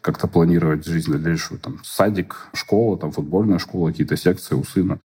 как-то 0.00 0.28
планировать 0.28 0.86
жизнь 0.86 1.10
дальнейшую. 1.10 1.58
Там 1.60 1.78
садик, 1.82 2.48
школа, 2.52 2.98
там 2.98 3.10
футбольная 3.10 3.58
школа, 3.58 3.90
какие-то 3.90 4.16
секции 4.16 4.54
у 4.54 4.64
сына. 4.64 4.98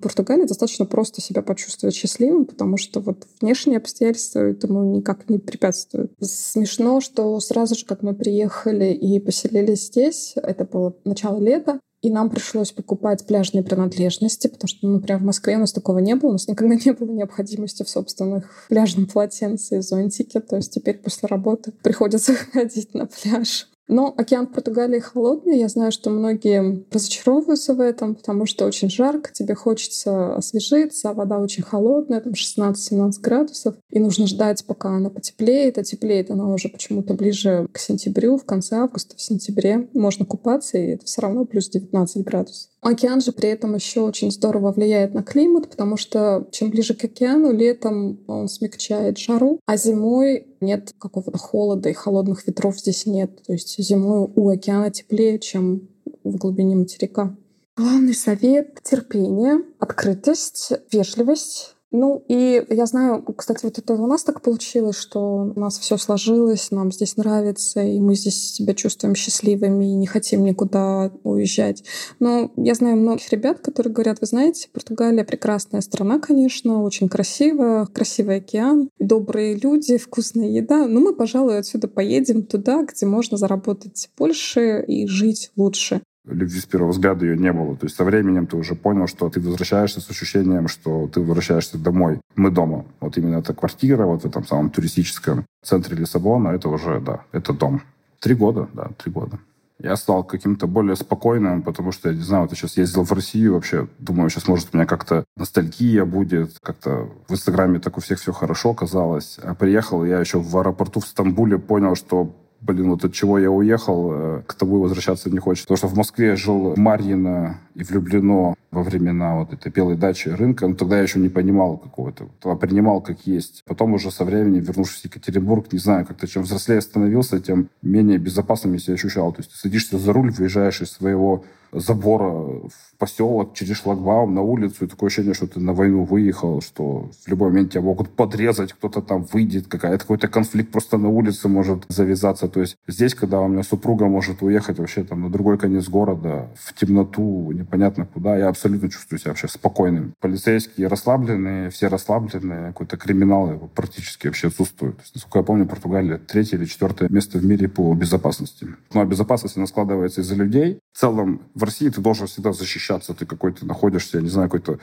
Португалии 0.00 0.46
достаточно 0.46 0.86
просто 0.86 1.20
себя 1.20 1.42
почувствовать 1.42 1.94
счастливым, 1.94 2.44
потому 2.44 2.76
что 2.76 3.00
вот 3.00 3.26
внешние 3.40 3.78
обстоятельства 3.78 4.40
этому 4.40 4.84
никак 4.96 5.28
не 5.28 5.38
препятствуют. 5.38 6.12
Смешно, 6.20 7.00
что 7.00 7.38
сразу 7.40 7.74
же, 7.74 7.84
как 7.84 8.02
мы 8.02 8.14
приехали 8.14 8.92
и 8.92 9.18
поселились 9.20 9.86
здесь, 9.86 10.34
это 10.36 10.64
было 10.64 10.96
начало 11.04 11.38
лета, 11.38 11.80
и 12.00 12.10
нам 12.10 12.30
пришлось 12.30 12.70
покупать 12.70 13.26
пляжные 13.26 13.64
принадлежности, 13.64 14.46
потому 14.46 14.68
что, 14.68 14.86
ну, 14.86 15.00
прям 15.00 15.20
в 15.20 15.24
Москве 15.24 15.56
у 15.56 15.60
нас 15.60 15.72
такого 15.72 15.98
не 15.98 16.14
было. 16.14 16.30
У 16.30 16.32
нас 16.32 16.46
никогда 16.46 16.76
не 16.76 16.92
было 16.92 17.10
необходимости 17.10 17.82
в 17.82 17.88
собственных 17.88 18.66
пляжном 18.68 19.06
полотенце 19.12 19.78
и 19.78 19.80
зонтике. 19.80 20.40
То 20.40 20.56
есть 20.56 20.72
теперь 20.72 20.98
после 20.98 21.26
работы 21.26 21.72
приходится 21.82 22.34
ходить 22.52 22.94
на 22.94 23.06
пляж. 23.06 23.68
Но 23.88 24.14
океан 24.16 24.46
в 24.46 24.52
Португалии 24.52 25.00
холодный. 25.00 25.58
Я 25.58 25.68
знаю, 25.68 25.92
что 25.92 26.10
многие 26.10 26.84
разочаровываются 26.92 27.74
в 27.74 27.80
этом, 27.80 28.14
потому 28.14 28.44
что 28.46 28.66
очень 28.66 28.90
жарко, 28.90 29.32
тебе 29.32 29.54
хочется 29.54 30.36
освежиться, 30.36 31.10
а 31.10 31.14
вода 31.14 31.38
очень 31.38 31.62
холодная, 31.62 32.20
там 32.20 32.34
16-17 32.34 33.20
градусов, 33.20 33.74
и 33.90 33.98
нужно 33.98 34.26
ждать, 34.26 34.64
пока 34.66 34.90
она 34.90 35.08
потеплеет. 35.08 35.78
А 35.78 35.82
теплеет 35.82 36.30
она 36.30 36.46
уже 36.48 36.68
почему-то 36.68 37.14
ближе 37.14 37.66
к 37.72 37.78
сентябрю, 37.78 38.36
в 38.36 38.44
конце 38.44 38.76
августа, 38.76 39.16
в 39.16 39.22
сентябре. 39.22 39.88
Можно 39.94 40.26
купаться, 40.26 40.76
и 40.76 40.88
это 40.88 41.06
все 41.06 41.22
равно 41.22 41.46
плюс 41.46 41.70
19 41.70 42.24
градусов. 42.24 42.70
Океан 42.80 43.20
же 43.20 43.32
при 43.32 43.48
этом 43.48 43.74
еще 43.74 44.00
очень 44.00 44.30
здорово 44.30 44.72
влияет 44.72 45.12
на 45.12 45.22
климат, 45.22 45.68
потому 45.70 45.96
что 45.96 46.46
чем 46.52 46.70
ближе 46.70 46.94
к 46.94 47.04
океану, 47.04 47.52
летом 47.52 48.20
он 48.28 48.48
смягчает 48.48 49.18
жару, 49.18 49.58
а 49.66 49.76
зимой 49.76 50.46
нет 50.60 50.94
какого-то 50.98 51.38
холода 51.38 51.88
и 51.88 51.92
холодных 51.92 52.46
ветров 52.46 52.78
здесь 52.78 53.04
нет. 53.06 53.42
То 53.44 53.52
есть 53.52 53.76
зимой 53.82 54.30
у 54.34 54.48
океана 54.48 54.90
теплее, 54.90 55.38
чем 55.38 55.88
в 56.22 56.36
глубине 56.36 56.76
материка. 56.76 57.36
Главный 57.76 58.14
совет— 58.14 58.80
терпение, 58.82 59.62
открытость, 59.78 60.72
вежливость, 60.90 61.76
ну, 61.90 62.22
и 62.28 62.62
я 62.68 62.86
знаю, 62.86 63.22
кстати, 63.36 63.64
вот 63.64 63.78
это 63.78 63.94
у 63.94 64.06
нас 64.06 64.22
так 64.22 64.42
получилось, 64.42 64.96
что 64.96 65.52
у 65.54 65.58
нас 65.58 65.78
все 65.78 65.96
сложилось, 65.96 66.70
нам 66.70 66.92
здесь 66.92 67.16
нравится, 67.16 67.80
и 67.80 67.98
мы 67.98 68.14
здесь 68.14 68.52
себя 68.52 68.74
чувствуем 68.74 69.14
счастливыми 69.14 69.86
и 69.86 69.94
не 69.94 70.06
хотим 70.06 70.44
никуда 70.44 71.10
уезжать. 71.24 71.84
Но 72.20 72.50
я 72.56 72.74
знаю 72.74 72.96
многих 72.96 73.30
ребят, 73.30 73.60
которые 73.60 73.92
говорят, 73.92 74.20
вы 74.20 74.26
знаете, 74.26 74.68
Португалия 74.72 75.24
прекрасная 75.24 75.80
страна, 75.80 76.18
конечно, 76.18 76.82
очень 76.82 77.08
красивая, 77.08 77.86
красивый 77.86 78.36
океан, 78.36 78.90
добрые 78.98 79.54
люди, 79.54 79.96
вкусная 79.96 80.48
еда, 80.48 80.86
но 80.86 81.00
мы, 81.00 81.14
пожалуй, 81.14 81.58
отсюда 81.58 81.88
поедем 81.88 82.42
туда, 82.42 82.82
где 82.82 83.06
можно 83.06 83.38
заработать 83.38 84.10
больше 84.18 84.84
и 84.86 85.06
жить 85.06 85.50
лучше 85.56 86.02
любви 86.28 86.60
с 86.60 86.66
первого 86.66 86.92
взгляда 86.92 87.26
ее 87.26 87.36
не 87.36 87.52
было. 87.52 87.76
То 87.76 87.86
есть 87.86 87.96
со 87.96 88.04
временем 88.04 88.46
ты 88.46 88.56
уже 88.56 88.74
понял, 88.74 89.06
что 89.06 89.28
ты 89.28 89.40
возвращаешься 89.40 90.00
с 90.00 90.10
ощущением, 90.10 90.68
что 90.68 91.08
ты 91.08 91.20
возвращаешься 91.20 91.78
домой. 91.78 92.20
Мы 92.36 92.50
дома. 92.50 92.84
Вот 93.00 93.16
именно 93.18 93.38
эта 93.38 93.54
квартира, 93.54 94.04
вот 94.04 94.22
в 94.22 94.26
этом 94.26 94.46
самом 94.46 94.70
туристическом 94.70 95.44
центре 95.62 95.96
Лиссабона, 95.96 96.48
это 96.48 96.68
уже, 96.68 97.00
да, 97.00 97.22
это 97.32 97.52
дом. 97.52 97.82
Три 98.20 98.34
года, 98.34 98.68
да, 98.72 98.90
три 99.02 99.12
года. 99.12 99.38
Я 99.80 99.94
стал 99.94 100.24
каким-то 100.24 100.66
более 100.66 100.96
спокойным, 100.96 101.62
потому 101.62 101.92
что, 101.92 102.10
я 102.10 102.16
не 102.16 102.22
знаю, 102.22 102.42
вот 102.42 102.50
я 102.50 102.56
сейчас 102.56 102.76
ездил 102.76 103.04
в 103.04 103.12
Россию, 103.12 103.54
вообще 103.54 103.86
думаю, 104.00 104.28
сейчас, 104.28 104.48
может, 104.48 104.70
у 104.72 104.76
меня 104.76 104.86
как-то 104.86 105.24
ностальгия 105.36 106.04
будет, 106.04 106.58
как-то 106.60 107.08
в 107.28 107.32
Инстаграме 107.32 107.78
так 107.78 107.96
у 107.96 108.00
всех 108.00 108.18
все 108.18 108.32
хорошо 108.32 108.74
казалось. 108.74 109.38
А 109.40 109.54
приехал 109.54 110.04
я 110.04 110.18
еще 110.18 110.40
в 110.40 110.58
аэропорту 110.58 110.98
в 110.98 111.06
Стамбуле, 111.06 111.58
понял, 111.58 111.94
что 111.94 112.34
блин, 112.60 112.90
вот 112.90 113.04
от 113.04 113.12
чего 113.12 113.38
я 113.38 113.50
уехал, 113.50 114.10
э, 114.12 114.42
к 114.46 114.54
тому 114.54 114.80
возвращаться 114.80 115.30
не 115.30 115.38
хочется. 115.38 115.66
Потому 115.66 115.76
что 115.78 115.88
в 115.88 115.96
Москве 115.96 116.36
жил 116.36 116.74
Марьино 116.76 117.60
и 117.74 117.82
влюблено 117.82 118.54
во 118.70 118.82
времена 118.82 119.36
вот 119.36 119.52
этой 119.52 119.72
белой 119.72 119.96
дачи 119.96 120.28
рынка. 120.28 120.66
Но 120.66 120.74
тогда 120.74 120.96
я 120.96 121.02
еще 121.02 121.18
не 121.18 121.28
понимал 121.28 121.78
какого-то. 121.78 122.28
Тогда 122.40 122.56
принимал 122.56 123.00
как 123.00 123.26
есть. 123.26 123.62
Потом 123.66 123.94
уже 123.94 124.10
со 124.10 124.24
временем, 124.24 124.60
вернувшись 124.60 125.02
в 125.02 125.04
Екатеринбург, 125.04 125.72
не 125.72 125.78
знаю, 125.78 126.06
как-то 126.06 126.26
чем 126.26 126.42
взрослее 126.42 126.80
становился, 126.80 127.40
тем 127.40 127.68
менее 127.82 128.18
безопасным 128.18 128.74
я 128.74 128.78
себя 128.78 128.94
ощущал. 128.94 129.32
То 129.32 129.40
есть 129.40 129.52
ты 129.52 129.58
садишься 129.58 129.98
за 129.98 130.12
руль, 130.12 130.30
выезжаешь 130.30 130.82
из 130.82 130.90
своего 130.90 131.44
забора 131.72 132.30
в 132.30 132.98
поселок 132.98 133.54
через 133.54 133.76
шлагбаум 133.76 134.34
на 134.34 134.42
улицу, 134.42 134.84
и 134.84 134.88
такое 134.88 135.08
ощущение, 135.08 135.34
что 135.34 135.46
ты 135.46 135.60
на 135.60 135.72
войну 135.72 136.04
выехал, 136.04 136.60
что 136.60 137.10
в 137.24 137.28
любой 137.28 137.50
момент 137.50 137.72
тебя 137.72 137.82
могут 137.82 138.10
подрезать, 138.10 138.72
кто-то 138.72 139.02
там 139.02 139.26
выйдет, 139.32 139.68
какая-то 139.68 139.98
какой-то 139.98 140.28
конфликт 140.28 140.70
просто 140.70 140.98
на 140.98 141.08
улице 141.08 141.48
может 141.48 141.84
завязаться. 141.88 142.48
То 142.48 142.60
есть 142.60 142.76
здесь, 142.86 143.14
когда 143.14 143.40
у 143.40 143.48
меня 143.48 143.62
супруга 143.62 144.06
может 144.06 144.42
уехать 144.42 144.78
вообще 144.78 145.04
там 145.04 145.22
на 145.22 145.30
другой 145.30 145.58
конец 145.58 145.88
города, 145.88 146.48
в 146.56 146.74
темноту, 146.74 147.52
непонятно 147.52 148.06
куда, 148.06 148.36
я 148.36 148.48
абсолютно 148.48 148.90
чувствую 148.90 149.18
себя 149.18 149.30
вообще 149.30 149.48
спокойным. 149.48 150.14
Полицейские 150.20 150.88
расслабленные, 150.88 151.70
все 151.70 151.88
расслабленные, 151.88 152.68
какой-то 152.68 152.96
криминал 152.96 153.70
практически 153.74 154.26
вообще 154.26 154.48
отсутствует. 154.48 154.96
То 154.96 155.02
есть, 155.02 155.14
насколько 155.14 155.38
я 155.38 155.44
помню, 155.44 155.66
Португалия 155.66 156.18
третье 156.18 156.56
или 156.56 156.64
четвертое 156.64 157.08
место 157.08 157.38
в 157.38 157.44
мире 157.44 157.68
по 157.68 157.94
безопасности. 157.94 158.66
Ну, 158.92 159.00
а 159.00 159.04
безопасность, 159.04 159.56
она 159.56 159.66
складывается 159.66 160.20
из-за 160.20 160.34
людей. 160.34 160.80
В 160.92 160.98
целом, 160.98 161.42
в 161.58 161.64
России 161.64 161.88
ты 161.88 162.00
должен 162.00 162.26
всегда 162.26 162.52
защищаться. 162.52 163.14
Ты 163.14 163.26
какой-то 163.26 163.66
находишься, 163.66 164.18
я 164.18 164.22
не 164.22 164.30
знаю, 164.30 164.48
какой-то 164.48 164.78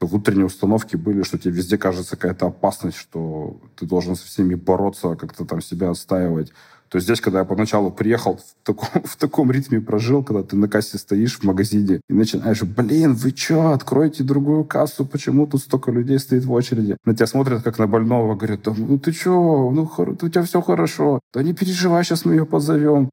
внутренние 0.00 0.46
установки 0.46 0.96
были, 0.96 1.22
что 1.22 1.38
тебе 1.38 1.52
везде 1.52 1.76
кажется 1.76 2.16
какая-то 2.16 2.46
опасность, 2.46 2.96
что 2.96 3.60
ты 3.76 3.86
должен 3.86 4.16
со 4.16 4.26
всеми 4.26 4.54
бороться, 4.54 5.14
как-то 5.16 5.44
там 5.44 5.60
себя 5.60 5.90
отстаивать. 5.90 6.52
То 6.88 6.96
есть 6.96 7.06
здесь, 7.06 7.20
когда 7.20 7.40
я 7.40 7.44
поначалу 7.44 7.92
приехал, 7.92 8.38
в 8.38 8.66
таком, 8.66 8.88
в 9.04 9.16
таком 9.16 9.50
ритме 9.50 9.80
прожил, 9.80 10.24
когда 10.24 10.42
ты 10.42 10.56
на 10.56 10.68
кассе 10.68 10.98
стоишь 10.98 11.38
в 11.38 11.44
магазине 11.44 12.00
и 12.08 12.12
начинаешь, 12.12 12.62
блин, 12.62 13.14
вы 13.14 13.30
что, 13.30 13.72
откройте 13.72 14.24
другую 14.24 14.64
кассу, 14.64 15.04
почему 15.04 15.46
тут 15.46 15.60
столько 15.60 15.92
людей 15.92 16.18
стоит 16.18 16.44
в 16.44 16.52
очереди? 16.52 16.96
На 17.04 17.14
тебя 17.14 17.26
смотрят, 17.26 17.62
как 17.62 17.78
на 17.78 17.86
больного, 17.86 18.34
говорят, 18.34 18.66
ну 18.66 18.98
ты 18.98 19.12
что, 19.12 19.70
ну 19.70 19.88
у 19.96 20.28
тебя 20.28 20.42
все 20.42 20.60
хорошо, 20.60 21.20
да 21.32 21.42
не 21.42 21.52
переживай, 21.52 22.04
сейчас 22.04 22.24
мы 22.24 22.34
ее 22.34 22.46
позовем. 22.46 23.10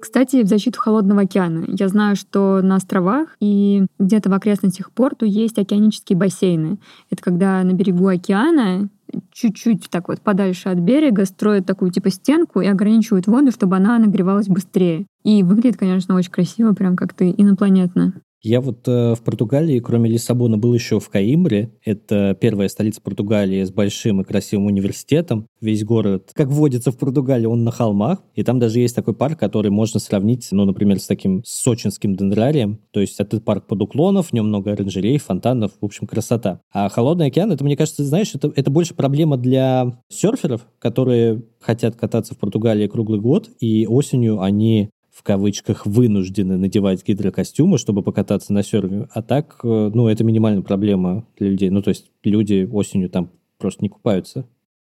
Кстати, 0.00 0.42
в 0.42 0.46
защиту 0.46 0.80
Холодного 0.80 1.22
океана. 1.22 1.64
Я 1.66 1.88
знаю, 1.88 2.16
что 2.16 2.60
на 2.62 2.76
островах 2.76 3.36
и 3.40 3.86
где-то 3.98 4.30
в 4.30 4.34
окрестностях 4.34 4.92
порту 4.92 5.26
есть 5.26 5.58
океанические 5.58 6.16
бассейны. 6.16 6.78
Это 7.10 7.22
когда 7.22 7.62
на 7.64 7.72
берегу 7.72 8.06
океана 8.06 8.88
чуть-чуть 9.32 9.88
так 9.90 10.08
вот 10.08 10.20
подальше 10.20 10.68
от 10.68 10.78
берега 10.78 11.24
строят 11.24 11.66
такую 11.66 11.90
типа 11.90 12.10
стенку 12.10 12.60
и 12.60 12.66
ограничивают 12.66 13.26
воду, 13.26 13.50
чтобы 13.50 13.76
она 13.76 13.98
нагревалась 13.98 14.48
быстрее. 14.48 15.06
И 15.24 15.42
выглядит, 15.42 15.78
конечно, 15.78 16.14
очень 16.14 16.30
красиво, 16.30 16.72
прям 16.72 16.96
как-то 16.96 17.28
инопланетно. 17.28 18.14
Я 18.40 18.60
вот 18.60 18.86
э, 18.86 19.14
в 19.14 19.22
Португалии, 19.22 19.80
кроме 19.80 20.08
Лиссабона, 20.10 20.58
был 20.58 20.72
еще 20.72 21.00
в 21.00 21.08
Каимбре. 21.08 21.72
Это 21.84 22.36
первая 22.40 22.68
столица 22.68 23.00
Португалии 23.00 23.64
с 23.64 23.70
большим 23.70 24.20
и 24.20 24.24
красивым 24.24 24.66
университетом. 24.66 25.48
Весь 25.60 25.84
город, 25.84 26.30
как 26.34 26.48
водится 26.48 26.92
в 26.92 26.98
Португалии, 26.98 27.46
он 27.46 27.64
на 27.64 27.72
холмах. 27.72 28.22
И 28.34 28.44
там 28.44 28.60
даже 28.60 28.78
есть 28.78 28.94
такой 28.94 29.14
парк, 29.14 29.38
который 29.38 29.72
можно 29.72 29.98
сравнить, 29.98 30.46
ну, 30.52 30.64
например, 30.64 31.00
с 31.00 31.06
таким 31.06 31.42
сочинским 31.44 32.14
дендрарием. 32.14 32.78
То 32.92 33.00
есть 33.00 33.18
это 33.18 33.40
парк 33.40 33.66
под 33.66 33.82
уклонов, 33.82 34.28
в 34.28 34.32
нем 34.32 34.46
много 34.46 34.72
оранжерей, 34.72 35.18
фонтанов, 35.18 35.72
в 35.80 35.84
общем, 35.84 36.06
красота. 36.06 36.60
А 36.72 36.88
Холодный 36.88 37.26
океан, 37.26 37.50
это, 37.50 37.64
мне 37.64 37.76
кажется, 37.76 38.04
знаешь, 38.04 38.34
это, 38.34 38.52
это 38.54 38.70
больше 38.70 38.94
проблема 38.94 39.36
для 39.36 40.00
серферов, 40.08 40.66
которые 40.78 41.42
хотят 41.60 41.96
кататься 41.96 42.34
в 42.34 42.38
Португалии 42.38 42.86
круглый 42.86 43.20
год, 43.20 43.50
и 43.58 43.86
осенью 43.86 44.40
они 44.40 44.90
в 45.18 45.24
кавычках 45.24 45.84
вынуждены 45.84 46.56
надевать 46.56 47.04
гидрокостюмы, 47.04 47.76
чтобы 47.76 48.02
покататься 48.02 48.52
на 48.52 48.62
сервере. 48.62 49.08
А 49.12 49.20
так, 49.20 49.58
э, 49.64 49.90
ну, 49.92 50.06
это 50.06 50.22
минимальная 50.22 50.62
проблема 50.62 51.26
для 51.36 51.50
людей. 51.50 51.70
Ну, 51.70 51.82
то 51.82 51.88
есть 51.88 52.12
люди 52.22 52.68
осенью 52.70 53.10
там 53.10 53.30
просто 53.58 53.82
не 53.82 53.88
купаются. 53.88 54.46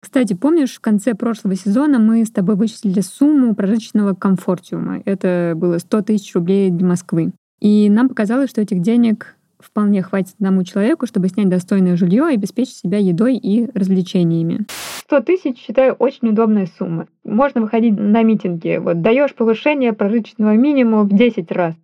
Кстати, 0.03 0.35
помнишь, 0.35 0.77
в 0.77 0.81
конце 0.81 1.15
прошлого 1.15 1.57
сезона 1.57 1.99
мы 1.99 2.23
с 2.27 2.31
тобой 2.31 2.57
вычислили 2.57 3.01
сумму 3.01 3.55
прожиточного 3.55 4.15
комфортиума. 4.15 5.03
Это 5.07 5.55
было 5.57 5.79
100 5.79 6.03
тысяч 6.03 6.35
рублей 6.35 6.71
для 6.71 6.87
Москвы. 6.87 7.33
И 7.61 7.89
нам 7.89 8.11
показалось, 8.11 8.51
что 8.51 8.61
этих 8.61 8.83
денег 8.83 9.37
вполне 9.63 10.03
хватит 10.03 10.35
одному 10.39 10.65
человеку, 10.65 11.07
чтобы 11.07 11.29
снять 11.29 11.49
достойное 11.49 11.97
жилье 11.97 12.29
и 12.31 12.35
обеспечить 12.35 12.77
себя 12.77 12.99
едой 12.99 13.37
и 13.37 13.69
развлечениями. 13.75 14.67
100 15.03 15.21
тысяч, 15.21 15.59
считаю, 15.59 15.95
очень 15.95 16.29
удобная 16.29 16.69
сумма. 16.79 17.07
Можно 17.25 17.63
выходить 17.63 17.99
на 17.99 18.23
митинги. 18.23 18.79
Вот 18.79 19.03
даешь 19.03 19.35
повышение 19.35 19.93
прожиточного 19.93 20.55
минимума 20.57 21.03
в 21.03 21.09
10 21.09 21.51
раз. 21.51 21.75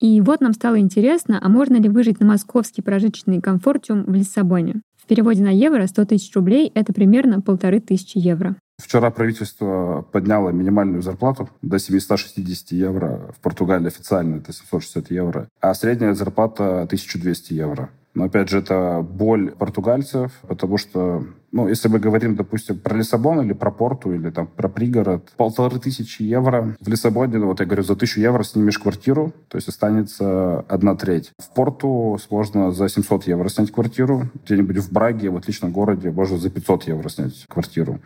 И 0.00 0.20
вот 0.20 0.40
нам 0.40 0.52
стало 0.52 0.78
интересно, 0.78 1.40
а 1.42 1.48
можно 1.48 1.76
ли 1.76 1.88
выжить 1.88 2.20
на 2.20 2.26
московский 2.26 2.82
прожиточный 2.82 3.40
комфортиум 3.40 4.04
в 4.04 4.12
Лиссабоне? 4.12 4.82
В 5.02 5.06
переводе 5.06 5.42
на 5.42 5.50
евро 5.50 5.86
100 5.86 6.04
тысяч 6.04 6.34
рублей— 6.34 6.70
это 6.74 6.92
примерно 6.92 7.40
полторы 7.40 7.80
тысячи 7.80 8.18
евро. 8.18 8.56
Вчера 8.78 9.10
правительство 9.10 10.04
подняло 10.10 10.50
минимальную 10.50 11.02
зарплату 11.02 11.48
до 11.62 11.78
760 11.78 12.72
евро. 12.72 13.32
В 13.36 13.40
Португалии 13.40 13.86
официально 13.86 14.36
это 14.36 14.52
760 14.52 15.10
евро. 15.10 15.48
А 15.60 15.74
средняя 15.74 16.14
зарплата 16.14 16.82
1200 16.82 17.52
евро. 17.52 17.90
Но, 18.14 18.24
опять 18.24 18.48
же, 18.48 18.58
это 18.58 19.04
боль 19.08 19.50
португальцев, 19.50 20.32
потому 20.46 20.78
что, 20.78 21.24
ну, 21.50 21.66
если 21.66 21.88
мы 21.88 21.98
говорим, 21.98 22.36
допустим, 22.36 22.78
про 22.78 22.96
Лиссабон 22.96 23.40
или 23.40 23.52
про 23.52 23.72
Порту, 23.72 24.12
или 24.14 24.30
там 24.30 24.46
про 24.46 24.68
пригород, 24.68 25.32
полторы 25.36 25.80
тысячи 25.80 26.22
евро 26.22 26.76
в 26.80 26.88
Лиссабоне, 26.88 27.38
ну, 27.38 27.46
вот 27.46 27.58
я 27.58 27.66
говорю, 27.66 27.82
за 27.82 27.96
тысячу 27.96 28.20
евро 28.20 28.44
снимешь 28.44 28.78
квартиру, 28.78 29.32
то 29.48 29.56
есть 29.56 29.68
останется 29.68 30.60
одна 30.68 30.94
треть. 30.94 31.32
В 31.38 31.52
Порту 31.54 32.16
сложно 32.24 32.70
за 32.70 32.88
700 32.88 33.26
евро 33.26 33.48
снять 33.48 33.72
квартиру. 33.72 34.28
Где-нибудь 34.44 34.78
в 34.78 34.92
Браге, 34.92 35.30
в 35.30 35.36
отличном 35.36 35.72
городе, 35.72 36.12
можно 36.12 36.38
за 36.38 36.50
500 36.50 36.84
евро 36.84 37.08
снять 37.08 37.44
квартиру. 37.48 38.00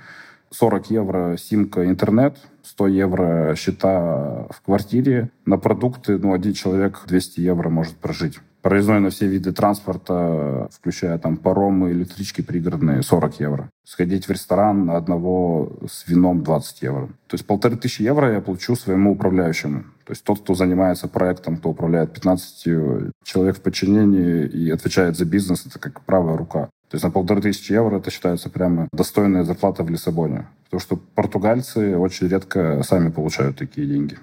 40 0.50 0.90
евро 0.90 1.36
симка 1.36 1.86
интернет, 1.86 2.38
100 2.62 2.86
евро 2.88 3.54
счета 3.56 4.46
в 4.50 4.62
квартире. 4.64 5.30
На 5.46 5.58
продукты, 5.58 6.18
ну, 6.18 6.32
один 6.32 6.52
человек 6.52 7.02
200 7.06 7.40
евро 7.40 7.68
может 7.68 7.96
прожить. 7.96 8.38
Проездной 8.62 9.00
на 9.00 9.10
все 9.10 9.26
виды 9.28 9.52
транспорта, 9.52 10.68
включая 10.72 11.16
там 11.18 11.36
паромы, 11.36 11.92
электрички 11.92 12.42
пригородные, 12.42 13.02
40 13.02 13.40
евро. 13.40 13.70
Сходить 13.84 14.26
в 14.26 14.30
ресторан 14.30 14.90
одного 14.90 15.78
с 15.88 16.06
вином 16.08 16.42
20 16.42 16.82
евро. 16.82 17.06
То 17.28 17.34
есть 17.34 17.46
полторы 17.46 17.76
тысячи 17.76 18.02
евро 18.02 18.32
я 18.32 18.40
получу 18.40 18.74
своему 18.74 19.12
управляющему. 19.12 19.84
То 20.04 20.12
есть 20.12 20.24
тот, 20.24 20.40
кто 20.40 20.54
занимается 20.54 21.06
проектом, 21.06 21.56
кто 21.56 21.70
управляет 21.70 22.12
15 22.12 23.12
человек 23.22 23.56
в 23.56 23.60
подчинении 23.60 24.46
и 24.46 24.70
отвечает 24.70 25.16
за 25.16 25.24
бизнес, 25.24 25.64
это 25.64 25.78
как 25.78 26.00
правая 26.00 26.36
рука. 26.36 26.68
То 26.90 26.94
есть 26.94 27.04
на 27.04 27.10
полторы 27.10 27.42
тысячи 27.42 27.72
евро 27.72 27.98
это 27.98 28.10
считается 28.10 28.48
прямо 28.48 28.88
достойная 28.92 29.44
зарплата 29.44 29.82
в 29.82 29.90
Лиссабоне. 29.90 30.46
Потому 30.64 30.80
что 30.80 30.96
португальцы 31.14 31.96
очень 31.96 32.28
редко 32.28 32.82
сами 32.82 33.10
получают 33.10 33.56
такие 33.56 33.86
деньги. 33.86 34.18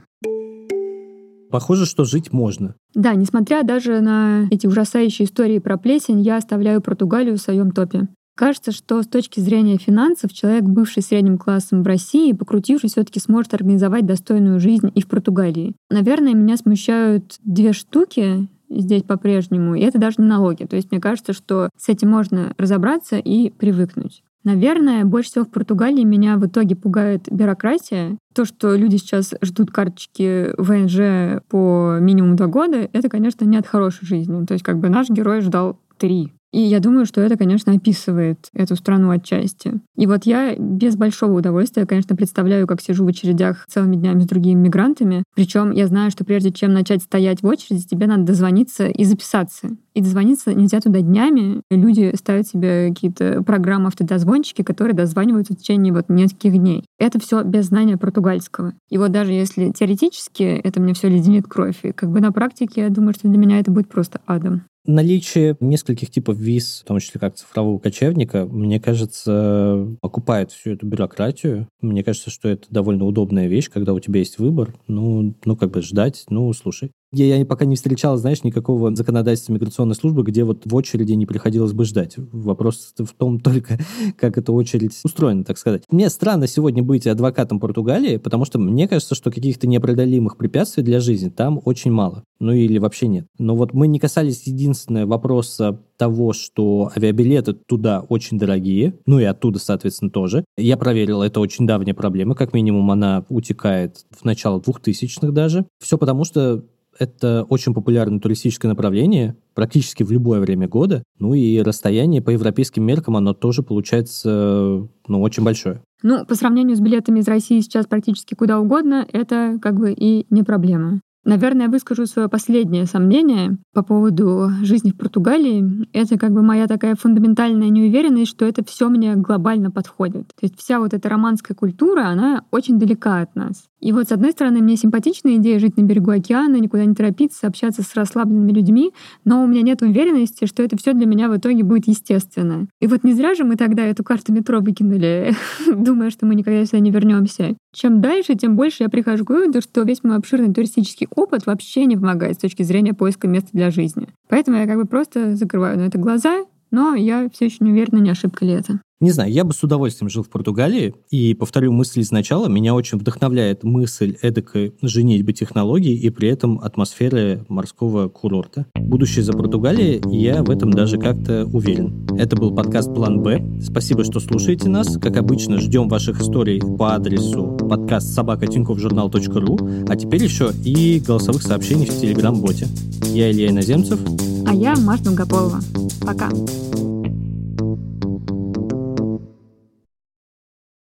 Похоже, 1.51 1.85
что 1.85 2.03
жить 2.03 2.33
можно. 2.33 2.75
Да, 2.93 3.13
несмотря 3.13 3.63
даже 3.63 4.01
на 4.01 4.47
эти 4.51 4.67
ужасающие 4.67 5.25
истории 5.25 5.59
про 5.59 5.77
плесень, 5.77 6.21
я 6.21 6.37
оставляю 6.37 6.81
Португалию 6.81 7.37
в 7.37 7.41
своем 7.41 7.71
топе. 7.71 8.07
Кажется, 8.35 8.73
что 8.73 9.01
с 9.01 9.07
точки 9.07 9.39
зрения 9.39 9.77
финансов 9.77 10.33
человек, 10.33 10.63
бывший 10.63 11.01
средним 11.01 11.37
классом 11.37 11.83
в 11.83 11.87
России, 11.87 12.33
покрутившись, 12.33 12.91
все-таки 12.91 13.21
сможет 13.21 13.53
организовать 13.53 14.05
достойную 14.05 14.59
жизнь 14.59 14.91
и 14.93 15.01
в 15.01 15.07
Португалии. 15.07 15.75
Наверное, 15.89 16.33
меня 16.33 16.57
смущают 16.57 17.37
две 17.45 17.71
штуки 17.71 18.49
здесь 18.69 19.03
по-прежнему, 19.03 19.75
и 19.75 19.81
это 19.81 19.97
даже 19.97 20.15
не 20.19 20.27
налоги. 20.27 20.63
То 20.65 20.75
есть 20.75 20.91
мне 20.91 20.99
кажется, 20.99 21.33
что 21.33 21.69
с 21.77 21.89
этим 21.89 22.09
можно 22.09 22.53
разобраться 22.57 23.17
и 23.17 23.49
привыкнуть. 23.49 24.23
Наверное, 24.45 25.05
больше 25.05 25.31
всего 25.31 25.45
в 25.45 25.49
Португалии 25.49 26.03
меня 26.03 26.37
в 26.37 26.45
итоге 26.45 26.75
пугает 26.75 27.27
бюрократия. 27.31 28.17
То, 28.35 28.45
что 28.45 28.75
люди 28.75 28.97
сейчас 28.97 29.33
ждут 29.41 29.71
карточки 29.71 30.49
ВНЖ 30.59 31.41
по 31.49 31.97
минимум 31.99 32.35
два 32.35 32.45
года, 32.45 32.87
это, 32.93 33.09
конечно, 33.09 33.43
не 33.43 33.57
от 33.57 33.65
хорошей 33.65 34.05
жизни. 34.05 34.45
То 34.45 34.53
есть 34.53 34.63
как 34.63 34.77
бы 34.77 34.89
наш 34.89 35.09
герой 35.09 35.41
ждал 35.41 35.79
три. 35.97 36.31
И 36.55 36.61
я 36.61 36.79
думаю, 36.79 37.05
что 37.05 37.19
это, 37.19 37.35
конечно, 37.35 37.73
описывает 37.73 38.47
эту 38.53 38.77
страну 38.77 39.09
отчасти. 39.09 39.73
И 39.97 40.07
вот 40.07 40.25
я 40.25 40.55
без 40.55 40.95
большого 40.95 41.39
удовольствия, 41.39 41.85
конечно, 41.85 42.15
представляю, 42.15 42.65
как 42.65 42.81
сижу 42.81 43.03
в 43.03 43.09
очередях 43.09 43.65
целыми 43.67 43.97
днями 43.97 44.21
с 44.21 44.25
другими 44.25 44.61
мигрантами. 44.61 45.25
Причем 45.35 45.71
я 45.71 45.85
знаю, 45.87 46.11
что 46.11 46.23
прежде 46.23 46.51
чем 46.51 46.71
начать 46.71 47.03
стоять 47.03 47.41
в 47.41 47.45
очереди, 47.45 47.85
тебе 47.85 48.07
надо 48.07 48.23
дозвониться 48.23 48.87
и 48.87 49.03
записаться. 49.03 49.75
И 49.95 50.01
дозвониться 50.01 50.53
нельзя 50.53 50.81
туда 50.81 50.99
днями. 50.99 51.61
Люди 51.71 52.13
ставят 52.15 52.47
себе 52.47 52.89
какие-то 52.89 53.41
программы 53.43 53.87
автодозвончики, 53.87 54.61
которые 54.61 54.93
дозваниваются 54.93 55.53
в 55.53 55.57
течение 55.57 55.93
вот 55.93 56.09
нескольких 56.09 56.53
дней. 56.53 56.83
Это 56.99 57.19
все 57.19 57.43
без 57.43 57.67
знания 57.67 57.97
португальского. 57.97 58.73
И 58.89 58.97
вот 58.97 59.11
даже 59.11 59.31
если 59.31 59.71
теоретически 59.71 60.43
это 60.43 60.81
мне 60.81 60.93
все 60.93 61.07
леденит 61.07 61.47
кровь, 61.47 61.79
и 61.83 61.93
как 61.93 62.11
бы 62.11 62.19
на 62.19 62.33
практике 62.33 62.81
я 62.81 62.89
думаю, 62.89 63.13
что 63.13 63.29
для 63.29 63.37
меня 63.37 63.59
это 63.59 63.71
будет 63.71 63.87
просто 63.87 64.19
адом. 64.27 64.63
Наличие 64.87 65.57
нескольких 65.61 66.11
типов 66.11 66.37
виз, 66.37 66.81
в 66.83 66.87
том 66.87 66.99
числе 66.99 67.19
как 67.19 67.35
цифрового 67.35 67.79
кочевника, 67.79 68.45
мне 68.45 68.79
кажется, 68.79 69.87
окупает 70.01 70.51
всю 70.51 70.73
эту 70.73 70.85
бюрократию. 70.85 71.67
Мне 71.81 72.03
кажется, 72.03 72.29
что 72.29 72.49
это 72.49 72.67
довольно 72.69 73.05
удобная 73.05 73.47
вещь, 73.47 73.71
когда 73.71 73.93
у 73.93 73.99
тебя 73.99 74.19
есть 74.19 74.37
выбор. 74.37 74.75
Ну, 74.87 75.33
ну 75.43 75.55
как 75.55 75.71
бы 75.71 75.81
ждать, 75.81 76.25
ну, 76.29 76.53
слушай, 76.53 76.91
я, 77.23 77.37
я 77.37 77.45
пока 77.45 77.65
не 77.65 77.75
встречал, 77.75 78.17
знаешь, 78.17 78.43
никакого 78.43 78.95
законодательства 78.95 79.53
миграционной 79.53 79.95
службы, 79.95 80.23
где 80.23 80.43
вот 80.43 80.63
в 80.65 80.75
очереди 80.75 81.13
не 81.13 81.25
приходилось 81.25 81.73
бы 81.73 81.85
ждать. 81.85 82.15
Вопрос 82.17 82.93
в 82.97 83.13
том 83.13 83.39
только, 83.45 83.79
как 84.17 84.37
эта 84.37 84.51
очередь 84.51 84.93
устроена, 85.03 85.43
так 85.43 85.57
сказать. 85.57 85.83
Мне 85.89 86.09
странно 86.09 86.47
сегодня 86.47 86.83
быть 86.83 87.07
адвокатом 87.07 87.59
Португалии, 87.59 88.17
потому 88.17 88.45
что 88.45 88.59
мне 88.59 88.87
кажется, 88.87 89.15
что 89.15 89.31
каких-то 89.31 89.67
непреодолимых 89.67 90.37
препятствий 90.37 90.83
для 90.83 90.99
жизни 90.99 91.29
там 91.29 91.61
очень 91.63 91.91
мало. 91.91 92.23
Ну 92.39 92.51
или 92.51 92.77
вообще 92.77 93.07
нет. 93.07 93.27
Но 93.39 93.55
вот 93.55 93.73
мы 93.73 93.87
не 93.87 93.99
касались 93.99 94.45
единственного 94.45 95.05
вопроса 95.05 95.79
того, 95.97 96.33
что 96.33 96.91
авиабилеты 96.95 97.53
туда 97.53 98.01
очень 98.01 98.37
дорогие, 98.37 98.99
ну 99.05 99.19
и 99.19 99.23
оттуда, 99.23 99.59
соответственно, 99.59 100.11
тоже. 100.11 100.43
Я 100.57 100.77
проверил, 100.77 101.21
это 101.21 101.39
очень 101.39 101.65
давняя 101.65 101.93
проблема, 101.93 102.35
как 102.35 102.53
минимум 102.53 102.91
она 102.91 103.25
утекает 103.29 104.05
в 104.11 104.25
начало 104.25 104.61
двухтысячных 104.61 105.33
даже. 105.33 105.65
Все 105.79 105.97
потому, 105.97 106.25
что 106.25 106.65
это 106.97 107.45
очень 107.49 107.73
популярное 107.73 108.19
туристическое 108.19 108.69
направление 108.69 109.35
практически 109.53 110.03
в 110.03 110.11
любое 110.11 110.39
время 110.39 110.67
года. 110.67 111.03
Ну 111.19 111.33
и 111.33 111.59
расстояние 111.59 112.21
по 112.21 112.29
европейским 112.29 112.83
меркам, 112.83 113.17
оно 113.17 113.33
тоже 113.33 113.63
получается 113.63 114.87
ну, 115.07 115.21
очень 115.21 115.43
большое. 115.43 115.81
Ну, 116.03 116.25
по 116.25 116.35
сравнению 116.35 116.75
с 116.75 116.79
билетами 116.79 117.19
из 117.19 117.27
России 117.27 117.59
сейчас 117.61 117.87
практически 117.87 118.35
куда 118.35 118.59
угодно, 118.59 119.07
это 119.11 119.57
как 119.61 119.75
бы 119.75 119.93
и 119.93 120.25
не 120.29 120.43
проблема. 120.43 121.01
Наверное, 121.25 121.69
выскажу 121.69 122.05
свое 122.05 122.29
последнее 122.29 122.85
сомнение 122.85 123.57
по 123.73 123.83
поводу 123.83 124.51
жизни 124.61 124.91
в 124.91 124.97
Португалии. 124.97 125.87
Это 125.91 126.19
как 126.19 126.31
бы 126.31 126.43
моя 126.43 126.67
такая 126.67 126.95
фундаментальная 126.95 127.69
неуверенность, 127.69 128.29
что 128.29 128.45
это 128.45 128.63
все 128.63 128.89
мне 128.89 129.15
глобально 129.15 129.71
подходит. 129.71 130.27
То 130.27 130.43
есть 130.43 130.59
вся 130.59 130.79
вот 130.79 130.93
эта 130.93 131.09
романская 131.09 131.55
культура, 131.55 132.05
она 132.05 132.43
очень 132.51 132.77
далека 132.77 133.21
от 133.21 133.35
нас. 133.35 133.65
И 133.85 133.91
вот, 133.91 134.07
с 134.07 134.11
одной 134.11 134.31
стороны, 134.31 134.61
мне 134.61 134.77
симпатичная 134.77 135.35
идея 135.35 135.59
жить 135.59 135.77
на 135.77 135.83
берегу 135.83 136.11
океана, 136.11 136.55
никуда 136.55 136.85
не 136.85 136.95
торопиться, 136.95 137.45
общаться 137.45 137.83
с 137.83 137.93
расслабленными 137.93 138.51
людьми, 138.51 138.91
но 139.25 139.43
у 139.43 139.47
меня 139.47 139.61
нет 139.61 139.81
уверенности, 139.81 140.45
что 140.45 140.63
это 140.63 140.77
все 140.77 140.93
для 140.93 141.05
меня 141.05 141.29
в 141.29 141.37
итоге 141.37 141.63
будет 141.63 141.87
естественно. 141.87 142.67
И 142.79 142.87
вот 142.87 143.03
не 143.03 143.13
зря 143.13 143.35
же 143.35 143.43
мы 143.43 143.57
тогда 143.57 143.83
эту 143.83 144.03
карту 144.03 144.33
метро 144.33 144.59
выкинули, 144.59 145.35
думая, 145.75 146.09
что 146.09 146.25
мы 146.25 146.35
никогда 146.35 146.65
сюда 146.65 146.79
не 146.79 146.91
вернемся. 146.91 147.55
Чем 147.73 148.01
дальше, 148.01 148.35
тем 148.35 148.55
больше 148.55 148.83
я 148.83 148.89
прихожу 148.89 149.25
к 149.25 149.29
выводу, 149.29 149.61
что 149.61 149.81
весь 149.81 150.03
мой 150.03 150.15
обширный 150.15 150.53
туристический 150.53 151.07
опыт 151.15 151.45
вообще 151.45 151.85
не 151.85 151.95
помогает 151.95 152.35
с 152.35 152.41
точки 152.41 152.63
зрения 152.63 152.93
поиска 152.93 153.27
места 153.27 153.49
для 153.53 153.71
жизни. 153.71 154.07
Поэтому 154.27 154.57
я 154.57 154.67
как 154.67 154.77
бы 154.77 154.85
просто 154.85 155.35
закрываю 155.35 155.77
на 155.77 155.83
это 155.83 155.97
глаза, 155.97 156.45
но 156.75 156.93
я 156.93 157.29
все 157.33 157.45
еще 157.45 157.57
не 157.61 157.71
уверена, 157.71 157.99
не 157.99 158.09
ошибка 158.09 158.43
ли 158.43 158.51
это. 158.51 158.81
Не 158.99 159.11
знаю, 159.11 159.31
я 159.31 159.43
бы 159.43 159.53
с 159.53 159.63
удовольствием 159.63 160.09
жил 160.09 160.23
в 160.23 160.29
Португалии, 160.29 160.93
и, 161.09 161.33
повторю 161.33 161.71
мысль 161.71 162.01
изначала, 162.01 162.47
меня 162.47 162.73
очень 162.73 162.97
вдохновляет 162.97 163.63
мысль 163.63 164.17
эдакой 164.21 164.73
женитьбы 164.81 165.31
технологий 165.31 165.95
и 165.95 166.09
при 166.09 166.29
этом 166.29 166.59
атмосферы 166.59 167.45
морского 167.47 168.09
курорта. 168.09 168.65
Будущее 168.75 169.23
за 169.23 169.33
Португалией, 169.33 170.01
я 170.11 170.43
в 170.43 170.49
этом 170.49 170.71
даже 170.71 170.97
как-то 170.97 171.45
уверен. 171.45 172.07
Это 172.17 172.35
был 172.35 172.53
подкаст 172.53 172.93
«План 172.93 173.21
Б». 173.21 173.41
Спасибо, 173.61 174.03
что 174.03 174.19
слушаете 174.19 174.69
нас. 174.69 174.97
Как 174.97 175.15
обычно, 175.17 175.59
ждем 175.59 175.87
ваших 175.87 176.19
историй 176.21 176.59
по 176.59 176.95
адресу 176.95 177.57
подкаст 177.69 178.13
собакатинковжурнал.ру, 178.13 179.59
а 179.87 179.95
теперь 179.95 180.23
еще 180.23 180.51
и 180.63 180.99
голосовых 180.99 181.41
сообщений 181.41 181.85
в 181.85 182.01
Телеграм-боте. 182.01 182.67
Я 183.13 183.31
Илья 183.31 183.49
Иноземцев. 183.49 183.99
А 184.47 184.53
я 184.53 184.75
Маша 184.75 185.03
Долгополова. 185.03 185.59
Пока. 186.01 186.29